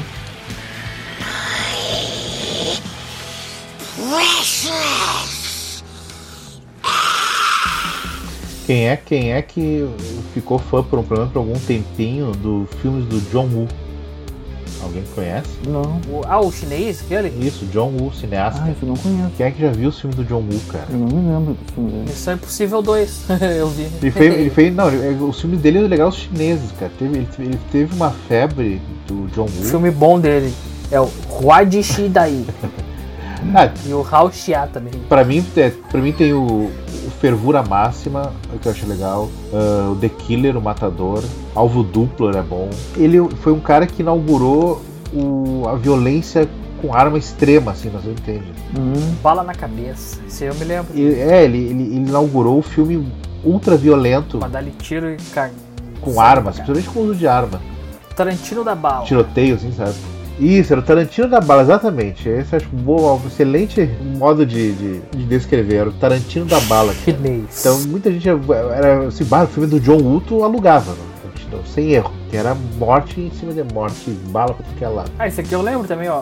Quem 8.66 8.88
é, 8.88 8.96
quem 8.98 9.34
é 9.34 9.42
que 9.42 9.90
ficou 10.34 10.60
fã 10.60 10.84
por, 10.84 11.00
um, 11.00 11.04
pelo 11.04 11.20
menos 11.22 11.34
por 11.34 11.40
algum 11.40 11.60
tempinho 11.60 12.32
dos 12.32 12.70
filmes 12.82 13.06
do 13.06 13.20
John 13.32 13.48
Woo? 13.48 13.68
Alguém 14.82 15.04
conhece? 15.14 15.50
Não. 15.68 15.82
O, 16.10 16.22
ah, 16.26 16.40
o 16.40 16.52
chinês, 16.52 17.02
aquele? 17.02 17.30
Isso, 17.46 17.66
John 17.66 17.90
Woo, 18.00 18.14
cineasta. 18.14 18.62
Ah, 18.64 18.70
isso 18.72 18.80
eu 18.84 18.88
não 18.90 18.96
conheço. 18.96 19.32
Quem 19.36 19.46
é 19.46 19.52
que 19.52 19.62
já 19.62 19.72
viu 19.72 19.90
os 19.90 20.00
filmes 20.00 20.16
do 20.16 20.24
John 20.24 20.42
Woo, 20.50 20.60
cara? 20.70 20.86
Eu 20.90 20.98
não 20.98 21.08
me 21.08 21.32
lembro 21.32 21.54
do 21.54 21.72
filme 21.74 21.92
dele. 21.92 22.04
Missão 22.08 22.34
Impossível 22.36 22.82
2, 22.82 23.24
eu 23.58 23.68
vi. 23.70 23.88
Ele 24.02 24.12
fez, 24.12 24.34
ele 24.36 24.50
fez 24.50 24.74
não, 24.76 24.90
ele- 24.90 25.24
os 25.24 25.40
filmes 25.42 25.60
dele 25.60 25.80
é 25.80 25.82
legal 25.82 26.08
os 26.10 26.16
chineses, 26.16 26.72
cara. 26.80 26.92
Teve, 26.98 27.18
ele, 27.18 27.28
ele 27.40 27.60
teve 27.72 27.94
uma 27.96 28.12
febre 28.12 28.82
do 29.08 29.28
John 29.36 29.42
O 29.46 29.52
Woo. 29.58 29.64
filme 29.66 29.92
bom 29.92 30.20
dele 30.20 30.54
é 30.92 31.00
o 31.00 31.10
Huadi 31.42 31.84
Shidai. 31.84 32.46
Ah, 33.56 33.72
e 33.88 33.94
o 33.94 34.06
Hao 34.12 34.30
Xia 34.30 34.68
também. 34.68 34.92
Pra 35.08 35.24
mim, 35.24 35.44
é, 35.56 35.70
pra 35.90 36.02
mim 36.02 36.12
tem 36.12 36.34
o, 36.34 36.70
o 37.10 37.12
Fervura 37.20 37.62
Máxima, 37.64 38.32
que 38.62 38.68
eu 38.68 38.72
acho 38.72 38.88
legal. 38.88 39.30
ah, 39.54 39.90
o 39.92 39.96
The 39.96 40.10
Killer, 40.10 40.56
o 40.58 40.62
Matador. 40.62 41.24
Alvo 41.56 41.84
Duplo 41.84 42.30
era 42.30 42.42
bom. 42.42 42.70
Ele 42.96 43.20
foi 43.42 43.52
um 43.52 43.60
cara 43.60 43.86
que 43.86 44.02
inaugurou 44.02 44.82
o- 45.14 45.68
a 45.68 45.76
violência 45.76 46.48
com 46.82 46.94
arma 46.94 47.18
extrema, 47.18 47.72
assim, 47.72 47.90
nós 47.90 48.06
entende. 48.06 48.46
Hum. 48.78 48.94
Bala 49.22 49.44
na 49.44 49.54
cabeça. 49.54 50.20
Isso 50.28 50.44
eu 50.44 50.56
me 50.56 50.64
lembro. 50.64 50.96
E, 50.98 51.06
é, 51.20 51.44
ele, 51.44 51.58
ele, 51.58 51.84
ele 51.84 52.10
inaugurou 52.10 52.58
o 52.60 52.62
filme 52.62 53.06
ultra 53.44 53.76
violento 53.76 54.38
Pra 54.38 54.48
dar 54.48 54.64
tiro 54.80 55.10
e 55.12 55.18
car... 55.34 55.52
com 56.02 56.20
armas, 56.22 56.56
principalmente 56.56 56.90
com 56.90 57.02
uso 57.02 57.16
de 57.16 57.28
arma. 57.28 57.60
Tarantino 58.16 58.64
da 58.64 58.76
bala. 58.76 59.06
Tiroteio, 59.06 59.56
assim, 59.56 59.72
sabe? 59.74 59.94
Isso, 60.40 60.74
era 60.74 60.80
o 60.80 60.84
Tarantino 60.84 61.28
da 61.28 61.42
bala, 61.42 61.62
exatamente. 61.62 62.30
Esse 62.30 62.56
acho 62.56 62.70
um 62.74 63.28
excelente 63.28 63.86
modo 64.18 64.46
de, 64.46 64.74
de, 64.74 65.00
de 65.00 65.26
descrever. 65.26 65.76
Era 65.76 65.90
o 65.90 65.94
Tarantino 65.94 66.46
da 66.46 66.60
bala. 66.62 66.94
Chinês. 66.94 67.60
Então 67.60 67.80
muita 67.82 68.12
gente 68.12 68.28
era 68.28 69.08
assim, 69.08 69.26
bah, 69.26 69.44
o 69.44 69.48
filme 69.48 69.68
do 69.68 69.80
John 69.80 69.98
Woo 69.98 70.44
alugava, 70.44 70.94
né? 70.94 71.00
Tarantino, 71.22 71.68
sem 71.68 71.92
erro. 71.92 72.12
Que 72.30 72.38
era 72.38 72.56
morte 72.78 73.20
em 73.20 73.32
cima 73.32 73.52
de 73.52 73.64
morte, 73.74 74.12
bala 74.30 74.54
pra 74.54 74.64
tudo 74.66 74.78
que 74.78 74.86
é 74.86 74.88
lado. 74.88 75.12
Ah, 75.20 75.28
esse 75.28 75.42
aqui 75.42 75.54
eu 75.54 75.62
lembro 75.62 75.88
também, 75.88 76.08
ó. 76.08 76.22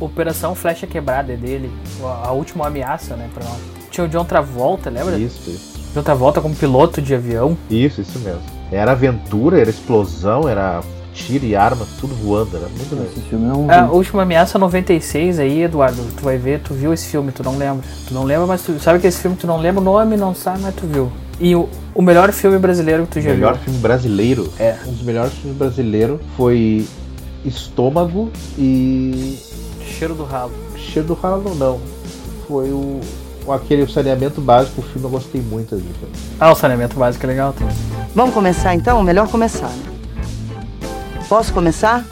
Operação 0.00 0.54
Flecha 0.54 0.86
Quebrada 0.86 1.32
é 1.32 1.36
dele. 1.36 1.70
A 2.02 2.28
a 2.28 2.32
última 2.32 2.66
ameaça, 2.66 3.16
né, 3.16 3.28
pra 3.34 3.44
nós. 3.44 3.58
Tinha 3.90 4.06
o 4.06 4.08
John 4.08 4.24
Travolta, 4.24 4.88
lembra? 4.88 5.18
Isso, 5.18 5.50
isso. 5.50 5.78
John 5.94 6.02
Travolta 6.02 6.40
como 6.40 6.54
piloto 6.54 7.02
de 7.02 7.14
avião. 7.14 7.56
Isso, 7.68 8.00
isso 8.00 8.18
mesmo. 8.20 8.42
Era 8.70 8.92
aventura, 8.92 9.60
era 9.60 9.70
explosão, 9.70 10.48
era 10.48 10.80
tiro 11.18 11.44
e 11.44 11.54
arma, 11.56 11.86
tudo 12.00 12.14
voando, 12.14 12.56
era 12.56 12.66
muito 12.68 12.94
legal. 12.94 13.10
Esse 13.12 13.20
filme 13.28 13.48
é 13.48 13.52
um. 13.52 13.90
Última 13.92 14.22
ameaça 14.22 14.58
96 14.58 15.38
aí, 15.38 15.62
Eduardo. 15.64 16.02
Tu 16.16 16.22
vai 16.22 16.38
ver, 16.38 16.60
tu 16.60 16.72
viu 16.74 16.92
esse 16.92 17.06
filme, 17.06 17.32
tu 17.32 17.42
não 17.42 17.56
lembra. 17.58 17.84
Tu 18.06 18.14
não 18.14 18.24
lembra, 18.24 18.46
mas 18.46 18.62
tu 18.62 18.78
sabe 18.80 18.98
que 18.98 19.06
esse 19.06 19.20
filme 19.20 19.36
tu 19.36 19.46
não 19.46 19.58
lembra 19.58 19.80
o 19.80 19.84
nome, 19.84 20.16
não 20.16 20.34
sabe, 20.34 20.60
mas 20.62 20.74
tu 20.74 20.86
viu. 20.86 21.10
E 21.40 21.54
o, 21.54 21.68
o 21.94 22.02
melhor 22.02 22.32
filme 22.32 22.58
brasileiro 22.58 23.04
que 23.06 23.12
tu 23.12 23.18
O 23.18 23.22
já 23.22 23.30
melhor 23.30 23.54
viu. 23.54 23.64
filme 23.64 23.78
brasileiro, 23.80 24.52
É. 24.58 24.76
um 24.86 24.92
dos 24.92 25.02
melhores 25.02 25.32
filmes 25.34 25.56
brasileiros 25.58 26.20
foi 26.36 26.86
Estômago 27.44 28.30
e 28.58 29.38
Cheiro 29.98 30.14
do 30.14 30.24
ralo. 30.24 30.52
Cheiro 30.76 31.08
do 31.08 31.14
Ralo 31.14 31.54
não. 31.54 31.80
Foi 32.46 32.70
o, 32.70 33.00
o 33.46 33.52
aquele 33.52 33.86
saneamento 33.90 34.40
básico, 34.40 34.80
o 34.80 34.84
filme 34.84 35.04
eu 35.06 35.10
gostei 35.10 35.40
muito 35.40 35.70
cara. 35.70 36.12
Ah, 36.40 36.52
o 36.52 36.54
saneamento 36.54 36.96
básico 36.98 37.24
é 37.24 37.28
legal 37.28 37.52
também. 37.52 37.74
Vamos 38.14 38.34
começar 38.34 38.74
então? 38.74 39.02
Melhor 39.02 39.28
começar. 39.28 39.68
né? 39.68 39.97
Posso 41.28 41.52
começar? 41.52 42.04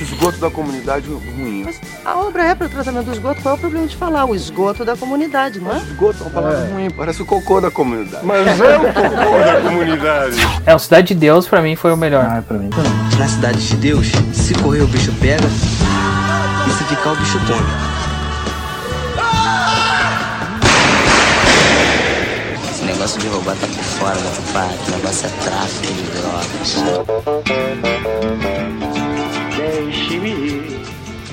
Esgoto 0.00 0.38
da 0.38 0.50
comunidade 0.50 1.08
ruim. 1.08 1.62
Mas 1.64 1.80
a 2.04 2.16
obra 2.16 2.42
é 2.44 2.54
para 2.54 2.66
o 2.66 2.70
tratamento 2.70 3.04
do 3.06 3.12
esgoto. 3.12 3.40
Qual 3.42 3.54
é 3.54 3.58
o 3.58 3.60
problema 3.60 3.86
de 3.86 3.96
falar? 3.96 4.24
O 4.24 4.34
esgoto 4.34 4.84
da 4.84 4.96
comunidade, 4.96 5.60
não 5.60 5.72
é? 5.72 5.76
Esgoto 5.76 6.18
é 6.20 6.22
uma 6.22 6.30
palavra 6.30 6.68
ruim, 6.72 6.90
parece 6.90 7.22
o 7.22 7.26
cocô 7.26 7.60
da 7.60 7.70
comunidade. 7.70 8.26
Mas 8.26 8.46
é 8.60 8.76
o 8.76 8.80
cocô 8.92 9.38
da 9.38 9.60
comunidade. 9.62 10.36
É, 10.66 10.74
o 10.74 10.78
Cidade 10.78 11.08
de 11.08 11.14
Deus 11.14 11.46
pra 11.46 11.62
mim 11.62 11.76
foi 11.76 11.92
o 11.92 11.96
melhor. 11.96 12.24
Ah, 12.24 12.42
pra 12.42 12.58
mim 12.58 12.70
também. 12.70 12.90
Na 13.18 13.28
cidade 13.28 13.68
de 13.68 13.76
Deus, 13.76 14.10
se 14.32 14.54
correr 14.54 14.80
o 14.80 14.86
bicho 14.86 15.12
pega, 15.20 15.46
e 15.46 16.70
se 16.72 16.84
ficar 16.84 17.12
o 17.12 17.16
bicho 17.16 17.38
come. 17.46 17.89
Negócio 23.10 23.20
de 23.20 23.26
roubar 23.28 23.56
tá 23.56 23.66
por 23.66 23.74
fora, 23.84 24.20
meu 24.20 24.52
pai. 24.52 24.74
Esse 24.74 24.90
negócio 24.90 25.26
é 25.26 25.30
tráfico 25.44 25.92
de 25.92 26.02
drogas. 26.20 27.80
Deixe-me, 29.56 30.80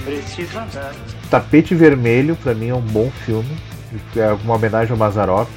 preciso 0.03 0.57
andar. 0.57 0.93
Tapete 1.29 1.75
Vermelho, 1.75 2.35
pra 2.37 2.53
mim, 2.53 2.69
é 2.69 2.75
um 2.75 2.81
bom 2.81 3.11
filme. 3.25 3.57
É 4.15 4.31
uma 4.43 4.55
homenagem 4.55 4.91
ao 4.91 4.97
Mazarop. 4.97 5.49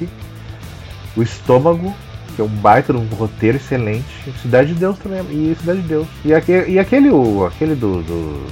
O 1.17 1.23
Estômago, 1.23 1.95
que 2.37 2.43
é 2.43 2.45
um 2.45 2.49
baita 2.49 2.93
de 2.93 2.99
um 2.99 3.07
roteiro 3.07 3.57
excelente. 3.57 4.05
Cidade 4.43 4.73
de 4.75 4.81
Deus 4.81 4.99
também. 4.99 5.21
E 5.31 5.57
Cidade 5.59 5.81
de 5.83 5.89
Deus. 5.89 6.07
E, 6.25 6.35
aque- 6.35 6.67
e 6.69 6.79
aquele, 6.79 7.11
o, 7.11 7.45
aquele 7.47 7.75
do, 7.75 8.03
do 8.03 8.47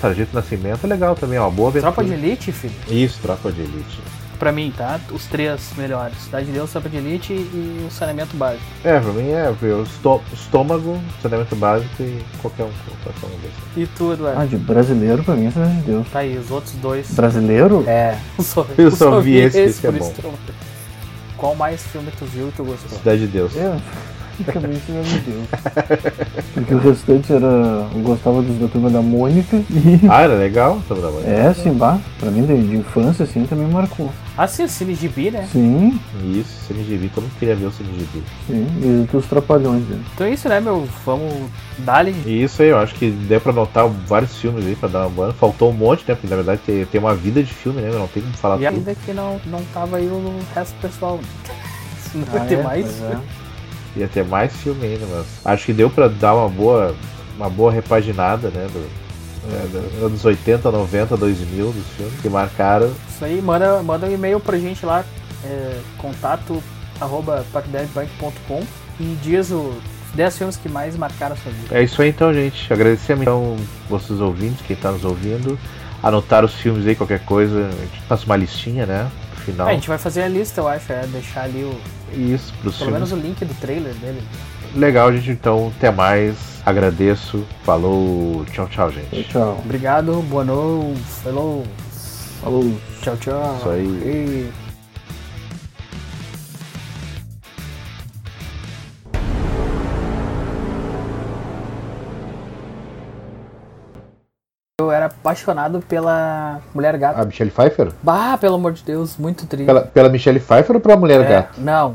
Sargento 0.00 0.34
Nascimento 0.34 0.84
é 0.84 0.86
legal 0.88 1.14
também, 1.14 1.38
é 1.38 1.40
uma 1.40 1.50
boa 1.50 1.68
aventura. 1.70 1.92
Tropa 1.92 2.04
de 2.08 2.14
Elite, 2.14 2.52
filho. 2.52 2.74
Isso, 2.88 3.18
Tropa 3.22 3.50
de 3.52 3.60
Elite. 3.62 4.00
Pra 4.42 4.50
mim, 4.50 4.72
tá? 4.76 4.98
Os 5.12 5.24
três 5.26 5.70
melhores. 5.78 6.16
Cidade 6.24 6.46
de 6.46 6.52
Deus, 6.52 6.68
Tropa 6.72 6.88
de 6.88 6.96
Elite 6.96 7.32
e 7.32 7.86
o 7.86 7.90
saneamento 7.92 8.36
básico. 8.36 8.64
É, 8.82 8.98
pra 8.98 9.12
mim 9.12 9.30
é 9.30 9.52
ver 9.52 9.74
o 9.74 9.84
estô- 9.84 10.20
estômago, 10.32 10.98
saneamento 11.22 11.54
básico 11.54 12.02
e 12.02 12.20
qualquer 12.40 12.64
um. 12.64 12.70
Qualquer 13.04 13.26
um. 13.36 13.80
E 13.80 13.86
tu, 13.86 14.12
Eduardo? 14.12 14.40
Ah, 14.40 14.44
de 14.44 14.56
brasileiro 14.56 15.22
pra 15.22 15.36
mim 15.36 15.46
é 15.46 15.50
Cidade 15.52 15.76
de 15.76 15.82
Deus. 15.82 16.08
Tá 16.12 16.18
aí, 16.18 16.36
os 16.36 16.50
outros 16.50 16.72
dois. 16.74 17.08
Brasileiro? 17.14 17.84
É. 17.86 18.18
Eu 18.36 18.42
só, 18.44 18.66
Eu 18.76 18.90
só 18.90 19.20
vi 19.20 19.36
esse, 19.36 19.60
esse 19.60 19.86
é 19.86 19.92
por 19.92 20.00
bom. 20.00 20.10
que 20.12 20.24
eu- 20.24 20.34
Qual 21.36 21.54
mais 21.54 21.80
filme 21.84 22.08
tu 22.18 22.24
viu 22.24 22.48
e 22.48 22.50
tu 22.50 22.64
gostou? 22.64 22.98
Cidade 22.98 23.20
de 23.20 23.26
Deus. 23.28 23.56
É, 23.56 23.76
praticamente 24.42 24.80
Cidade 24.86 25.08
de 25.08 25.20
Deus. 25.20 25.46
Porque 26.52 26.74
o 26.74 26.78
restante 26.78 27.32
era. 27.32 27.46
Eu 27.46 28.00
gostava 28.02 28.42
dos 28.42 28.58
da 28.58 28.66
turma 28.66 28.90
da 28.90 29.00
Mônica 29.00 29.56
e. 29.70 30.00
Ah, 30.10 30.22
era 30.22 30.34
legal? 30.34 30.82
Turma 30.88 31.00
da 31.04 31.10
Mônica? 31.12 31.30
É, 31.30 31.54
sim, 31.54 31.72
bah. 31.74 32.00
Pra 32.18 32.28
mim 32.28 32.44
de, 32.44 32.60
de 32.60 32.76
infância, 32.76 33.22
assim, 33.22 33.44
também 33.46 33.68
marcou. 33.68 34.10
Ah, 34.36 34.46
sim, 34.48 34.64
o 34.64 34.68
Cine 34.68 34.94
Gibi, 34.94 35.30
né? 35.30 35.46
Sim, 35.52 36.00
Isso, 36.24 36.48
CNGB, 36.66 37.10
todo 37.14 37.24
mundo 37.24 37.32
queria 37.38 37.54
ver 37.54 37.66
o 37.66 37.70
CNGB. 37.72 38.22
sim. 38.46 38.66
E 38.80 39.06
dos 39.12 39.26
trapalhões, 39.26 39.82
né? 39.86 40.00
Então 40.14 40.26
é 40.26 40.30
isso, 40.30 40.48
né, 40.48 40.58
meu? 40.58 40.88
Vamos. 41.04 41.50
E 42.24 42.42
isso 42.42 42.62
aí, 42.62 42.68
eu 42.68 42.78
acho 42.78 42.94
que 42.94 43.10
deu 43.10 43.40
pra 43.42 43.52
notar 43.52 43.86
vários 43.88 44.34
filmes 44.38 44.64
aí 44.66 44.74
pra 44.74 44.88
dar 44.88 45.00
uma 45.00 45.10
boa. 45.10 45.32
Faltou 45.34 45.68
um 45.70 45.74
monte, 45.74 46.04
né? 46.08 46.14
Porque 46.14 46.26
na 46.28 46.36
verdade 46.36 46.62
tem, 46.64 46.84
tem 46.86 46.98
uma 47.00 47.14
vida 47.14 47.42
de 47.42 47.52
filme, 47.52 47.82
né? 47.82 47.90
Não 47.92 48.06
tem 48.08 48.22
como 48.22 48.34
falar 48.34 48.54
E 48.56 48.64
tudo. 48.64 48.76
ainda 48.78 48.94
que 48.94 49.12
não, 49.12 49.38
não 49.46 49.62
tava 49.74 49.98
aí 49.98 50.06
o 50.06 50.34
resto 50.54 50.72
do 50.76 50.80
pessoal. 50.80 51.20
Não 52.14 52.22
Ah, 52.28 52.38
vai 52.38 52.46
ter 52.46 52.58
é? 52.58 52.62
mais? 52.62 53.02
É. 53.02 53.18
Ia 53.96 54.08
ter 54.08 54.24
mais 54.24 54.56
filme 54.56 54.86
ainda, 54.86 55.04
mas 55.10 55.26
acho 55.44 55.66
que 55.66 55.72
deu 55.74 55.90
pra 55.90 56.08
dar 56.08 56.34
uma 56.34 56.48
boa, 56.48 56.94
uma 57.36 57.50
boa 57.50 57.70
repaginada, 57.70 58.48
né? 58.48 58.66
Do, 58.72 59.01
é, 59.50 60.04
anos 60.04 60.24
80, 60.24 60.70
90, 60.70 61.16
2000 61.16 61.72
dos 61.72 61.86
filmes 61.96 62.20
que 62.20 62.28
marcaram. 62.28 62.92
Isso 63.08 63.24
aí, 63.24 63.40
manda, 63.40 63.82
manda 63.82 64.06
um 64.06 64.12
e-mail 64.12 64.38
pra 64.38 64.58
gente 64.58 64.84
lá, 64.86 65.04
é, 65.44 65.80
contato 65.98 66.62
arroba 67.00 67.44
e 69.00 69.16
diz 69.22 69.50
os 69.50 69.74
10 70.14 70.38
filmes 70.38 70.56
que 70.56 70.68
mais 70.68 70.96
marcaram 70.96 71.34
a 71.34 71.36
sua 71.36 71.50
vida. 71.50 71.76
É 71.76 71.82
isso 71.82 72.00
aí 72.02 72.10
então, 72.10 72.32
gente. 72.32 72.72
Agradecemos 72.72 73.22
então 73.22 73.56
vocês 73.88 74.20
ouvintes, 74.20 74.64
quem 74.66 74.76
tá 74.76 74.92
nos 74.92 75.04
ouvindo. 75.04 75.58
Anotar 76.02 76.44
os 76.44 76.54
filmes 76.54 76.86
aí, 76.86 76.94
qualquer 76.94 77.20
coisa, 77.24 77.68
a 77.68 77.70
gente 77.70 78.00
faz 78.08 78.24
uma 78.24 78.36
listinha, 78.36 78.86
né? 78.86 79.10
No 79.30 79.36
final. 79.42 79.68
É, 79.68 79.70
a 79.70 79.74
gente 79.74 79.88
vai 79.88 79.98
fazer 79.98 80.22
a 80.22 80.28
lista, 80.28 80.60
eu 80.60 80.68
acho, 80.68 80.92
é 80.92 81.06
deixar 81.06 81.42
ali 81.44 81.62
o, 81.62 81.80
Isso, 82.12 82.52
pros 82.60 82.76
pelo 82.76 82.90
filmes. 82.90 82.94
menos 82.94 83.12
o 83.12 83.16
link 83.16 83.44
do 83.44 83.54
trailer 83.54 83.94
dele. 83.94 84.22
Legal, 84.74 85.12
gente. 85.12 85.30
Então, 85.30 85.72
até 85.76 85.90
mais. 85.90 86.36
Agradeço. 86.64 87.44
Falou. 87.64 88.44
Tchau, 88.46 88.66
tchau, 88.68 88.90
gente. 88.90 89.24
Tchau. 89.24 89.58
Obrigado, 89.64 90.22
boa 90.22 90.44
noite, 90.44 91.00
falou. 91.22 91.64
Falou. 92.40 92.72
Tchau, 93.02 93.16
tchau. 93.16 93.56
Isso 93.58 93.68
aí. 93.70 93.86
E- 93.86 94.52
Eu 104.80 104.90
era 104.90 105.06
apaixonado 105.06 105.80
pela 105.82 106.60
Mulher 106.74 106.96
Gato. 106.98 107.20
A 107.20 107.24
Michelle 107.24 107.50
Pfeiffer? 107.50 107.92
Bah, 108.02 108.36
pelo 108.36 108.56
amor 108.56 108.72
de 108.72 108.82
Deus, 108.82 109.16
muito 109.16 109.46
triste. 109.46 109.66
Pela, 109.66 109.82
pela 109.82 110.08
Michelle 110.08 110.40
Pfeiffer 110.40 110.74
ou 110.76 110.80
pela 110.80 110.96
Mulher 110.96 111.20
É, 111.20 111.28
Gato? 111.28 111.60
Não, 111.60 111.94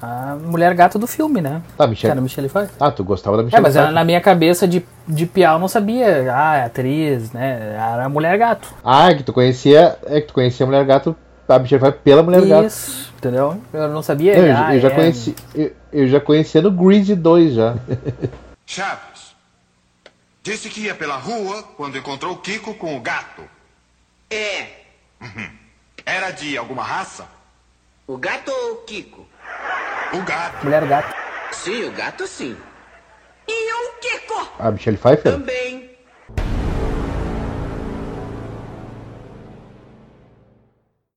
a 0.00 0.36
Mulher 0.36 0.74
Gato 0.74 0.98
do 0.98 1.06
filme, 1.06 1.40
né? 1.40 1.62
Ah, 1.78 1.86
Michelle. 1.86 2.12
Era 2.12 2.20
Michelle 2.20 2.48
Pfeiffer. 2.48 2.74
Ah, 2.78 2.90
tu 2.90 3.02
gostava 3.04 3.36
da 3.36 3.42
É, 3.42 3.46
Michelle 3.46 3.62
mas 3.62 3.72
Pfeiffer? 3.74 3.92
na 3.92 4.04
minha 4.04 4.20
cabeça 4.20 4.66
de, 4.68 4.84
de 5.08 5.26
piau 5.26 5.54
eu 5.54 5.58
não 5.58 5.68
sabia. 5.68 6.32
Ah, 6.34 6.56
é 6.56 6.64
atriz, 6.64 7.32
né? 7.32 7.74
Era 7.74 8.04
a 8.04 8.08
Mulher 8.08 8.36
Gato. 8.38 8.74
Ah, 8.84 9.10
é 9.10 9.14
que 9.14 9.22
tu 9.22 9.32
conhecia. 9.32 9.96
É 10.06 10.20
que 10.20 10.28
tu 10.28 10.34
conhecia 10.34 10.64
a 10.64 10.66
Mulher 10.66 10.84
Gato 10.84 11.16
a 11.48 11.58
Michelle 11.58 11.80
Pfeiffer 11.80 12.00
pela 12.02 12.22
Mulher 12.22 12.44
Gato. 12.46 12.66
Isso, 12.66 13.12
entendeu? 13.16 13.60
Eu 13.72 13.88
não 13.88 14.02
sabia. 14.02 14.36
Não, 14.36 14.46
eu, 14.46 14.56
ah, 14.56 14.74
eu 14.74 14.80
já 14.80 14.88
é. 14.88 14.90
conheci, 14.90 15.34
eu, 15.54 15.72
eu 15.92 16.08
já 16.08 16.20
conhecia 16.20 16.60
no 16.60 16.70
Greasy 16.70 17.14
2 17.14 17.54
já. 17.54 17.74
Chaves. 18.66 19.34
Disse 20.42 20.68
que 20.68 20.80
ia 20.82 20.94
pela 20.94 21.16
rua 21.16 21.62
quando 21.76 21.98
encontrou 21.98 22.32
o 22.32 22.38
Kiko 22.38 22.74
com 22.74 22.96
o 22.96 23.00
gato. 23.00 23.42
É. 24.30 24.66
Era 26.04 26.30
de 26.30 26.56
alguma 26.56 26.82
raça? 26.82 27.26
O 28.06 28.16
gato 28.16 28.50
ou 28.50 28.74
o 28.74 28.76
Kiko? 28.84 29.26
O 30.12 30.22
gato. 30.22 30.64
Mulher 30.64 30.84
gato. 30.86 31.14
Sim, 31.52 31.84
o 31.84 31.92
gato 31.92 32.26
sim. 32.26 32.56
E 33.48 33.72
o 33.72 33.92
Kiko? 34.00 34.48
A 34.58 34.70
Michelle 34.70 34.96
Pfeiffer? 34.96 35.32
Também. 35.32 35.95